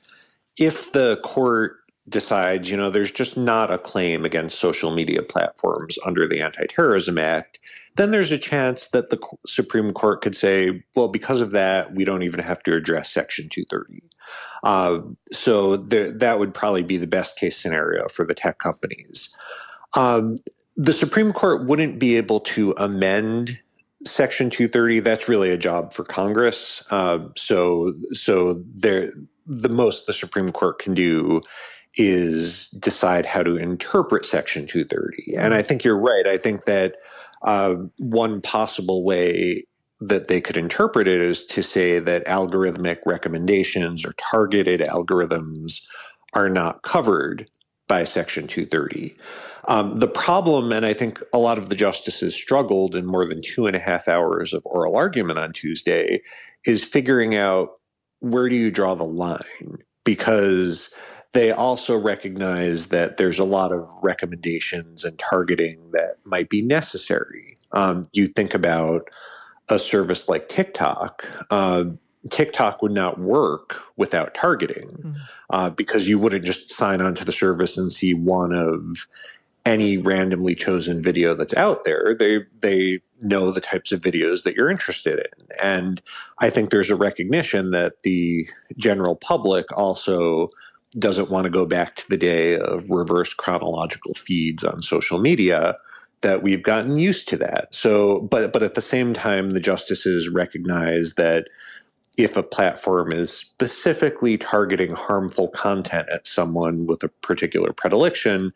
if 0.56 0.92
the 0.92 1.18
court 1.24 1.76
decides, 2.08 2.70
you 2.70 2.76
know, 2.76 2.90
there's 2.90 3.12
just 3.12 3.36
not 3.36 3.70
a 3.70 3.78
claim 3.78 4.24
against 4.24 4.58
social 4.58 4.94
media 4.94 5.22
platforms 5.22 5.98
under 6.04 6.28
the 6.28 6.40
Anti 6.40 6.66
Terrorism 6.66 7.18
Act, 7.18 7.60
then 7.96 8.10
there's 8.10 8.32
a 8.32 8.38
chance 8.38 8.88
that 8.88 9.10
the 9.10 9.18
Supreme 9.46 9.92
Court 9.92 10.22
could 10.22 10.36
say, 10.36 10.82
well, 10.96 11.08
because 11.08 11.40
of 11.40 11.50
that, 11.50 11.94
we 11.94 12.04
don't 12.04 12.22
even 12.22 12.40
have 12.40 12.62
to 12.64 12.74
address 12.74 13.12
Section 13.12 13.48
230. 13.50 14.02
Uh, 14.62 15.00
so 15.30 15.76
that 15.76 16.38
would 16.38 16.54
probably 16.54 16.82
be 16.82 16.96
the 16.96 17.06
best 17.06 17.38
case 17.38 17.56
scenario 17.56 18.08
for 18.08 18.24
the 18.24 18.34
tech 18.34 18.58
companies. 18.58 19.34
Um, 19.94 20.38
the 20.76 20.92
Supreme 20.92 21.32
Court 21.32 21.66
wouldn't 21.66 21.98
be 21.98 22.16
able 22.16 22.40
to 22.40 22.72
amend 22.78 23.60
Section 24.06 24.48
230. 24.48 25.00
That's 25.00 25.28
really 25.28 25.50
a 25.50 25.58
job 25.58 25.92
for 25.92 26.04
Congress. 26.04 26.82
Uh, 26.90 27.28
so, 27.36 27.92
so 28.12 28.62
there, 28.74 29.10
the 29.46 29.68
most 29.68 30.06
the 30.06 30.12
Supreme 30.12 30.50
Court 30.50 30.78
can 30.78 30.94
do 30.94 31.42
is 31.96 32.68
decide 32.70 33.26
how 33.26 33.42
to 33.42 33.56
interpret 33.56 34.24
Section 34.24 34.66
230. 34.66 35.34
And 35.36 35.54
I 35.54 35.62
think 35.62 35.84
you're 35.84 35.98
right. 35.98 36.26
I 36.26 36.38
think 36.38 36.64
that 36.64 36.96
uh, 37.42 37.74
one 37.98 38.40
possible 38.40 39.04
way 39.04 39.66
that 40.00 40.28
they 40.28 40.40
could 40.40 40.56
interpret 40.56 41.06
it 41.06 41.20
is 41.20 41.44
to 41.44 41.62
say 41.62 41.98
that 41.98 42.26
algorithmic 42.26 42.98
recommendations 43.06 44.04
or 44.04 44.14
targeted 44.14 44.80
algorithms 44.80 45.86
are 46.32 46.48
not 46.48 46.82
covered 46.82 47.48
by 47.86 48.04
Section 48.04 48.46
230. 48.46 49.14
Um, 49.68 50.00
the 50.00 50.08
problem, 50.08 50.72
and 50.72 50.84
I 50.84 50.92
think 50.92 51.22
a 51.32 51.38
lot 51.38 51.58
of 51.58 51.68
the 51.68 51.76
justices 51.76 52.34
struggled 52.34 52.96
in 52.96 53.06
more 53.06 53.28
than 53.28 53.42
two 53.42 53.66
and 53.66 53.76
a 53.76 53.80
half 53.80 54.08
hours 54.08 54.52
of 54.52 54.66
oral 54.66 54.96
argument 54.96 55.38
on 55.38 55.52
Tuesday, 55.52 56.22
is 56.66 56.84
figuring 56.84 57.36
out 57.36 57.72
where 58.20 58.48
do 58.48 58.56
you 58.56 58.70
draw 58.70 58.94
the 58.94 59.04
line? 59.04 59.78
Because 60.04 60.92
they 61.32 61.50
also 61.50 61.98
recognize 61.98 62.88
that 62.88 63.16
there's 63.16 63.38
a 63.38 63.44
lot 63.44 63.72
of 63.72 63.88
recommendations 64.02 65.04
and 65.04 65.18
targeting 65.18 65.90
that 65.92 66.18
might 66.24 66.48
be 66.48 66.62
necessary. 66.62 67.56
Um, 67.72 68.04
you 68.12 68.26
think 68.26 68.54
about 68.54 69.08
a 69.68 69.78
service 69.78 70.28
like 70.28 70.48
TikTok. 70.48 71.26
Uh, 71.50 71.84
TikTok 72.30 72.82
would 72.82 72.92
not 72.92 73.18
work 73.18 73.82
without 73.96 74.34
targeting 74.34 74.88
mm. 74.90 75.16
uh, 75.50 75.70
because 75.70 76.08
you 76.08 76.18
wouldn't 76.18 76.44
just 76.44 76.70
sign 76.70 77.00
on 77.00 77.14
to 77.14 77.24
the 77.24 77.32
service 77.32 77.76
and 77.76 77.90
see 77.90 78.14
one 78.14 78.52
of 78.52 79.08
any 79.64 79.96
randomly 79.96 80.54
chosen 80.54 81.02
video 81.02 81.34
that's 81.34 81.54
out 81.54 81.84
there. 81.84 82.14
They 82.18 82.40
they 82.60 83.00
know 83.20 83.50
the 83.50 83.60
types 83.60 83.92
of 83.92 84.00
videos 84.00 84.42
that 84.42 84.56
you're 84.56 84.70
interested 84.70 85.18
in, 85.18 85.56
and 85.62 86.02
I 86.38 86.50
think 86.50 86.70
there's 86.70 86.90
a 86.90 86.96
recognition 86.96 87.70
that 87.70 88.02
the 88.02 88.48
general 88.76 89.14
public 89.14 89.66
also 89.76 90.48
doesn't 90.98 91.30
want 91.30 91.44
to 91.44 91.50
go 91.50 91.66
back 91.66 91.94
to 91.96 92.08
the 92.08 92.16
day 92.16 92.56
of 92.56 92.88
reverse 92.90 93.34
chronological 93.34 94.14
feeds 94.14 94.64
on 94.64 94.82
social 94.82 95.18
media 95.18 95.76
that 96.20 96.42
we've 96.42 96.62
gotten 96.62 96.96
used 96.96 97.28
to 97.28 97.36
that. 97.36 97.74
So, 97.74 98.20
but 98.20 98.52
but 98.52 98.62
at 98.62 98.74
the 98.74 98.80
same 98.80 99.14
time, 99.14 99.50
the 99.50 99.60
justices 99.60 100.28
recognize 100.28 101.14
that 101.14 101.48
if 102.18 102.36
a 102.36 102.42
platform 102.42 103.12
is 103.12 103.32
specifically 103.32 104.36
targeting 104.36 104.90
harmful 104.90 105.48
content 105.48 106.08
at 106.10 106.26
someone 106.26 106.86
with 106.86 107.02
a 107.02 107.08
particular 107.08 107.72
predilection, 107.72 108.52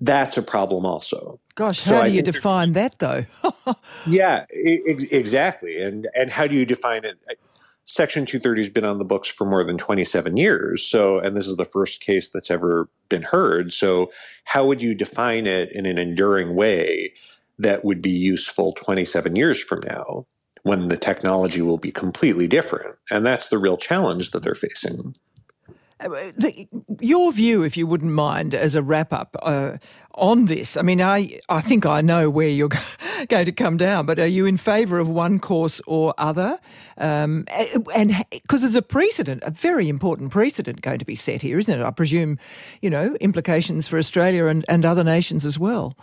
that's 0.00 0.36
a 0.36 0.42
problem 0.42 0.84
also. 0.84 1.38
Gosh, 1.54 1.78
so 1.78 1.96
how 1.96 2.04
do 2.04 2.12
you 2.12 2.22
define 2.22 2.72
that 2.72 2.98
though? 2.98 3.24
yeah, 4.06 4.44
ex- 4.52 5.10
exactly. 5.10 5.80
And 5.80 6.06
and 6.14 6.30
how 6.30 6.46
do 6.46 6.54
you 6.54 6.66
define 6.66 7.04
it? 7.04 7.18
Section 7.90 8.26
230 8.26 8.60
has 8.60 8.68
been 8.68 8.84
on 8.84 8.98
the 8.98 9.04
books 9.04 9.28
for 9.28 9.46
more 9.46 9.64
than 9.64 9.78
27 9.78 10.36
years. 10.36 10.82
So, 10.82 11.18
and 11.20 11.34
this 11.34 11.46
is 11.46 11.56
the 11.56 11.64
first 11.64 12.02
case 12.02 12.28
that's 12.28 12.50
ever 12.50 12.90
been 13.08 13.22
heard. 13.22 13.72
So, 13.72 14.12
how 14.44 14.66
would 14.66 14.82
you 14.82 14.94
define 14.94 15.46
it 15.46 15.72
in 15.72 15.86
an 15.86 15.96
enduring 15.96 16.54
way 16.54 17.14
that 17.58 17.86
would 17.86 18.02
be 18.02 18.10
useful 18.10 18.72
27 18.72 19.36
years 19.36 19.58
from 19.58 19.80
now 19.86 20.26
when 20.64 20.88
the 20.88 20.98
technology 20.98 21.62
will 21.62 21.78
be 21.78 21.90
completely 21.90 22.46
different? 22.46 22.94
And 23.10 23.24
that's 23.24 23.48
the 23.48 23.56
real 23.56 23.78
challenge 23.78 24.32
that 24.32 24.42
they're 24.42 24.54
facing. 24.54 25.14
Uh, 26.00 26.08
the, 26.36 26.68
your 27.00 27.32
view, 27.32 27.64
if 27.64 27.76
you 27.76 27.86
wouldn't 27.86 28.12
mind, 28.12 28.54
as 28.54 28.74
a 28.76 28.82
wrap 28.82 29.12
up 29.12 29.36
uh, 29.42 29.78
on 30.14 30.44
this. 30.44 30.76
I 30.76 30.82
mean, 30.82 31.02
I 31.02 31.40
I 31.48 31.60
think 31.60 31.86
I 31.86 32.00
know 32.00 32.30
where 32.30 32.48
you're 32.48 32.70
going 33.28 33.46
to 33.46 33.52
come 33.52 33.76
down, 33.76 34.06
but 34.06 34.18
are 34.20 34.26
you 34.26 34.46
in 34.46 34.56
favour 34.56 34.98
of 34.98 35.08
one 35.08 35.40
course 35.40 35.80
or 35.86 36.14
other? 36.16 36.58
Um, 36.98 37.46
and 37.94 38.24
because 38.30 38.62
there's 38.62 38.76
a 38.76 38.82
precedent, 38.82 39.42
a 39.44 39.50
very 39.50 39.88
important 39.88 40.30
precedent 40.30 40.82
going 40.82 40.98
to 40.98 41.04
be 41.04 41.16
set 41.16 41.42
here, 41.42 41.58
isn't 41.58 41.80
it? 41.80 41.84
I 41.84 41.90
presume, 41.90 42.38
you 42.80 42.90
know, 42.90 43.16
implications 43.20 43.88
for 43.88 43.98
Australia 43.98 44.46
and, 44.46 44.64
and 44.68 44.84
other 44.84 45.04
nations 45.04 45.44
as 45.44 45.58
well. 45.58 45.96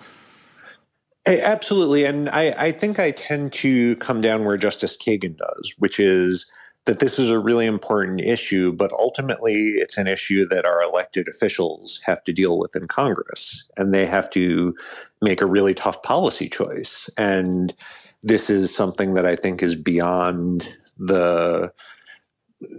Absolutely, 1.27 2.05
and 2.05 2.29
I, 2.29 2.53
I 2.55 2.71
think 2.71 2.99
I 2.99 3.09
tend 3.09 3.53
to 3.53 3.95
come 3.95 4.21
down 4.21 4.45
where 4.45 4.57
Justice 4.57 4.95
Kagan 4.95 5.37
does, 5.37 5.73
which 5.79 5.99
is 5.99 6.45
that 6.85 6.99
this 6.99 7.17
is 7.17 7.29
a 7.29 7.39
really 7.39 7.65
important 7.65 8.21
issue, 8.21 8.71
but 8.71 8.91
ultimately 8.93 9.73
it's 9.75 9.97
an 9.97 10.07
issue 10.07 10.47
that 10.47 10.65
our 10.65 10.81
elected 10.81 11.27
officials 11.27 11.99
have 12.05 12.23
to 12.23 12.33
deal 12.33 12.59
with 12.59 12.75
in 12.75 12.87
Congress. 12.87 13.67
And 13.75 13.93
they 13.93 14.05
have 14.05 14.29
to 14.31 14.75
make 15.21 15.41
a 15.41 15.47
really 15.47 15.73
tough 15.73 16.03
policy 16.03 16.47
choice. 16.47 17.09
And 17.17 17.73
this 18.21 18.49
is 18.49 18.75
something 18.75 19.15
that 19.15 19.25
I 19.25 19.35
think 19.35 19.63
is 19.63 19.75
beyond 19.75 20.75
the 20.97 21.71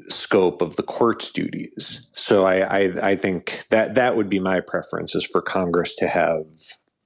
scope 0.08 0.62
of 0.62 0.76
the 0.76 0.82
court's 0.82 1.30
duties. 1.30 2.06
So 2.14 2.46
I, 2.46 2.60
I, 2.60 3.10
I 3.10 3.16
think 3.16 3.66
that 3.70 3.94
that 3.96 4.16
would 4.16 4.28
be 4.28 4.40
my 4.40 4.60
preference 4.60 5.14
is 5.14 5.24
for 5.24 5.42
Congress 5.42 5.94
to 5.96 6.08
have 6.08 6.44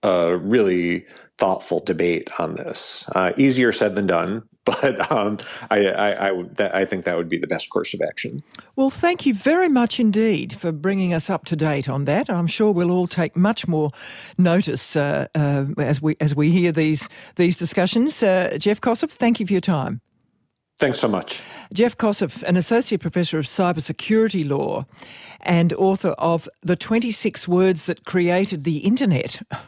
a 0.03 0.36
really 0.36 1.07
thoughtful 1.36 1.80
debate 1.80 2.30
on 2.38 2.55
this. 2.55 3.09
Uh, 3.14 3.32
easier 3.36 3.72
said 3.72 3.94
than 3.94 4.07
done, 4.07 4.42
but 4.82 5.10
um, 5.10 5.38
I, 5.70 5.86
I, 5.88 6.28
I, 6.28 6.42
that, 6.54 6.74
I, 6.74 6.84
think 6.84 7.04
that 7.04 7.16
would 7.16 7.28
be 7.28 7.38
the 7.38 7.46
best 7.46 7.70
course 7.70 7.94
of 7.94 8.00
action. 8.00 8.38
Well, 8.76 8.90
thank 8.90 9.26
you 9.26 9.34
very 9.34 9.68
much 9.68 9.98
indeed 9.98 10.58
for 10.58 10.72
bringing 10.72 11.14
us 11.14 11.30
up 11.30 11.44
to 11.46 11.56
date 11.56 11.88
on 11.88 12.04
that. 12.04 12.30
I'm 12.30 12.46
sure 12.46 12.72
we'll 12.72 12.90
all 12.90 13.06
take 13.06 13.36
much 13.36 13.66
more 13.66 13.90
notice 14.38 14.96
uh, 14.96 15.26
uh, 15.34 15.66
as 15.78 16.00
we 16.00 16.16
as 16.20 16.34
we 16.34 16.50
hear 16.50 16.72
these 16.72 17.08
these 17.36 17.56
discussions. 17.56 18.22
Uh, 18.22 18.56
Jeff 18.58 18.80
Kosseff, 18.80 19.10
thank 19.10 19.40
you 19.40 19.46
for 19.46 19.52
your 19.52 19.60
time. 19.60 20.00
Thanks 20.78 20.98
so 20.98 21.08
much. 21.08 21.42
Jeff 21.74 21.96
Kosseff, 21.96 22.42
an 22.44 22.56
associate 22.56 23.02
professor 23.02 23.38
of 23.38 23.44
cybersecurity 23.44 24.48
law 24.48 24.84
and 25.40 25.74
author 25.74 26.14
of 26.18 26.48
The 26.62 26.74
26 26.74 27.46
Words 27.46 27.84
That 27.84 28.06
Created 28.06 28.64
the 28.64 28.78
Internet. 28.78 29.42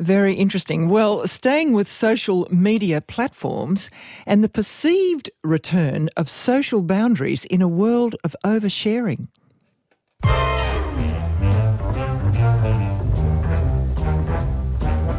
Very 0.00 0.34
interesting. 0.34 0.88
Well, 0.88 1.24
staying 1.26 1.72
with 1.72 1.88
social 1.88 2.48
media 2.50 3.00
platforms 3.00 3.90
and 4.26 4.42
the 4.42 4.48
perceived 4.48 5.30
return 5.44 6.10
of 6.16 6.28
social 6.28 6.82
boundaries 6.82 7.44
in 7.44 7.62
a 7.62 7.68
world 7.68 8.16
of 8.24 8.34
oversharing. 8.44 9.28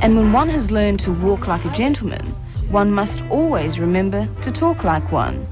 And 0.02 0.18
when 0.18 0.34
one 0.34 0.50
has 0.50 0.72
learned 0.72 1.00
to 1.00 1.14
walk 1.14 1.48
like 1.48 1.64
a 1.64 1.72
gentleman, 1.72 2.26
one 2.70 2.92
must 2.92 3.24
always 3.30 3.80
remember 3.80 4.28
to 4.42 4.52
talk 4.52 4.84
like 4.84 5.10
one. 5.10 5.48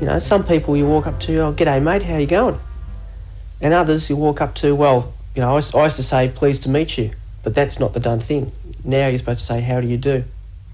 You 0.00 0.06
know, 0.06 0.20
some 0.20 0.44
people 0.44 0.76
you 0.76 0.86
walk 0.86 1.08
up 1.08 1.18
to, 1.20 1.36
oh, 1.38 1.52
g'day 1.52 1.82
mate, 1.82 2.04
how 2.04 2.16
you 2.16 2.28
going? 2.28 2.60
And 3.60 3.74
others 3.74 4.08
you 4.08 4.14
walk 4.14 4.40
up 4.40 4.54
to, 4.56 4.74
well, 4.76 5.12
you 5.34 5.42
know, 5.42 5.52
I 5.52 5.56
used 5.56 5.96
to 5.96 6.02
say, 6.02 6.28
pleased 6.28 6.62
to 6.62 6.68
meet 6.68 6.96
you. 6.96 7.10
But 7.42 7.54
that's 7.54 7.78
not 7.78 7.92
the 7.92 8.00
done 8.00 8.20
thing. 8.20 8.52
Now 8.84 9.08
you're 9.08 9.18
supposed 9.18 9.40
to 9.40 9.44
say, 9.46 9.60
how 9.60 9.80
do 9.80 9.88
you 9.88 9.96
do? 9.96 10.24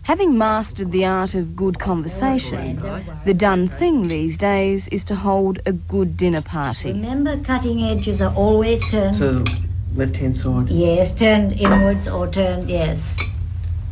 Having 0.04 0.38
mastered 0.38 0.90
the 0.90 1.04
art 1.04 1.34
of 1.34 1.54
good 1.54 1.78
conversation, 1.78 2.80
the 3.26 3.34
done 3.34 3.68
thing 3.68 4.08
these 4.08 4.38
days 4.38 4.88
is 4.88 5.04
to 5.04 5.14
hold 5.14 5.58
a 5.66 5.72
good 5.72 6.16
dinner 6.16 6.40
party. 6.40 6.92
Remember, 6.92 7.36
cutting 7.38 7.82
edges 7.82 8.22
are 8.22 8.34
always 8.34 8.90
turned 8.90 9.16
to 9.16 9.32
the 9.32 9.68
left 9.94 10.16
hand 10.16 10.34
side. 10.34 10.70
Yes, 10.70 11.12
turned 11.12 11.60
inwards 11.60 12.08
or 12.08 12.26
turned 12.26 12.70
yes, 12.70 13.20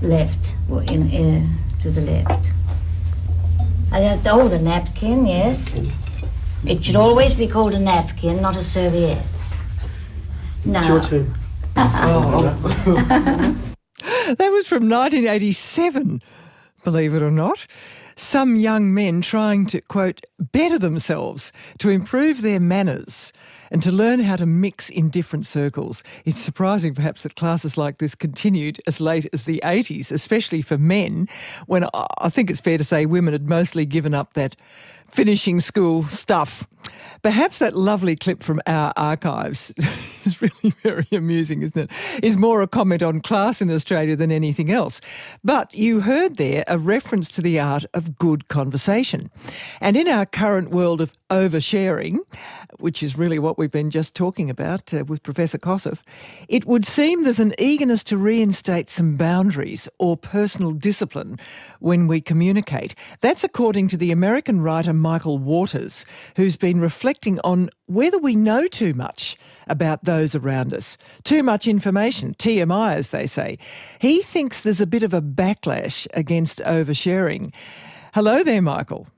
left 0.00 0.54
or 0.70 0.82
in, 0.84 1.10
in 1.10 1.50
to 1.80 1.90
the 1.90 2.00
left. 2.00 2.52
And 3.92 4.26
oh, 4.26 4.48
the 4.48 4.58
napkin, 4.58 5.26
yes. 5.26 5.78
It 6.64 6.82
should 6.82 6.96
always 6.96 7.34
be 7.34 7.46
called 7.46 7.74
a 7.74 7.78
napkin, 7.78 8.40
not 8.40 8.56
a 8.56 8.62
serviette. 8.62 9.22
Now, 10.64 10.96
it's 10.96 11.10
your 11.10 11.20
turn. 11.24 11.34
Oh. 11.76 12.54
that 14.34 14.52
was 14.52 14.66
from 14.66 14.88
1987, 14.88 16.22
believe 16.84 17.14
it 17.14 17.22
or 17.22 17.30
not. 17.30 17.66
Some 18.16 18.56
young 18.56 18.94
men 18.94 19.20
trying 19.20 19.66
to, 19.66 19.80
quote, 19.82 20.22
better 20.38 20.78
themselves, 20.78 21.52
to 21.78 21.90
improve 21.90 22.40
their 22.40 22.58
manners, 22.58 23.30
and 23.70 23.82
to 23.82 23.92
learn 23.92 24.20
how 24.20 24.36
to 24.36 24.46
mix 24.46 24.88
in 24.88 25.10
different 25.10 25.46
circles. 25.46 26.02
It's 26.24 26.38
surprising, 26.38 26.94
perhaps, 26.94 27.24
that 27.24 27.36
classes 27.36 27.76
like 27.76 27.98
this 27.98 28.14
continued 28.14 28.80
as 28.86 29.00
late 29.00 29.28
as 29.32 29.44
the 29.44 29.60
80s, 29.64 30.10
especially 30.10 30.62
for 30.62 30.78
men, 30.78 31.28
when 31.66 31.86
I 32.18 32.30
think 32.30 32.48
it's 32.48 32.60
fair 32.60 32.78
to 32.78 32.84
say 32.84 33.04
women 33.04 33.32
had 33.34 33.48
mostly 33.48 33.84
given 33.84 34.14
up 34.14 34.32
that 34.32 34.56
finishing 35.10 35.60
school 35.60 36.04
stuff. 36.04 36.66
Perhaps 37.22 37.58
that 37.58 37.74
lovely 37.74 38.14
clip 38.14 38.42
from 38.42 38.60
our 38.66 38.92
archives 38.96 39.72
is 40.24 40.40
really 40.40 40.74
very 40.82 41.08
amusing, 41.10 41.62
isn't 41.62 41.76
it? 41.76 41.90
Is 42.22 42.36
more 42.36 42.62
a 42.62 42.68
comment 42.68 43.02
on 43.02 43.20
class 43.20 43.60
in 43.60 43.70
Australia 43.70 44.14
than 44.14 44.30
anything 44.30 44.70
else. 44.70 45.00
But 45.42 45.74
you 45.74 46.00
heard 46.00 46.36
there 46.36 46.62
a 46.68 46.78
reference 46.78 47.28
to 47.30 47.42
the 47.42 47.58
art 47.58 47.84
of 47.94 48.18
good 48.18 48.46
conversation. 48.48 49.30
And 49.80 49.96
in 49.96 50.06
our 50.06 50.26
current 50.26 50.70
world 50.70 51.00
of 51.00 51.12
oversharing, 51.30 52.18
which 52.78 53.02
is 53.02 53.18
really 53.18 53.38
what 53.38 53.58
we've 53.58 53.70
been 53.70 53.90
just 53.90 54.14
talking 54.14 54.48
about 54.48 54.94
uh, 54.94 55.04
with 55.04 55.22
Professor 55.22 55.58
Kosseff, 55.58 55.98
it 56.48 56.64
would 56.66 56.86
seem 56.86 57.24
there's 57.24 57.40
an 57.40 57.54
eagerness 57.58 58.04
to 58.04 58.16
reinstate 58.16 58.88
some 58.88 59.16
boundaries 59.16 59.88
or 59.98 60.16
personal 60.16 60.70
discipline 60.70 61.38
when 61.80 62.06
we 62.06 62.20
communicate. 62.20 62.94
That's 63.20 63.44
according 63.44 63.88
to 63.88 63.96
the 63.96 64.10
American 64.10 64.60
writer 64.60 64.92
Michael 64.92 65.38
Waters, 65.38 66.04
who's 66.36 66.56
been 66.56 66.80
reflecting 66.80 67.40
on 67.40 67.70
whether 67.86 68.18
we 68.18 68.36
know 68.36 68.66
too 68.66 68.94
much 68.94 69.36
about 69.66 70.04
those 70.04 70.34
around 70.34 70.72
us. 70.72 70.96
Too 71.24 71.42
much 71.42 71.66
information, 71.66 72.34
TMI 72.34 72.94
as 72.94 73.10
they 73.10 73.26
say. 73.26 73.58
He 73.98 74.22
thinks 74.22 74.60
there's 74.60 74.80
a 74.80 74.86
bit 74.86 75.02
of 75.02 75.14
a 75.14 75.22
backlash 75.22 76.06
against 76.14 76.58
oversharing. 76.60 77.52
Hello 78.14 78.42
there, 78.42 78.62
Michael. 78.62 79.08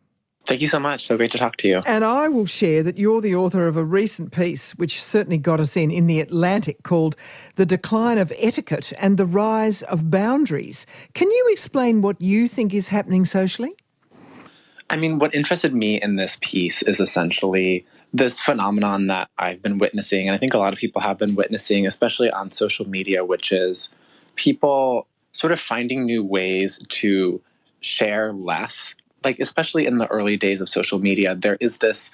Thank 0.49 0.63
you 0.63 0.69
so 0.69 0.81
much. 0.81 1.07
So 1.07 1.19
great 1.19 1.31
to 1.33 1.39
talk 1.39 1.59
to 1.59 1.69
you. 1.69 1.83
And 1.85 2.03
I 2.03 2.29
will 2.29 2.47
share 2.47 2.83
that 2.83 2.97
you're 2.97 3.21
the 3.21 3.35
author 3.35 3.69
of 3.69 3.77
a 3.77 3.85
recent 3.85 4.33
piece, 4.33 4.73
which 4.77 5.03
certainly 5.03 5.37
got 5.37 5.61
us 5.61 5.77
in, 5.77 5.91
in 5.91 6.07
The 6.07 6.21
Atlantic, 6.21 6.83
called 6.83 7.17
The 7.57 7.67
Decline 7.67 8.17
of 8.17 8.33
Etiquette 8.39 8.95
and 8.99 9.19
the 9.19 9.27
Rise 9.27 9.83
of 9.83 10.11
Boundaries. 10.11 10.87
Can 11.13 11.31
you 11.31 11.49
explain 11.51 12.01
what 12.01 12.19
you 12.19 12.49
think 12.49 12.73
is 12.73 12.89
happening 12.89 13.27
socially? 13.27 13.75
I 14.89 14.97
mean, 14.97 15.19
what 15.19 15.35
interested 15.35 15.75
me 15.75 16.01
in 16.01 16.17
this 16.17 16.39
piece 16.41 16.81
is 16.81 16.99
essentially 16.99 17.85
this 18.15 18.41
phenomenon 18.41 19.09
that 19.09 19.29
I've 19.39 19.61
been 19.61 19.77
witnessing, 19.77 20.29
and 20.29 20.35
I 20.35 20.39
think 20.39 20.55
a 20.55 20.59
lot 20.59 20.73
of 20.73 20.79
people 20.79 21.03
have 21.03 21.19
been 21.19 21.35
witnessing, 21.35 21.87
especially 21.87 22.31
on 22.31 22.51
social 22.53 22.89
media, 22.89 23.23
which 23.23 23.53
is 23.53 23.91
people 24.35 25.07
sort 25.33 25.53
of 25.53 25.61
finding 25.61 26.07
new 26.07 26.25
ways 26.25 26.81
to 26.89 27.43
share 27.81 28.33
less 28.33 28.95
like 29.25 29.39
especially 29.41 29.87
in 29.87 29.99
the 29.99 30.07
early 30.09 30.37
days 30.37 30.61
of 30.61 30.69
social 30.69 30.99
media, 30.99 31.35
there 31.35 31.57
is 31.61 31.79
this 31.79 32.11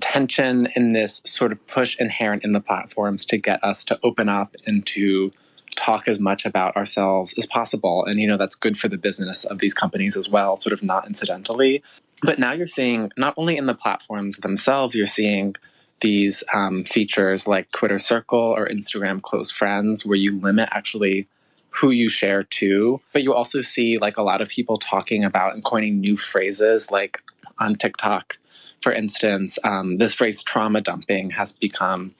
tension 0.00 0.68
in 0.74 0.92
this 0.92 1.22
sort 1.24 1.52
of 1.52 1.66
push 1.66 1.96
inherent 1.98 2.44
in 2.44 2.52
the 2.52 2.60
platforms 2.60 3.24
to 3.26 3.38
get 3.38 3.62
us 3.62 3.84
to 3.84 3.98
open 4.02 4.28
up 4.28 4.56
and 4.66 4.86
to 4.86 5.32
talk 5.76 6.08
as 6.08 6.18
much 6.18 6.44
about 6.44 6.76
ourselves 6.76 7.34
as 7.38 7.46
possible. 7.46 8.04
And, 8.04 8.20
you 8.20 8.26
know, 8.26 8.36
that's 8.36 8.54
good 8.54 8.78
for 8.78 8.88
the 8.88 8.96
business 8.96 9.44
of 9.44 9.58
these 9.58 9.74
companies 9.74 10.16
as 10.16 10.28
well, 10.28 10.56
sort 10.56 10.72
of 10.72 10.82
not 10.82 11.06
incidentally. 11.06 11.82
But 12.22 12.38
now 12.38 12.52
you're 12.52 12.66
seeing 12.66 13.10
not 13.16 13.34
only 13.36 13.56
in 13.56 13.66
the 13.66 13.74
platforms 13.74 14.36
themselves, 14.38 14.94
you're 14.94 15.06
seeing 15.06 15.54
these 16.00 16.42
um, 16.52 16.84
features 16.84 17.46
like 17.46 17.70
Twitter 17.72 17.98
Circle 17.98 18.38
or 18.38 18.66
Instagram 18.68 19.22
Close 19.22 19.50
Friends, 19.50 20.04
where 20.04 20.16
you 20.16 20.38
limit 20.40 20.68
actually 20.72 21.28
who 21.76 21.90
you 21.90 22.08
share 22.08 22.42
to. 22.42 23.00
But 23.12 23.22
you 23.22 23.34
also 23.34 23.62
see 23.62 23.98
like 23.98 24.16
a 24.16 24.22
lot 24.22 24.40
of 24.40 24.48
people 24.48 24.78
talking 24.78 25.24
about 25.24 25.54
and 25.54 25.64
coining 25.64 26.00
new 26.00 26.16
phrases 26.16 26.90
like 26.90 27.22
on 27.58 27.74
TikTok, 27.76 28.38
for 28.82 28.92
instance, 28.92 29.58
um, 29.64 29.98
this 29.98 30.14
phrase 30.14 30.42
trauma 30.42 30.80
dumping 30.80 31.30
has 31.30 31.52
become 31.52 32.14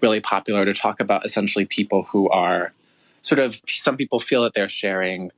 really 0.00 0.20
popular 0.20 0.64
to 0.64 0.74
talk 0.74 1.00
about 1.00 1.24
essentially 1.24 1.64
people 1.64 2.04
who 2.04 2.28
are 2.28 2.72
sort 3.22 3.38
of 3.38 3.60
some 3.66 3.96
people 3.96 4.20
feel 4.20 4.42
that 4.42 4.54
they're 4.54 4.68
sharing 4.68 5.30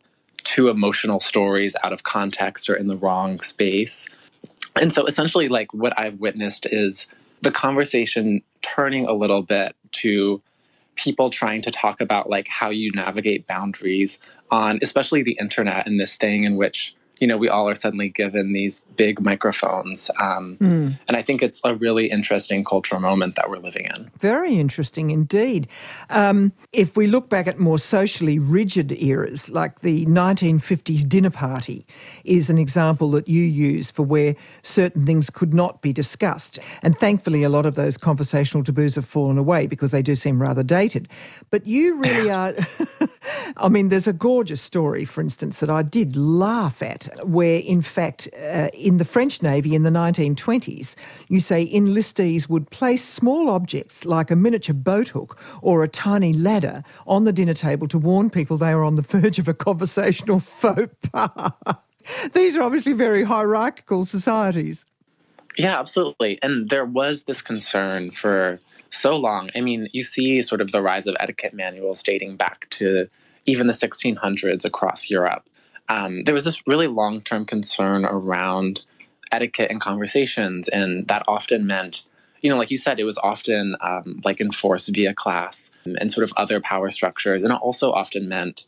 too 0.44 0.68
emotional 0.68 1.20
stories 1.20 1.74
out 1.84 1.92
of 1.92 2.02
context 2.02 2.68
or 2.68 2.74
in 2.74 2.86
the 2.86 2.96
wrong 2.96 3.40
space. 3.40 4.06
And 4.76 4.92
so 4.92 5.06
essentially 5.06 5.48
like 5.48 5.72
what 5.72 5.98
I've 5.98 6.18
witnessed 6.20 6.66
is 6.70 7.06
the 7.42 7.50
conversation 7.50 8.42
turning 8.62 9.06
a 9.06 9.12
little 9.12 9.42
bit 9.42 9.74
to 9.92 10.42
people 10.96 11.30
trying 11.30 11.62
to 11.62 11.70
talk 11.70 12.00
about 12.00 12.28
like 12.28 12.48
how 12.48 12.70
you 12.70 12.90
navigate 12.92 13.46
boundaries 13.46 14.18
on 14.50 14.78
especially 14.82 15.22
the 15.22 15.36
internet 15.40 15.86
and 15.86 16.00
this 16.00 16.14
thing 16.14 16.44
in 16.44 16.56
which 16.56 16.94
you 17.20 17.26
know, 17.26 17.36
we 17.36 17.48
all 17.48 17.68
are 17.68 17.74
suddenly 17.74 18.08
given 18.08 18.54
these 18.54 18.80
big 18.96 19.20
microphones. 19.20 20.10
Um, 20.18 20.56
mm. 20.58 20.98
And 21.06 21.16
I 21.16 21.22
think 21.22 21.42
it's 21.42 21.60
a 21.64 21.74
really 21.74 22.10
interesting 22.10 22.64
cultural 22.64 23.00
moment 23.00 23.36
that 23.36 23.50
we're 23.50 23.58
living 23.58 23.84
in. 23.94 24.10
Very 24.18 24.58
interesting 24.58 25.10
indeed. 25.10 25.68
Um, 26.08 26.52
if 26.72 26.96
we 26.96 27.06
look 27.06 27.28
back 27.28 27.46
at 27.46 27.58
more 27.58 27.78
socially 27.78 28.38
rigid 28.38 28.90
eras, 28.92 29.50
like 29.50 29.80
the 29.80 30.06
1950s 30.06 31.06
dinner 31.06 31.30
party, 31.30 31.86
is 32.24 32.48
an 32.48 32.56
example 32.56 33.10
that 33.10 33.28
you 33.28 33.42
use 33.42 33.90
for 33.90 34.02
where 34.02 34.34
certain 34.62 35.04
things 35.04 35.28
could 35.28 35.52
not 35.52 35.82
be 35.82 35.92
discussed. 35.92 36.58
And 36.82 36.96
thankfully, 36.96 37.42
a 37.42 37.50
lot 37.50 37.66
of 37.66 37.74
those 37.74 37.98
conversational 37.98 38.64
taboos 38.64 38.94
have 38.94 39.04
fallen 39.04 39.36
away 39.36 39.66
because 39.66 39.90
they 39.90 40.02
do 40.02 40.14
seem 40.14 40.40
rather 40.40 40.62
dated. 40.62 41.06
But 41.50 41.66
you 41.66 41.96
really 41.96 42.30
are. 42.30 42.54
I 43.58 43.68
mean, 43.68 43.90
there's 43.90 44.06
a 44.06 44.14
gorgeous 44.14 44.62
story, 44.62 45.04
for 45.04 45.20
instance, 45.20 45.60
that 45.60 45.68
I 45.68 45.82
did 45.82 46.16
laugh 46.16 46.82
at 46.82 47.09
where, 47.24 47.58
in 47.60 47.82
fact, 47.82 48.28
uh, 48.36 48.68
in 48.72 48.96
the 48.96 49.04
French 49.04 49.42
Navy 49.42 49.74
in 49.74 49.82
the 49.82 49.90
1920s, 49.90 50.96
you 51.28 51.40
say 51.40 51.66
enlistees 51.72 52.48
would 52.48 52.70
place 52.70 53.04
small 53.04 53.50
objects 53.50 54.04
like 54.04 54.30
a 54.30 54.36
miniature 54.36 54.74
boat 54.74 55.08
hook 55.08 55.38
or 55.62 55.82
a 55.82 55.88
tiny 55.88 56.32
ladder 56.32 56.82
on 57.06 57.24
the 57.24 57.32
dinner 57.32 57.54
table 57.54 57.88
to 57.88 57.98
warn 57.98 58.30
people 58.30 58.56
they 58.56 58.74
were 58.74 58.84
on 58.84 58.96
the 58.96 59.02
verge 59.20 59.38
of 59.38 59.48
a 59.48 59.54
conversational 59.54 60.40
faux 60.40 60.94
pas. 61.12 61.52
These 62.32 62.56
are 62.56 62.62
obviously 62.62 62.92
very 62.92 63.24
hierarchical 63.24 64.04
societies. 64.04 64.86
Yeah, 65.56 65.78
absolutely. 65.78 66.38
And 66.42 66.70
there 66.70 66.84
was 66.84 67.24
this 67.24 67.42
concern 67.42 68.10
for 68.10 68.60
so 68.90 69.16
long. 69.16 69.50
I 69.54 69.60
mean, 69.60 69.88
you 69.92 70.02
see 70.02 70.42
sort 70.42 70.60
of 70.60 70.72
the 70.72 70.82
rise 70.82 71.06
of 71.06 71.16
etiquette 71.20 71.54
manuals 71.54 72.02
dating 72.02 72.36
back 72.36 72.68
to 72.70 73.08
even 73.46 73.66
the 73.66 73.72
1600s 73.72 74.64
across 74.64 75.10
Europe 75.10 75.48
um, 75.90 76.24
there 76.24 76.34
was 76.34 76.44
this 76.44 76.66
really 76.66 76.86
long 76.86 77.20
term 77.20 77.44
concern 77.44 78.06
around 78.06 78.82
etiquette 79.32 79.70
and 79.70 79.80
conversations, 79.80 80.68
and 80.68 81.06
that 81.08 81.24
often 81.28 81.66
meant 81.66 82.04
you 82.42 82.48
know, 82.48 82.56
like 82.56 82.70
you 82.70 82.78
said, 82.78 82.98
it 82.98 83.04
was 83.04 83.18
often 83.18 83.76
um, 83.80 84.20
like 84.24 84.40
enforced 84.40 84.88
via 84.88 85.12
class 85.12 85.70
and 85.84 86.10
sort 86.10 86.24
of 86.24 86.32
other 86.38 86.58
power 86.58 86.90
structures. 86.90 87.42
And 87.42 87.52
it 87.52 87.58
also 87.60 87.92
often 87.92 88.28
meant 88.28 88.64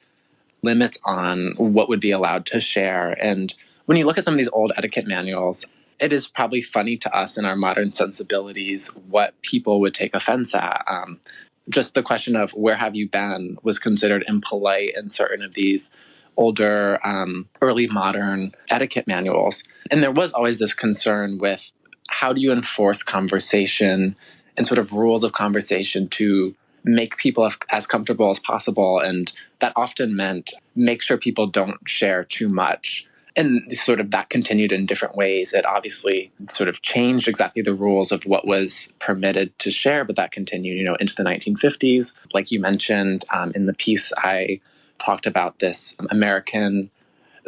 limits 0.62 0.98
on 1.04 1.54
what 1.56 1.88
would 1.88 2.00
be 2.00 2.10
allowed 2.10 2.46
to 2.46 2.60
share. 2.60 3.12
And 3.22 3.54
when 3.86 3.96
you 3.98 4.04
look 4.04 4.18
at 4.18 4.24
some 4.24 4.34
of 4.34 4.38
these 4.38 4.50
old 4.52 4.72
etiquette 4.76 5.06
manuals, 5.06 5.64
it 5.98 6.12
is 6.12 6.26
probably 6.26 6.62
funny 6.62 6.96
to 6.98 7.16
us 7.16 7.36
in 7.36 7.44
our 7.44 7.56
modern 7.56 7.92
sensibilities 7.92 8.88
what 9.08 9.40
people 9.42 9.80
would 9.80 9.94
take 9.94 10.14
offense 10.14 10.54
at. 10.54 10.84
Um, 10.86 11.20
just 11.68 11.94
the 11.94 12.02
question 12.02 12.36
of 12.36 12.50
where 12.52 12.76
have 12.76 12.94
you 12.94 13.08
been 13.08 13.56
was 13.62 13.78
considered 13.78 14.24
impolite 14.26 14.94
in 14.96 15.08
certain 15.10 15.42
of 15.42 15.54
these 15.54 15.90
older, 16.36 16.98
um, 17.06 17.48
early 17.60 17.86
modern 17.86 18.52
etiquette 18.70 19.06
manuals. 19.06 19.62
And 19.90 20.02
there 20.02 20.12
was 20.12 20.32
always 20.32 20.58
this 20.58 20.74
concern 20.74 21.38
with 21.38 21.70
how 22.08 22.32
do 22.32 22.40
you 22.40 22.52
enforce 22.52 23.02
conversation 23.02 24.16
and 24.56 24.66
sort 24.66 24.78
of 24.78 24.92
rules 24.92 25.24
of 25.24 25.32
conversation 25.32 26.08
to 26.08 26.54
make 26.84 27.16
people 27.16 27.48
as 27.70 27.86
comfortable 27.86 28.30
as 28.30 28.38
possible. 28.38 28.98
And 28.98 29.32
that 29.60 29.72
often 29.76 30.16
meant 30.16 30.52
make 30.74 31.00
sure 31.00 31.16
people 31.16 31.46
don't 31.46 31.78
share 31.86 32.24
too 32.24 32.48
much. 32.48 33.06
And 33.34 33.62
sort 33.76 33.98
of 33.98 34.10
that 34.10 34.28
continued 34.28 34.72
in 34.72 34.84
different 34.84 35.16
ways. 35.16 35.54
It 35.54 35.64
obviously 35.64 36.30
sort 36.50 36.68
of 36.68 36.82
changed 36.82 37.28
exactly 37.28 37.62
the 37.62 37.72
rules 37.72 38.12
of 38.12 38.24
what 38.24 38.46
was 38.46 38.88
permitted 39.00 39.58
to 39.60 39.70
share, 39.70 40.04
but 40.04 40.16
that 40.16 40.32
continued, 40.32 40.76
you 40.76 40.84
know, 40.84 40.96
into 40.96 41.14
the 41.14 41.22
1950s. 41.22 42.12
Like 42.34 42.50
you 42.50 42.60
mentioned 42.60 43.24
um, 43.32 43.52
in 43.54 43.64
the 43.64 43.72
piece 43.72 44.12
I 44.18 44.60
talked 45.02 45.26
about 45.26 45.58
this 45.58 45.94
American 46.10 46.90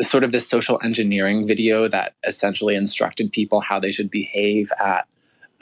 sort 0.00 0.24
of 0.24 0.32
this 0.32 0.48
social 0.48 0.80
engineering 0.82 1.46
video 1.46 1.88
that 1.88 2.14
essentially 2.26 2.74
instructed 2.74 3.32
people 3.32 3.60
how 3.60 3.78
they 3.78 3.92
should 3.92 4.10
behave 4.10 4.72
at 4.80 5.06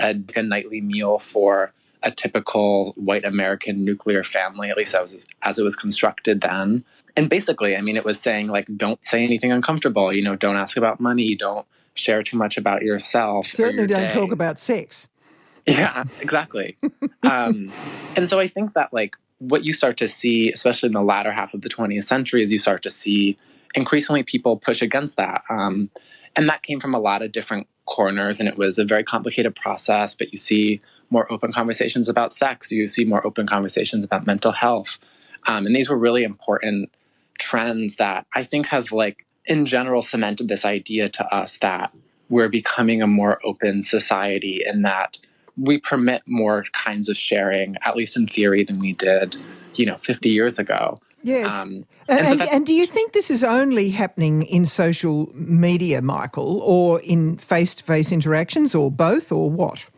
a, 0.00 0.14
a 0.34 0.42
nightly 0.42 0.80
meal 0.80 1.18
for 1.18 1.72
a 2.02 2.10
typical 2.10 2.92
white 2.96 3.24
American 3.24 3.84
nuclear 3.84 4.24
family, 4.24 4.70
at 4.70 4.76
least 4.76 4.94
as, 4.94 5.26
as 5.42 5.58
it 5.58 5.62
was 5.62 5.76
constructed 5.76 6.40
then. 6.40 6.84
And 7.16 7.28
basically, 7.28 7.76
I 7.76 7.82
mean, 7.82 7.96
it 7.96 8.04
was 8.04 8.18
saying, 8.18 8.48
like, 8.48 8.66
don't 8.74 9.04
say 9.04 9.22
anything 9.22 9.52
uncomfortable, 9.52 10.12
you 10.12 10.22
know, 10.22 10.34
don't 10.34 10.56
ask 10.56 10.76
about 10.76 10.98
money, 10.98 11.34
don't 11.34 11.66
share 11.94 12.22
too 12.22 12.38
much 12.38 12.56
about 12.56 12.82
yourself. 12.82 13.48
Certainly 13.48 13.80
your 13.80 13.86
don't 13.86 14.08
day. 14.08 14.08
talk 14.08 14.32
about 14.32 14.58
sex. 14.58 15.08
Yeah, 15.64 16.02
exactly. 16.20 16.76
um, 17.22 17.70
and 18.16 18.28
so 18.28 18.40
I 18.40 18.48
think 18.48 18.74
that, 18.74 18.92
like, 18.92 19.14
what 19.48 19.64
you 19.64 19.72
start 19.72 19.96
to 19.98 20.08
see, 20.08 20.52
especially 20.52 20.86
in 20.86 20.92
the 20.92 21.02
latter 21.02 21.32
half 21.32 21.52
of 21.52 21.62
the 21.62 21.68
20th 21.68 22.04
century, 22.04 22.42
is 22.42 22.52
you 22.52 22.58
start 22.58 22.82
to 22.82 22.90
see 22.90 23.36
increasingly 23.74 24.22
people 24.22 24.56
push 24.56 24.82
against 24.82 25.16
that. 25.16 25.42
Um, 25.50 25.90
and 26.36 26.48
that 26.48 26.62
came 26.62 26.80
from 26.80 26.94
a 26.94 27.00
lot 27.00 27.22
of 27.22 27.32
different 27.32 27.66
corners, 27.84 28.38
and 28.38 28.48
it 28.48 28.56
was 28.56 28.78
a 28.78 28.84
very 28.84 29.02
complicated 29.02 29.56
process. 29.56 30.14
But 30.14 30.32
you 30.32 30.38
see 30.38 30.80
more 31.10 31.30
open 31.30 31.52
conversations 31.52 32.08
about 32.08 32.32
sex, 32.32 32.70
you 32.70 32.86
see 32.86 33.04
more 33.04 33.26
open 33.26 33.46
conversations 33.46 34.04
about 34.04 34.26
mental 34.26 34.52
health. 34.52 34.98
Um, 35.46 35.66
and 35.66 35.74
these 35.74 35.88
were 35.88 35.98
really 35.98 36.22
important 36.22 36.90
trends 37.38 37.96
that 37.96 38.26
I 38.34 38.44
think 38.44 38.66
have, 38.66 38.92
like, 38.92 39.26
in 39.44 39.66
general, 39.66 40.02
cemented 40.02 40.48
this 40.48 40.64
idea 40.64 41.08
to 41.08 41.34
us 41.34 41.58
that 41.58 41.92
we're 42.28 42.48
becoming 42.48 43.02
a 43.02 43.06
more 43.06 43.40
open 43.44 43.82
society 43.82 44.62
and 44.64 44.84
that 44.84 45.18
we 45.56 45.78
permit 45.78 46.22
more 46.26 46.64
kinds 46.72 47.08
of 47.08 47.16
sharing, 47.16 47.76
at 47.84 47.96
least 47.96 48.16
in 48.16 48.26
theory, 48.26 48.64
than 48.64 48.78
we 48.78 48.92
did, 48.92 49.36
you 49.74 49.86
know, 49.86 49.96
50 49.96 50.28
years 50.28 50.58
ago. 50.58 51.00
Yes. 51.22 51.52
Um, 51.52 51.86
and, 52.08 52.26
and, 52.26 52.40
so 52.40 52.48
and, 52.50 52.66
do 52.66 52.74
you 52.74 52.86
think 52.86 53.12
this 53.12 53.30
is 53.30 53.44
only 53.44 53.90
happening 53.90 54.42
in 54.42 54.64
social 54.64 55.30
media, 55.34 56.02
Michael, 56.02 56.60
or 56.62 57.00
in 57.00 57.36
face 57.38 57.76
to 57.76 57.84
face 57.84 58.10
interactions, 58.10 58.74
or 58.74 58.90
both, 58.90 59.30
or 59.30 59.48
what? 59.50 59.88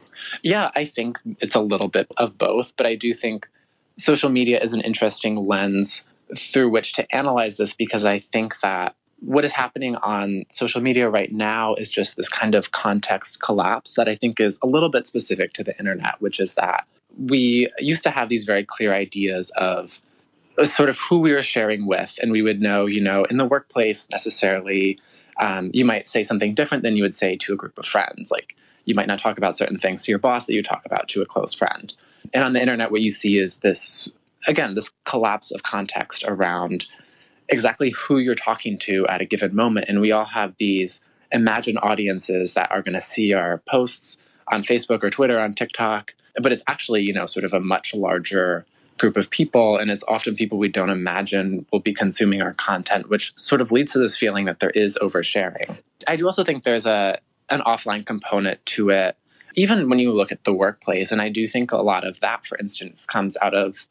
Yeah, 0.42 0.70
I 0.76 0.84
think 0.84 1.18
it's 1.40 1.54
a 1.54 1.60
little 1.60 1.88
bit 1.88 2.08
of 2.18 2.36
both, 2.36 2.72
but 2.76 2.86
I 2.86 2.94
do 2.94 3.14
think 3.14 3.48
social 3.98 4.28
media 4.28 4.60
is 4.62 4.72
an 4.72 4.80
interesting 4.80 5.36
lens 5.46 6.02
through 6.36 6.70
which 6.70 6.94
to 6.94 7.14
analyze 7.14 7.56
this 7.56 7.72
because 7.72 8.04
I 8.04 8.18
think 8.18 8.60
that 8.60 8.94
what 9.24 9.44
is 9.44 9.52
happening 9.52 9.96
on 9.96 10.44
social 10.50 10.82
media 10.82 11.08
right 11.08 11.32
now 11.32 11.74
is 11.76 11.90
just 11.90 12.16
this 12.16 12.28
kind 12.28 12.54
of 12.54 12.72
context 12.72 13.40
collapse 13.40 13.94
that 13.94 14.08
I 14.08 14.16
think 14.16 14.38
is 14.38 14.58
a 14.62 14.66
little 14.66 14.90
bit 14.90 15.06
specific 15.06 15.54
to 15.54 15.64
the 15.64 15.76
internet, 15.78 16.20
which 16.20 16.38
is 16.38 16.54
that 16.54 16.86
we 17.18 17.70
used 17.78 18.02
to 18.02 18.10
have 18.10 18.28
these 18.28 18.44
very 18.44 18.64
clear 18.64 18.92
ideas 18.92 19.50
of 19.56 20.00
sort 20.64 20.90
of 20.90 20.98
who 20.98 21.20
we 21.20 21.32
were 21.32 21.42
sharing 21.42 21.86
with, 21.86 22.18
and 22.20 22.32
we 22.32 22.42
would 22.42 22.60
know, 22.60 22.86
you 22.86 23.00
know, 23.00 23.24
in 23.24 23.38
the 23.38 23.44
workplace 23.44 24.08
necessarily, 24.10 24.98
um, 25.40 25.70
you 25.72 25.84
might 25.84 26.06
say 26.06 26.22
something 26.22 26.54
different 26.54 26.82
than 26.82 26.96
you 26.96 27.02
would 27.02 27.14
say 27.14 27.36
to 27.36 27.54
a 27.54 27.56
group 27.56 27.78
of 27.78 27.86
friends. 27.86 28.30
Like 28.30 28.54
you 28.84 28.94
might 28.94 29.08
not 29.08 29.18
talk 29.18 29.38
about 29.38 29.56
certain 29.56 29.78
things 29.78 30.04
to 30.04 30.12
your 30.12 30.18
boss 30.18 30.46
that 30.46 30.52
you 30.52 30.62
talk 30.62 30.82
about 30.84 31.08
to 31.08 31.22
a 31.22 31.26
close 31.26 31.54
friend. 31.54 31.94
And 32.32 32.44
on 32.44 32.52
the 32.52 32.60
internet, 32.60 32.90
what 32.90 33.00
you 33.00 33.10
see 33.10 33.38
is 33.38 33.56
this, 33.56 34.08
again, 34.46 34.74
this 34.74 34.90
collapse 35.04 35.50
of 35.50 35.62
context 35.62 36.24
around 36.26 36.86
exactly 37.48 37.90
who 37.90 38.18
you're 38.18 38.34
talking 38.34 38.78
to 38.80 39.06
at 39.08 39.20
a 39.20 39.24
given 39.24 39.54
moment. 39.54 39.86
And 39.88 40.00
we 40.00 40.12
all 40.12 40.24
have 40.24 40.54
these 40.58 41.00
imagined 41.32 41.78
audiences 41.82 42.54
that 42.54 42.70
are 42.70 42.82
going 42.82 42.94
to 42.94 43.00
see 43.00 43.32
our 43.32 43.62
posts 43.68 44.16
on 44.52 44.62
Facebook 44.62 45.02
or 45.02 45.10
Twitter, 45.10 45.38
on 45.38 45.54
TikTok. 45.54 46.14
But 46.40 46.52
it's 46.52 46.62
actually, 46.66 47.02
you 47.02 47.12
know, 47.12 47.26
sort 47.26 47.44
of 47.44 47.52
a 47.52 47.60
much 47.60 47.94
larger 47.94 48.66
group 48.98 49.16
of 49.16 49.30
people. 49.30 49.76
And 49.76 49.90
it's 49.90 50.04
often 50.08 50.36
people 50.36 50.58
we 50.58 50.68
don't 50.68 50.90
imagine 50.90 51.66
will 51.72 51.80
be 51.80 51.94
consuming 51.94 52.42
our 52.42 52.54
content, 52.54 53.08
which 53.08 53.32
sort 53.36 53.60
of 53.60 53.72
leads 53.72 53.92
to 53.92 53.98
this 53.98 54.16
feeling 54.16 54.44
that 54.44 54.60
there 54.60 54.70
is 54.70 54.98
oversharing. 55.02 55.78
I 56.06 56.16
do 56.16 56.26
also 56.26 56.44
think 56.44 56.64
there's 56.64 56.86
a 56.86 57.18
an 57.50 57.60
offline 57.60 58.06
component 58.06 58.64
to 58.64 58.88
it, 58.88 59.16
even 59.54 59.90
when 59.90 59.98
you 59.98 60.12
look 60.12 60.32
at 60.32 60.44
the 60.44 60.52
workplace. 60.52 61.12
And 61.12 61.20
I 61.20 61.28
do 61.28 61.46
think 61.46 61.72
a 61.72 61.76
lot 61.76 62.06
of 62.06 62.20
that, 62.20 62.46
for 62.46 62.56
instance, 62.56 63.04
comes 63.04 63.36
out 63.42 63.54
of 63.54 63.86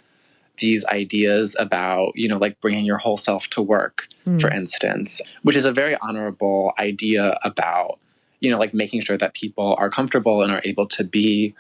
these 0.58 0.86
ideas 0.86 1.56
about, 1.60 2.12
you 2.16 2.28
know, 2.28 2.38
like 2.38 2.60
bringing 2.62 2.86
your 2.86 2.98
whole 2.98 3.18
self 3.18 3.48
to 3.50 3.62
work, 3.62 4.08
mm. 4.26 4.40
for 4.40 4.52
instance, 4.52 5.20
which 5.42 5.56
is 5.56 5.66
a 5.66 5.72
very 5.72 5.98
honorable 6.02 6.74
idea 6.80 7.40
about, 7.44 8.00
you 8.40 8.52
know, 8.52 8.60
like 8.60 8.74
making 8.74 9.02
sure 9.02 9.18
that 9.18 9.34
people 9.34 9.76
are 9.80 9.90
comfortable 9.90 10.44
and 10.44 10.52
are 10.52 10.62
able 10.64 10.88
to 10.88 11.04
be, 11.04 11.56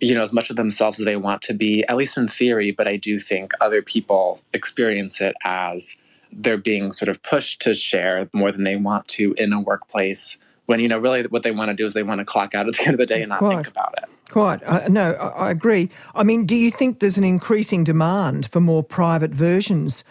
you 0.00 0.14
know, 0.14 0.22
as 0.22 0.32
much 0.32 0.50
of 0.50 0.56
themselves 0.56 1.00
as 1.00 1.04
they 1.04 1.16
want 1.16 1.42
to 1.42 1.54
be, 1.54 1.84
at 1.88 1.96
least 1.96 2.16
in 2.16 2.28
theory. 2.28 2.70
But 2.70 2.86
I 2.86 2.96
do 2.96 3.18
think 3.18 3.52
other 3.60 3.82
people 3.82 4.40
experience 4.52 5.20
it 5.20 5.34
as 5.44 5.96
they're 6.30 6.56
being 6.56 6.92
sort 6.92 7.08
of 7.08 7.22
pushed 7.22 7.60
to 7.62 7.74
share 7.74 8.28
more 8.32 8.52
than 8.52 8.64
they 8.64 8.76
want 8.76 9.06
to 9.06 9.34
in 9.36 9.52
a 9.52 9.60
workplace 9.60 10.36
when 10.66 10.80
you 10.80 10.88
know 10.88 10.98
really 10.98 11.22
what 11.24 11.42
they 11.42 11.50
want 11.50 11.68
to 11.68 11.74
do 11.74 11.84
is 11.84 11.92
they 11.92 12.02
want 12.02 12.20
to 12.20 12.24
clock 12.24 12.54
out 12.54 12.68
at 12.68 12.74
the 12.76 12.82
end 12.82 12.94
of 12.94 12.98
the 12.98 13.06
day 13.06 13.22
and 13.22 13.28
not 13.28 13.40
think 13.40 13.66
about 13.66 13.94
it. 13.98 14.08
Quite. 14.32 14.62
Uh, 14.64 14.88
no, 14.88 15.12
I, 15.12 15.48
I 15.48 15.50
agree. 15.50 15.90
I 16.14 16.22
mean, 16.22 16.46
do 16.46 16.56
you 16.56 16.70
think 16.70 17.00
there's 17.00 17.18
an 17.18 17.24
increasing 17.24 17.84
demand 17.84 18.46
for 18.46 18.60
more 18.60 18.82
private 18.82 19.30
versions 19.30 20.04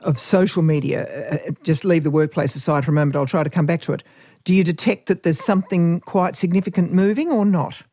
of 0.00 0.18
social 0.18 0.60
media? 0.60 1.04
Uh, 1.04 1.34
uh, 1.34 1.52
just 1.62 1.84
leave 1.84 2.02
the 2.02 2.10
workplace 2.10 2.56
aside 2.56 2.84
for 2.84 2.90
a 2.90 2.94
moment. 2.94 3.14
I'll 3.14 3.26
try 3.26 3.44
to 3.44 3.50
come 3.50 3.66
back 3.66 3.80
to 3.82 3.92
it. 3.92 4.02
Do 4.42 4.56
you 4.56 4.64
detect 4.64 5.06
that 5.06 5.22
there's 5.22 5.38
something 5.38 6.00
quite 6.00 6.34
significant 6.34 6.92
moving 6.92 7.30
or 7.30 7.44
not? 7.44 7.84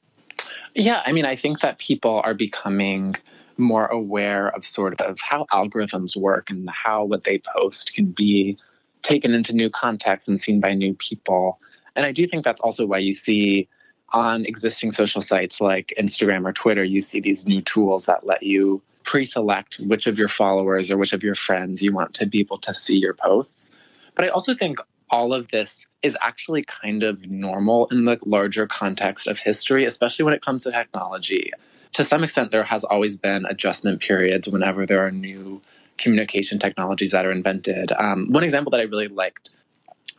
Yeah, 0.73 1.03
I 1.05 1.11
mean, 1.11 1.25
I 1.25 1.36
think 1.36 1.59
that 1.59 1.78
people 1.78 2.21
are 2.23 2.34
becoming 2.34 3.15
more 3.57 3.86
aware 3.86 4.49
of 4.55 4.65
sort 4.65 4.99
of 4.99 5.19
how 5.19 5.45
algorithms 5.53 6.15
work 6.15 6.49
and 6.49 6.67
how 6.71 7.03
what 7.03 7.23
they 7.23 7.39
post 7.55 7.93
can 7.93 8.07
be 8.07 8.57
taken 9.03 9.32
into 9.32 9.53
new 9.53 9.69
contexts 9.69 10.28
and 10.28 10.41
seen 10.41 10.59
by 10.59 10.73
new 10.73 10.95
people. 10.95 11.59
And 11.95 12.03
I 12.03 12.11
do 12.11 12.25
think 12.25 12.43
that's 12.43 12.61
also 12.61 12.88
why 12.88 12.97
you 12.97 13.13
see 13.13 13.69
on 14.14 14.45
existing 14.45 14.91
social 14.91 15.22
sites 15.22 15.60
like 15.60 15.93
Instagram 15.99 16.45
or 16.45 16.53
Twitter, 16.53 16.84
you 16.84 17.01
see 17.01 17.20
these 17.20 17.45
new 17.45 17.62
tools 17.62 18.05
that 18.05 18.26
let 18.26 18.43
you 18.43 18.82
pre 19.03 19.26
select 19.26 19.80
which 19.80 20.08
of 20.08 20.18
your 20.18 20.28
followers 20.28 20.91
or 20.91 20.97
which 20.97 21.14
of 21.14 21.24
your 21.24 21.36
friends 21.36 21.82
you 21.82 21.93
want 21.93 22.14
to 22.14 22.26
be 22.26 22.39
able 22.39 22.58
to 22.60 22.74
see 22.74 22.97
your 22.97 23.14
posts. 23.14 23.72
But 24.16 24.26
I 24.26 24.30
also 24.30 24.55
think 24.55 24.80
all 25.10 25.34
of 25.34 25.47
this 25.51 25.88
is 26.03 26.18
actually 26.22 26.64
kind 26.64 27.03
of 27.03 27.26
normal 27.30 27.88
in 27.88 28.05
the 28.05 28.20
larger 28.26 28.68
context 28.68 29.28
of 29.28 29.39
history, 29.39 29.86
especially 29.86 30.26
when 30.26 30.34
it 30.34 30.41
comes 30.41 30.64
to 30.64 30.72
technology. 30.72 31.51
To 31.93 32.03
some 32.03 32.24
extent, 32.24 32.51
there 32.51 32.64
has 32.64 32.84
always 32.84 33.16
been 33.16 33.45
adjustment 33.45 34.01
periods 34.01 34.47
whenever 34.47 34.86
there 34.86 35.05
are 35.05 35.12
new 35.12 35.62
communication 35.97 36.60
technologies 36.60 37.12
that 37.12 37.26
are 37.26 37.32
invented. 37.32 37.91
Um, 37.93 38.28
one 38.30 38.43
example 38.43 38.70
that 38.72 38.80
I 38.80 38.84
really 38.84 39.08
liked 39.08 39.49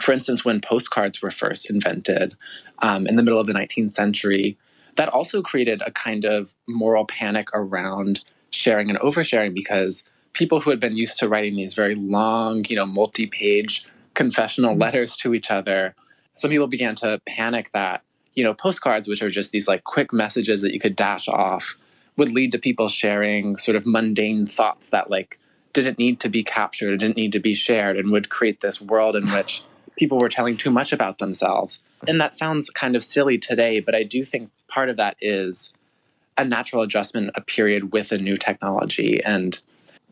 for 0.00 0.12
instance, 0.12 0.44
when 0.44 0.60
postcards 0.60 1.20
were 1.20 1.30
first 1.30 1.68
invented 1.68 2.36
um, 2.80 3.06
in 3.06 3.16
the 3.16 3.22
middle 3.22 3.40
of 3.40 3.46
the 3.46 3.52
19th 3.52 3.90
century, 3.90 4.56
that 4.96 5.08
also 5.08 5.42
created 5.42 5.82
a 5.84 5.90
kind 5.90 6.24
of 6.24 6.54
moral 6.66 7.04
panic 7.04 7.48
around 7.54 8.20
sharing 8.50 8.90
and 8.90 8.98
oversharing 9.00 9.54
because 9.54 10.02
people 10.32 10.60
who 10.60 10.70
had 10.70 10.80
been 10.80 10.96
used 10.96 11.18
to 11.18 11.28
writing 11.28 11.56
these 11.56 11.74
very 11.74 11.94
long, 11.94 12.64
you 12.68 12.76
know, 12.76 12.86
multi 12.86 13.26
page 13.26 13.84
confessional 14.14 14.72
mm-hmm. 14.72 14.82
letters 14.82 15.16
to 15.16 15.34
each 15.34 15.50
other, 15.50 15.94
some 16.34 16.50
people 16.50 16.66
began 16.66 16.94
to 16.96 17.20
panic 17.26 17.70
that, 17.72 18.02
you 18.34 18.44
know, 18.44 18.54
postcards, 18.54 19.08
which 19.08 19.22
are 19.22 19.30
just 19.30 19.50
these 19.50 19.68
like 19.68 19.84
quick 19.84 20.12
messages 20.12 20.62
that 20.62 20.72
you 20.72 20.80
could 20.80 20.96
dash 20.96 21.28
off, 21.28 21.76
would 22.16 22.32
lead 22.32 22.52
to 22.52 22.58
people 22.58 22.88
sharing 22.88 23.56
sort 23.56 23.76
of 23.76 23.86
mundane 23.86 24.46
thoughts 24.46 24.88
that 24.88 25.10
like 25.10 25.38
didn't 25.72 25.98
need 25.98 26.20
to 26.20 26.28
be 26.28 26.42
captured, 26.42 26.98
didn't 26.98 27.16
need 27.16 27.32
to 27.32 27.40
be 27.40 27.54
shared, 27.54 27.96
and 27.96 28.10
would 28.10 28.28
create 28.28 28.60
this 28.60 28.80
world 28.80 29.14
in 29.16 29.30
which 29.32 29.62
people 29.98 30.18
were 30.18 30.28
telling 30.28 30.56
too 30.56 30.70
much 30.70 30.92
about 30.92 31.18
themselves. 31.18 31.80
And 32.06 32.20
that 32.20 32.32
sounds 32.32 32.70
kind 32.70 32.96
of 32.96 33.04
silly 33.04 33.36
today, 33.36 33.80
but 33.80 33.94
I 33.94 34.04
do 34.04 34.24
think 34.24 34.50
part 34.68 34.88
of 34.88 34.96
that 34.96 35.16
is 35.20 35.70
a 36.38 36.44
natural 36.44 36.82
adjustment, 36.82 37.32
a 37.34 37.40
period 37.40 37.92
with 37.92 38.12
a 38.12 38.18
new 38.18 38.38
technology. 38.38 39.20
And 39.24 39.58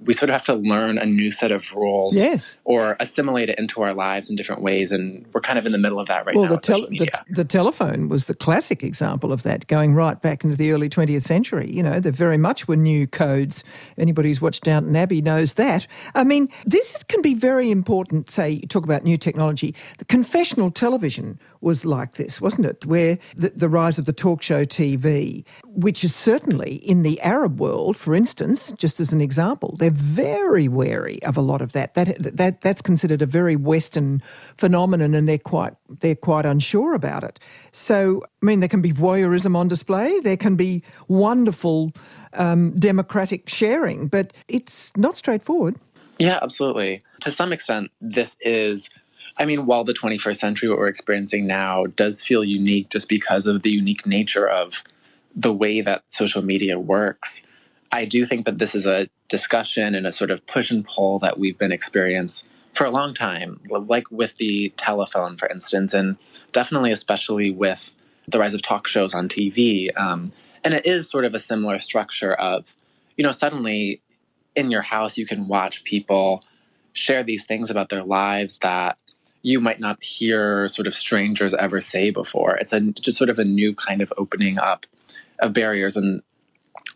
we 0.00 0.12
sort 0.12 0.28
of 0.28 0.34
have 0.34 0.44
to 0.44 0.54
learn 0.54 0.98
a 0.98 1.06
new 1.06 1.30
set 1.30 1.50
of 1.50 1.72
rules 1.72 2.14
yes. 2.14 2.58
or 2.64 2.96
assimilate 3.00 3.48
it 3.48 3.58
into 3.58 3.80
our 3.82 3.94
lives 3.94 4.28
in 4.28 4.36
different 4.36 4.60
ways. 4.60 4.92
And 4.92 5.26
we're 5.32 5.40
kind 5.40 5.58
of 5.58 5.64
in 5.64 5.72
the 5.72 5.78
middle 5.78 5.98
of 5.98 6.08
that 6.08 6.26
right 6.26 6.34
well, 6.34 6.44
now. 6.44 6.50
The, 6.50 6.58
tel- 6.58 6.86
the, 6.88 7.08
the, 7.30 7.44
telephone 7.44 8.08
was 8.08 8.26
the 8.26 8.34
classic 8.34 8.82
example 8.82 9.32
of 9.32 9.42
that, 9.44 9.66
going 9.68 9.94
right 9.94 10.20
back 10.20 10.44
into 10.44 10.56
the 10.56 10.72
early 10.72 10.90
20th 10.90 11.22
century. 11.22 11.70
You 11.72 11.82
know, 11.82 11.98
there 11.98 12.12
very 12.12 12.36
much 12.36 12.68
were 12.68 12.76
new 12.76 13.06
codes. 13.06 13.64
Anybody 13.96 14.28
who's 14.28 14.42
watched 14.42 14.64
Downton 14.64 14.94
Abbey 14.94 15.22
knows 15.22 15.54
that. 15.54 15.86
I 16.14 16.24
mean, 16.24 16.50
this 16.66 17.02
can 17.04 17.22
be 17.22 17.34
very 17.34 17.70
important, 17.70 18.28
say, 18.28 18.50
you 18.50 18.68
talk 18.68 18.84
about 18.84 19.02
new 19.02 19.16
technology. 19.16 19.74
The 19.96 20.04
confessional 20.04 20.70
television 20.70 21.38
was 21.60 21.84
like 21.84 22.12
this, 22.14 22.40
wasn't 22.40 22.66
it? 22.66 22.84
Where 22.86 23.18
the, 23.34 23.50
the 23.50 23.68
rise 23.68 23.98
of 23.98 24.04
the 24.04 24.12
talk 24.12 24.42
show 24.42 24.64
TV, 24.64 25.44
which 25.64 26.04
is 26.04 26.14
certainly 26.14 26.76
in 26.76 27.02
the 27.02 27.20
Arab 27.20 27.60
world, 27.60 27.96
for 27.96 28.14
instance, 28.14 28.72
just 28.72 29.00
as 29.00 29.12
an 29.12 29.20
example, 29.20 29.76
they're 29.78 29.90
very 29.90 30.68
wary 30.68 31.22
of 31.22 31.36
a 31.36 31.40
lot 31.40 31.62
of 31.62 31.72
that. 31.72 31.94
That 31.94 32.36
that 32.36 32.60
that's 32.60 32.82
considered 32.82 33.22
a 33.22 33.26
very 33.26 33.56
Western 33.56 34.20
phenomenon, 34.56 35.14
and 35.14 35.28
they're 35.28 35.38
quite 35.38 35.74
they're 36.00 36.14
quite 36.14 36.46
unsure 36.46 36.94
about 36.94 37.24
it. 37.24 37.38
So, 37.72 38.22
I 38.42 38.46
mean, 38.46 38.60
there 38.60 38.68
can 38.68 38.82
be 38.82 38.92
voyeurism 38.92 39.56
on 39.56 39.68
display. 39.68 40.18
There 40.20 40.36
can 40.36 40.56
be 40.56 40.82
wonderful 41.08 41.92
um, 42.32 42.78
democratic 42.78 43.48
sharing, 43.48 44.08
but 44.08 44.32
it's 44.48 44.92
not 44.96 45.16
straightforward. 45.16 45.76
Yeah, 46.18 46.38
absolutely. 46.42 47.02
To 47.20 47.32
some 47.32 47.52
extent, 47.52 47.90
this 48.00 48.36
is 48.40 48.88
I 49.38 49.44
mean, 49.44 49.66
while 49.66 49.84
the 49.84 49.92
21st 49.92 50.36
century, 50.36 50.68
what 50.68 50.78
we're 50.78 50.88
experiencing 50.88 51.46
now, 51.46 51.86
does 51.86 52.24
feel 52.24 52.42
unique 52.44 52.88
just 52.88 53.08
because 53.08 53.46
of 53.46 53.62
the 53.62 53.70
unique 53.70 54.06
nature 54.06 54.48
of 54.48 54.82
the 55.34 55.52
way 55.52 55.82
that 55.82 56.04
social 56.08 56.42
media 56.42 56.78
works, 56.78 57.42
I 57.92 58.06
do 58.06 58.24
think 58.24 58.46
that 58.46 58.58
this 58.58 58.74
is 58.74 58.86
a 58.86 59.08
discussion 59.28 59.94
and 59.94 60.06
a 60.06 60.12
sort 60.12 60.30
of 60.30 60.46
push 60.46 60.70
and 60.70 60.84
pull 60.84 61.18
that 61.20 61.38
we've 61.38 61.58
been 61.58 61.72
experiencing 61.72 62.48
for 62.76 62.84
a 62.84 62.90
long 62.90 63.14
time, 63.14 63.58
like 63.70 64.04
with 64.10 64.36
the 64.36 64.70
telephone, 64.76 65.38
for 65.38 65.48
instance, 65.48 65.94
and 65.94 66.16
definitely, 66.52 66.92
especially 66.92 67.50
with 67.50 67.94
the 68.28 68.38
rise 68.38 68.52
of 68.52 68.60
talk 68.60 68.86
shows 68.86 69.14
on 69.14 69.30
TV. 69.30 69.96
Um, 69.98 70.32
and 70.62 70.74
it 70.74 70.84
is 70.84 71.08
sort 71.08 71.24
of 71.24 71.34
a 71.34 71.38
similar 71.38 71.78
structure 71.78 72.34
of, 72.34 72.76
you 73.16 73.24
know, 73.24 73.32
suddenly 73.32 74.02
in 74.54 74.70
your 74.70 74.82
house, 74.82 75.16
you 75.16 75.26
can 75.26 75.48
watch 75.48 75.84
people 75.84 76.44
share 76.92 77.24
these 77.24 77.44
things 77.46 77.70
about 77.70 77.88
their 77.88 78.04
lives 78.04 78.58
that 78.60 78.98
you 79.46 79.60
might 79.60 79.78
not 79.78 80.02
hear 80.02 80.66
sort 80.66 80.88
of 80.88 80.94
strangers 80.94 81.54
ever 81.54 81.80
say 81.80 82.10
before. 82.10 82.56
It's 82.56 82.72
a 82.72 82.80
just 82.80 83.16
sort 83.16 83.30
of 83.30 83.38
a 83.38 83.44
new 83.44 83.76
kind 83.76 84.02
of 84.02 84.12
opening 84.18 84.58
up 84.58 84.86
of 85.38 85.52
barriers, 85.52 85.96
and 85.96 86.20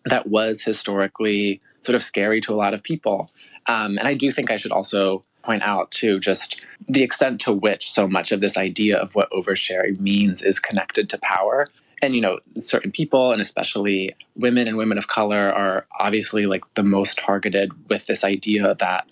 that 0.07 0.27
was 0.27 0.61
historically 0.61 1.61
sort 1.81 1.95
of 1.95 2.03
scary 2.03 2.41
to 2.41 2.53
a 2.53 2.57
lot 2.57 2.75
of 2.75 2.83
people. 2.83 3.31
Um, 3.67 3.99
and 3.99 4.09
I 4.09 4.15
do 4.15 4.33
think 4.33 4.51
I 4.51 4.57
should 4.57 4.73
also 4.73 5.23
point 5.45 5.63
out 5.63 5.93
too 5.93 6.19
just 6.19 6.57
the 6.89 7.05
extent 7.05 7.41
to 7.43 7.53
which 7.53 7.93
so 7.93 8.09
much 8.09 8.33
of 8.33 8.41
this 8.41 8.57
idea 8.57 8.99
of 8.99 9.15
what 9.15 9.31
oversharing 9.31 10.01
means 10.01 10.43
is 10.43 10.59
connected 10.59 11.09
to 11.09 11.19
power 11.19 11.69
and 12.03 12.15
you 12.15 12.21
know 12.21 12.41
certain 12.59 12.93
people 12.93 13.33
and 13.33 13.41
especially 13.41 14.15
women 14.37 14.69
and 14.69 14.77
women 14.77 14.99
of 14.99 15.09
color 15.09 15.51
are 15.51 15.87
obviously 15.99 16.45
like 16.45 16.63
the 16.75 16.83
most 16.83 17.17
targeted 17.17 17.89
with 17.89 18.05
this 18.05 18.23
idea 18.23 18.75
that 18.75 19.07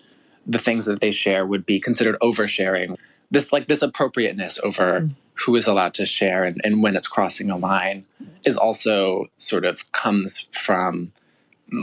the 0.46 0.58
things 0.58 0.84
that 0.84 1.00
they 1.00 1.10
share 1.10 1.46
would 1.46 1.64
be 1.64 1.80
considered 1.80 2.16
oversharing 2.20 2.94
this 3.30 3.52
like 3.52 3.68
this 3.68 3.82
appropriateness 3.82 4.58
over 4.62 5.00
mm. 5.00 5.14
who 5.34 5.56
is 5.56 5.66
allowed 5.66 5.94
to 5.94 6.06
share 6.06 6.44
and, 6.44 6.60
and 6.64 6.82
when 6.82 6.96
it's 6.96 7.08
crossing 7.08 7.50
a 7.50 7.56
line 7.56 8.04
is 8.44 8.56
also 8.56 9.26
sort 9.38 9.64
of 9.64 9.90
comes 9.92 10.46
from 10.52 11.12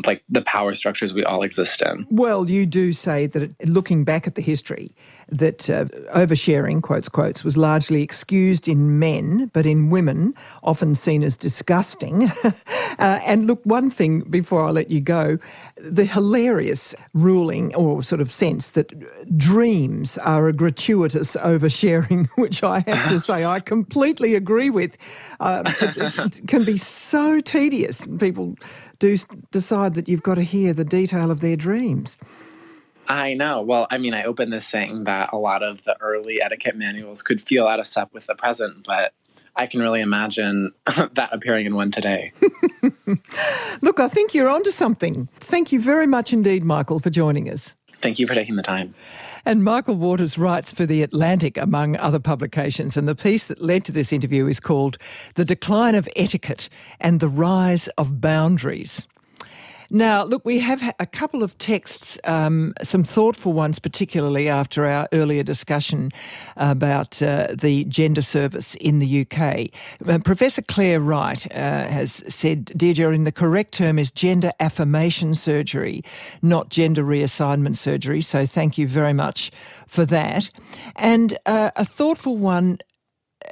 like 0.06 0.24
the 0.30 0.42
power 0.42 0.74
structures 0.74 1.14
we 1.14 1.24
all 1.24 1.44
exist 1.44 1.82
in. 1.82 2.08
Well, 2.10 2.50
you 2.50 2.66
do 2.66 2.92
say 2.94 3.28
that 3.28 3.68
looking 3.68 4.04
back 4.04 4.28
at 4.28 4.36
the 4.36 4.42
history, 4.42 4.96
that 5.30 5.70
uh, 5.70 5.86
oversharing, 6.14 6.82
quotes, 6.82 7.10
quotes, 7.10 7.44
was 7.44 7.58
largely 7.58 8.02
excused 8.02 8.68
in 8.68 9.00
men, 9.00 9.50
but 9.54 9.66
in 9.66 9.90
women, 9.90 10.34
often 10.64 10.96
seen 10.96 11.24
as 11.24 11.38
disgusting. 11.38 12.32
uh, 12.44 12.52
and 13.00 13.48
look, 13.48 13.62
one 13.64 13.90
thing 13.90 14.22
before 14.22 14.66
I 14.66 14.72
let 14.72 14.90
you 14.90 15.02
go 15.02 15.38
the 15.78 16.06
hilarious 16.06 16.96
ruling 17.14 17.74
or 17.76 18.02
sort 18.02 18.22
of 18.22 18.32
sense 18.32 18.70
that 18.72 18.92
dreams 19.38 20.18
are 20.20 20.48
a 20.48 20.54
gratuitous 20.54 21.36
oversharing, 21.36 22.28
which 22.36 22.64
I 22.64 22.80
have 22.88 23.10
to 23.10 23.20
say 23.20 23.46
I 23.46 23.60
completely 23.60 24.36
agree 24.36 24.70
with. 24.70 24.98
Uh, 25.40 25.64
it, 25.82 26.18
it 26.18 26.48
can 26.48 26.66
be 26.66 26.78
so 26.78 27.42
tedious. 27.42 28.08
People 28.20 28.56
do 29.00 29.16
decide 29.52 29.93
that 29.96 30.08
you've 30.08 30.24
got 30.24 30.36
to 30.36 30.43
hear 30.43 30.74
the 30.74 30.86
detail 30.86 31.32
of 31.32 31.41
their 31.41 31.56
dreams. 31.56 32.18
I 33.08 33.34
know. 33.34 33.62
Well, 33.62 33.88
I 33.91 33.98
mean, 33.98 34.14
I 34.14 34.24
opened 34.24 34.52
this 34.52 34.68
saying 34.68 35.04
that 35.04 35.30
a 35.32 35.38
lot 35.38 35.62
of 35.62 35.84
the 35.84 35.96
early 36.02 36.41
etiquette 36.41 36.76
manuals 36.76 37.22
could 37.22 37.41
feel 37.41 37.68
out 37.68 37.80
of 37.80 37.86
step 37.86 38.14
with 38.14 38.26
the 38.26 38.36
present, 38.36 38.86
but 38.86 39.14
I 39.56 39.68
can 39.68 39.80
really 39.80 40.02
imagine 40.02 40.74
that 40.86 41.30
appearing 41.32 41.66
in 41.66 41.76
one 41.76 41.91
today. 41.91 42.34
Look, 43.82 44.00
I 44.00 44.08
think 44.08 44.34
you're 44.34 44.50
onto 44.50 44.72
something. 44.72 45.30
Thank 45.36 45.72
you 45.72 45.80
very 45.80 46.08
much 46.08 46.34
indeed, 46.34 46.64
Michael, 46.64 47.00
for 47.00 47.10
joining 47.10 47.50
us. 47.50 47.76
Thank 48.06 48.20
you 48.20 48.28
for 48.28 48.36
taking 48.36 48.56
the 48.56 48.62
time. 48.62 48.93
And 49.45 49.64
Michael 49.64 49.95
Waters 49.95 50.38
writes 50.38 50.72
for 50.72 50.86
The 50.86 51.01
Atlantic, 51.01 51.58
among 51.58 51.97
other 51.97 52.20
publications. 52.20 52.97
And 52.97 53.08
the 53.08 53.16
piece 53.16 53.47
that 53.47 53.64
led 53.64 53.84
to 53.86 53.91
this 53.91 54.14
interview 54.14 54.45
is 54.45 54.60
called 54.60 54.99
The 55.34 55.43
Decline 55.43 55.95
of 55.95 56.08
Etiquette 56.16 56.70
and 56.99 57.20
the 57.20 57.28
Rise 57.28 57.88
of 57.97 58.22
Boundaries. 58.22 59.08
Now, 59.90 60.24
look, 60.24 60.46
we 60.46 60.60
have 60.60 60.94
a 61.00 61.06
couple 61.06 61.44
of 61.44 61.58
texts, 61.58 62.18
um, 62.24 62.74
some 62.82 63.04
thoughtful 63.04 63.54
ones, 63.54 63.80
particularly 63.80 64.50
after 64.50 64.86
our 64.86 65.08
earlier 65.14 65.44
discussion 65.44 66.12
about 66.58 67.22
uh, 67.22 67.48
the 67.54 67.86
gender 67.86 68.22
service 68.22 68.76
in 68.76 69.00
the 69.00 69.22
UK. 69.22 69.70
Uh, 70.08 70.20
Professor 70.20 70.62
Claire 70.62 71.00
Wright 71.00 71.46
uh, 71.52 71.86
has 71.88 72.24
said, 72.34 72.66
Dear 72.66 72.94
Geraldine, 72.94 73.24
the 73.24 73.32
correct 73.32 73.74
term 73.74 74.00
is 74.00 74.12
gender 74.12 74.52
affirmation 74.60 75.36
surgery, 75.36 76.04
not 76.42 76.70
gender 76.70 77.04
reassignment 77.04 77.76
surgery. 77.76 78.22
So 78.22 78.46
thank 78.46 78.78
you 78.78 78.88
very 78.88 79.14
much 79.14 79.52
for 79.88 80.06
that. 80.06 80.50
And 80.96 81.38
uh, 81.46 81.72
a 81.76 81.86
thoughtful 81.86 82.38
one 82.38 82.80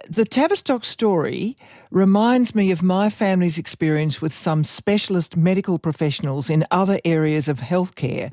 the 0.09 0.25
Tavistock 0.25 0.85
story 0.85 1.55
reminds 1.93 2.55
me 2.55 2.71
of 2.71 2.81
my 2.81 3.07
family's 3.07 3.59
experience 3.59 4.19
with 4.19 4.33
some 4.33 4.63
specialist 4.63 5.37
medical 5.37 5.77
professionals 5.77 6.49
in 6.49 6.65
other 6.71 6.99
areas 7.05 7.47
of 7.47 7.59
healthcare. 7.59 8.31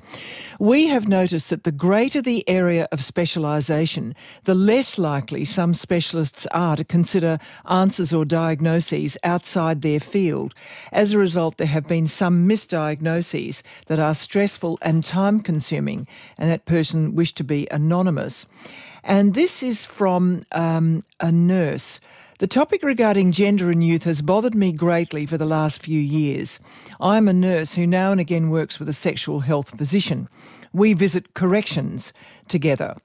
We 0.59 0.87
have 0.87 1.07
noticed 1.07 1.51
that 1.51 1.65
the 1.65 1.71
greater 1.71 2.23
the 2.23 2.43
area 2.49 2.89
of 2.91 3.05
specialisation, 3.05 4.15
the 4.45 4.55
less 4.55 4.99
likely 4.99 5.45
some 5.45 5.75
specialists 5.75 6.47
are 6.53 6.75
to 6.75 6.85
consider 6.85 7.39
answers 7.69 8.15
or 8.15 8.25
diagnoses 8.25 9.19
outside 9.25 9.83
their 9.83 10.01
field. 10.01 10.55
As 10.91 11.13
a 11.13 11.19
result, 11.19 11.59
there 11.59 11.67
have 11.67 11.87
been 11.87 12.07
some 12.07 12.49
misdiagnoses 12.49 13.61
that 13.89 14.01
are 14.01 14.15
stressful 14.15 14.79
and 14.81 15.05
time 15.05 15.41
consuming, 15.41 16.09
and 16.39 16.51
that 16.51 16.65
person 16.65 17.15
wished 17.15 17.37
to 17.37 17.45
be 17.45 17.69
anonymous. 17.71 18.47
And 19.05 19.35
this 19.35 19.63
is 19.63 19.85
from 19.85 20.45
um, 20.53 21.03
a 21.21 21.31
nurse. 21.31 22.01
The 22.41 22.47
topic 22.47 22.83
regarding 22.83 23.33
gender 23.33 23.71
and 23.71 23.87
youth 23.87 24.05
has 24.05 24.23
bothered 24.23 24.55
me 24.55 24.73
greatly 24.73 25.27
for 25.27 25.37
the 25.37 25.45
last 25.45 25.83
few 25.83 26.01
years. 26.01 26.59
I 26.99 27.19
am 27.19 27.29
a 27.29 27.35
nurse 27.35 27.75
who 27.75 27.87
now 27.87 28.13
and 28.13 28.21
again 28.21 28.49
works 28.49 28.81
with 28.81 28.89
a 28.89 28.95
sexual 28.95 29.41
health 29.41 29.77
physician. 29.77 30.27
We 30.73 30.95
visit 30.95 31.35
corrections 31.35 32.15
together 32.49 32.97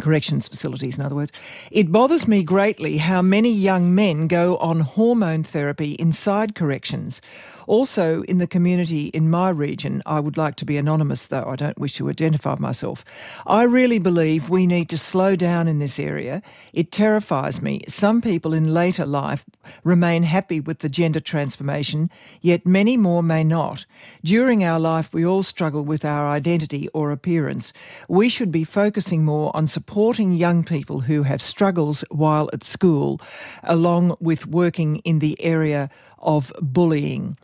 corrections 0.00 0.48
facilities, 0.48 0.98
in 0.98 1.04
other 1.04 1.14
words. 1.14 1.32
It 1.70 1.90
bothers 1.90 2.28
me 2.28 2.42
greatly 2.42 2.98
how 2.98 3.22
many 3.22 3.50
young 3.50 3.94
men 3.94 4.28
go 4.28 4.56
on 4.58 4.80
hormone 4.80 5.42
therapy 5.44 5.92
inside 5.92 6.54
corrections. 6.54 7.20
Also, 7.68 8.22
in 8.22 8.38
the 8.38 8.46
community 8.46 9.08
in 9.08 9.28
my 9.28 9.50
region, 9.50 10.02
I 10.06 10.20
would 10.20 10.38
like 10.38 10.56
to 10.56 10.64
be 10.64 10.78
anonymous 10.78 11.26
though, 11.26 11.44
I 11.46 11.54
don't 11.54 11.78
wish 11.78 11.96
to 11.96 12.08
identify 12.08 12.56
myself. 12.58 13.04
I 13.46 13.64
really 13.64 13.98
believe 13.98 14.48
we 14.48 14.66
need 14.66 14.88
to 14.88 14.96
slow 14.96 15.36
down 15.36 15.68
in 15.68 15.78
this 15.78 15.98
area. 15.98 16.40
It 16.72 16.90
terrifies 16.90 17.60
me. 17.60 17.82
Some 17.86 18.22
people 18.22 18.54
in 18.54 18.72
later 18.72 19.04
life 19.04 19.44
remain 19.84 20.22
happy 20.22 20.60
with 20.60 20.78
the 20.78 20.88
gender 20.88 21.20
transformation, 21.20 22.10
yet 22.40 22.64
many 22.64 22.96
more 22.96 23.22
may 23.22 23.44
not. 23.44 23.84
During 24.24 24.64
our 24.64 24.80
life, 24.80 25.12
we 25.12 25.26
all 25.26 25.42
struggle 25.42 25.84
with 25.84 26.06
our 26.06 26.26
identity 26.26 26.88
or 26.94 27.12
appearance. 27.12 27.74
We 28.08 28.30
should 28.30 28.50
be 28.50 28.64
focusing 28.64 29.26
more 29.26 29.54
on 29.54 29.66
supporting 29.66 30.32
young 30.32 30.64
people 30.64 31.00
who 31.00 31.24
have 31.24 31.42
struggles 31.42 32.02
while 32.10 32.48
at 32.54 32.64
school, 32.64 33.20
along 33.62 34.16
with 34.20 34.46
working 34.46 34.96
in 35.04 35.18
the 35.18 35.36
area 35.38 35.90
of 36.20 36.52
bullying. 36.60 37.36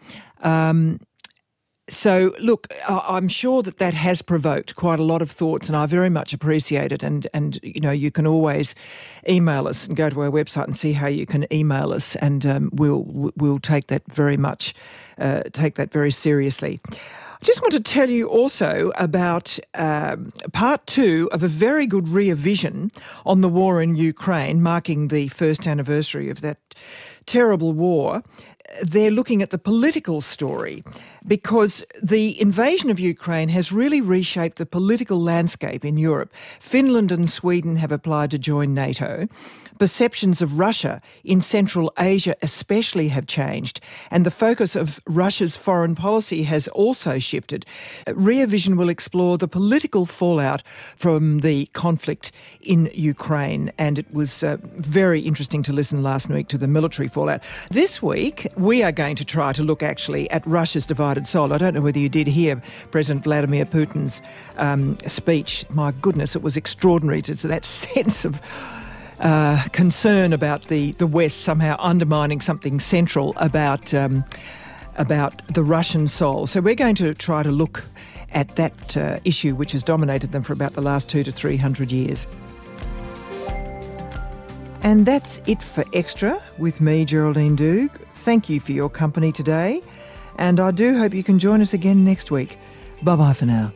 Um, 0.43 1.01
so, 1.87 2.33
look, 2.41 2.68
I'm 2.89 3.29
sure 3.29 3.62
that 3.62 3.77
that 3.77 3.93
has 3.93 4.22
provoked 4.22 4.75
quite 4.75 4.99
a 4.99 5.03
lot 5.03 5.20
of 5.20 5.31
thoughts, 5.31 5.68
and 5.68 5.77
I 5.77 5.85
very 5.85 6.09
much 6.09 6.33
appreciate 6.33 6.93
it. 6.93 7.03
And 7.03 7.27
and 7.35 7.61
you 7.62 7.81
know, 7.81 7.91
you 7.91 8.11
can 8.11 8.27
always 8.27 8.75
email 9.29 9.68
us 9.68 9.87
and 9.87 9.95
go 9.95 10.09
to 10.09 10.22
our 10.22 10.31
website 10.31 10.64
and 10.64 10.75
see 10.75 10.95
how 10.95 11.09
you 11.09 11.27
can 11.27 11.47
email 11.53 11.93
us, 11.93 12.16
and 12.16 12.47
um, 12.47 12.70
we'll 12.72 13.05
we'll 13.37 13.59
take 13.59 13.89
that 13.89 14.03
very 14.11 14.39
much, 14.39 14.75
uh, 15.18 15.43
take 15.53 15.75
that 15.75 15.93
very 15.93 16.11
seriously. 16.11 16.81
I 16.91 17.45
just 17.45 17.61
want 17.61 17.72
to 17.72 17.81
tell 17.81 18.09
you 18.09 18.29
also 18.29 18.91
about 18.97 19.59
um, 19.75 20.33
part 20.55 20.87
two 20.87 21.29
of 21.33 21.43
a 21.43 21.49
very 21.49 21.87
good 21.87 22.09
rear 22.09 22.35
vision 22.35 22.93
on 23.27 23.43
the 23.43 23.51
war 23.51 23.83
in 23.83 23.95
Ukraine, 23.95 24.62
marking 24.62 25.09
the 25.09 25.29
first 25.29 25.66
anniversary 25.66 26.31
of 26.31 26.41
that 26.41 26.59
terrible 27.27 27.75
war 27.75 28.22
they're 28.83 29.11
looking 29.11 29.43
at 29.43 29.51
the 29.51 29.59
political 29.59 30.21
story 30.21 30.83
because 31.27 31.85
the 32.03 32.39
invasion 32.41 32.91
of 32.91 33.01
Ukraine 33.01 33.49
has 33.49 33.72
really 33.72 34.01
reshaped 34.01 34.59
the 34.59 34.66
political 34.66 35.20
landscape 35.20 35.85
in 35.85 35.97
Europe. 35.97 36.33
Finland 36.61 37.11
and 37.11 37.29
Sweden 37.29 37.77
have 37.77 37.93
applied 37.93 38.31
to 38.33 38.39
join 38.39 38.75
NATO. 38.75 39.27
Perceptions 39.79 40.41
of 40.41 40.59
Russia 40.59 41.03
in 41.25 41.41
Central 41.41 41.93
Asia, 41.99 42.37
especially, 42.43 43.09
have 43.09 43.27
changed, 43.27 43.81
and 44.09 44.25
the 44.25 44.31
focus 44.31 44.77
of 44.77 45.01
Russia's 45.07 45.57
foreign 45.57 45.97
policy 45.97 46.45
has 46.45 46.68
also 46.68 47.18
shifted. 47.18 47.66
Rear 48.07 48.47
Vision 48.47 48.77
will 48.77 48.89
explore 48.89 49.37
the 49.37 49.49
political 49.49 50.07
fallout 50.07 50.62
from 50.97 51.41
the 51.41 51.66
conflict 51.72 52.31
in 52.61 52.89
Ukraine, 52.95 53.72
and 53.77 53.99
it 53.99 54.07
was 54.14 54.45
uh, 54.45 54.59
very 54.77 55.20
interesting 55.20 55.64
to 55.64 55.72
listen 55.72 56.05
last 56.05 56.29
week 56.29 56.47
to 56.49 56.59
the 56.59 56.68
military 56.68 57.09
fallout. 57.09 57.43
This 57.70 58.01
week, 58.01 58.47
we 58.57 58.85
are 58.85 58.93
going 58.93 59.16
to 59.16 59.25
try 59.25 59.53
to 59.53 59.62
look 59.64 59.83
actually 59.83 60.31
at 60.31 60.47
Russia's 60.47 60.87
divided 60.87 61.14
soul. 61.23 61.53
I 61.53 61.59
don't 61.59 61.75
know 61.75 61.81
whether 61.81 61.99
you 61.99 62.09
did 62.09 62.27
hear 62.27 62.61
President 62.91 63.25
Vladimir 63.25 63.65
Putin's 63.65 64.21
um, 64.57 64.99
speech. 65.07 65.65
My 65.71 65.93
goodness, 65.93 66.35
it 66.35 66.43
was 66.43 66.57
extraordinary. 66.57 67.21
It's 67.21 67.43
that 67.43 67.65
sense 67.95 68.25
of 68.25 68.43
uh, 69.21 69.62
concern 69.73 70.33
about 70.33 70.65
the, 70.65 70.93
the 70.93 71.07
West 71.07 71.43
somehow 71.43 71.77
undermining 71.79 72.41
something 72.41 72.81
central 72.81 73.33
about 73.37 73.95
um, 73.95 74.25
about 74.97 75.43
the 75.53 75.62
Russian 75.62 76.07
soul. 76.07 76.47
So 76.47 76.61
we're 76.61 76.75
going 76.75 76.95
to 76.97 77.15
try 77.15 77.43
to 77.43 77.51
look 77.51 77.85
at 78.31 78.55
that 78.57 78.97
uh, 78.97 79.19
issue, 79.25 79.55
which 79.55 79.73
has 79.73 79.83
dominated 79.83 80.33
them 80.33 80.43
for 80.43 80.53
about 80.53 80.75
the 80.75 80.81
last 80.81 81.09
two 81.09 81.23
to 81.25 81.33
three 81.33 81.57
hundred 81.57 81.93
years. 81.93 82.27
And 84.83 85.07
that's 85.07 85.41
it 85.47 85.62
for 85.62 85.83
Extra 85.95 86.43
with 86.59 86.83
me, 86.83 87.07
Geraldine 87.07 87.57
Doogue. 87.57 87.91
Thank 88.12 88.51
you 88.51 88.61
for 88.61 88.73
your 88.73 88.91
company 88.91 89.33
today, 89.33 89.81
and 90.39 90.61
I 90.61 90.70
do 90.70 90.99
hope 90.99 91.14
you 91.14 91.24
can 91.24 91.39
join 91.39 91.61
us 91.61 91.74
again 91.74 92.05
next 92.05 92.30
week. 92.30 92.59
Bye 93.03 93.16
bye 93.16 93.32
for 93.32 93.47
now. 93.47 93.72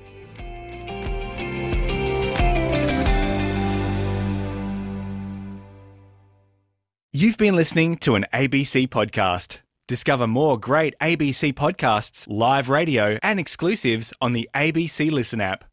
You've 7.12 7.38
been 7.38 7.56
listening 7.56 7.96
to 7.98 8.14
an 8.14 8.26
ABC 8.32 8.88
podcast. 8.88 9.59
Discover 9.88 10.26
more 10.26 10.59
great 10.59 10.94
ABC 11.00 11.52
podcasts, 11.54 12.26
live 12.28 12.68
radio, 12.68 13.18
and 13.22 13.40
exclusives 13.40 14.12
on 14.20 14.34
the 14.34 14.48
ABC 14.54 15.11
Listen 15.11 15.40
app. 15.40 15.64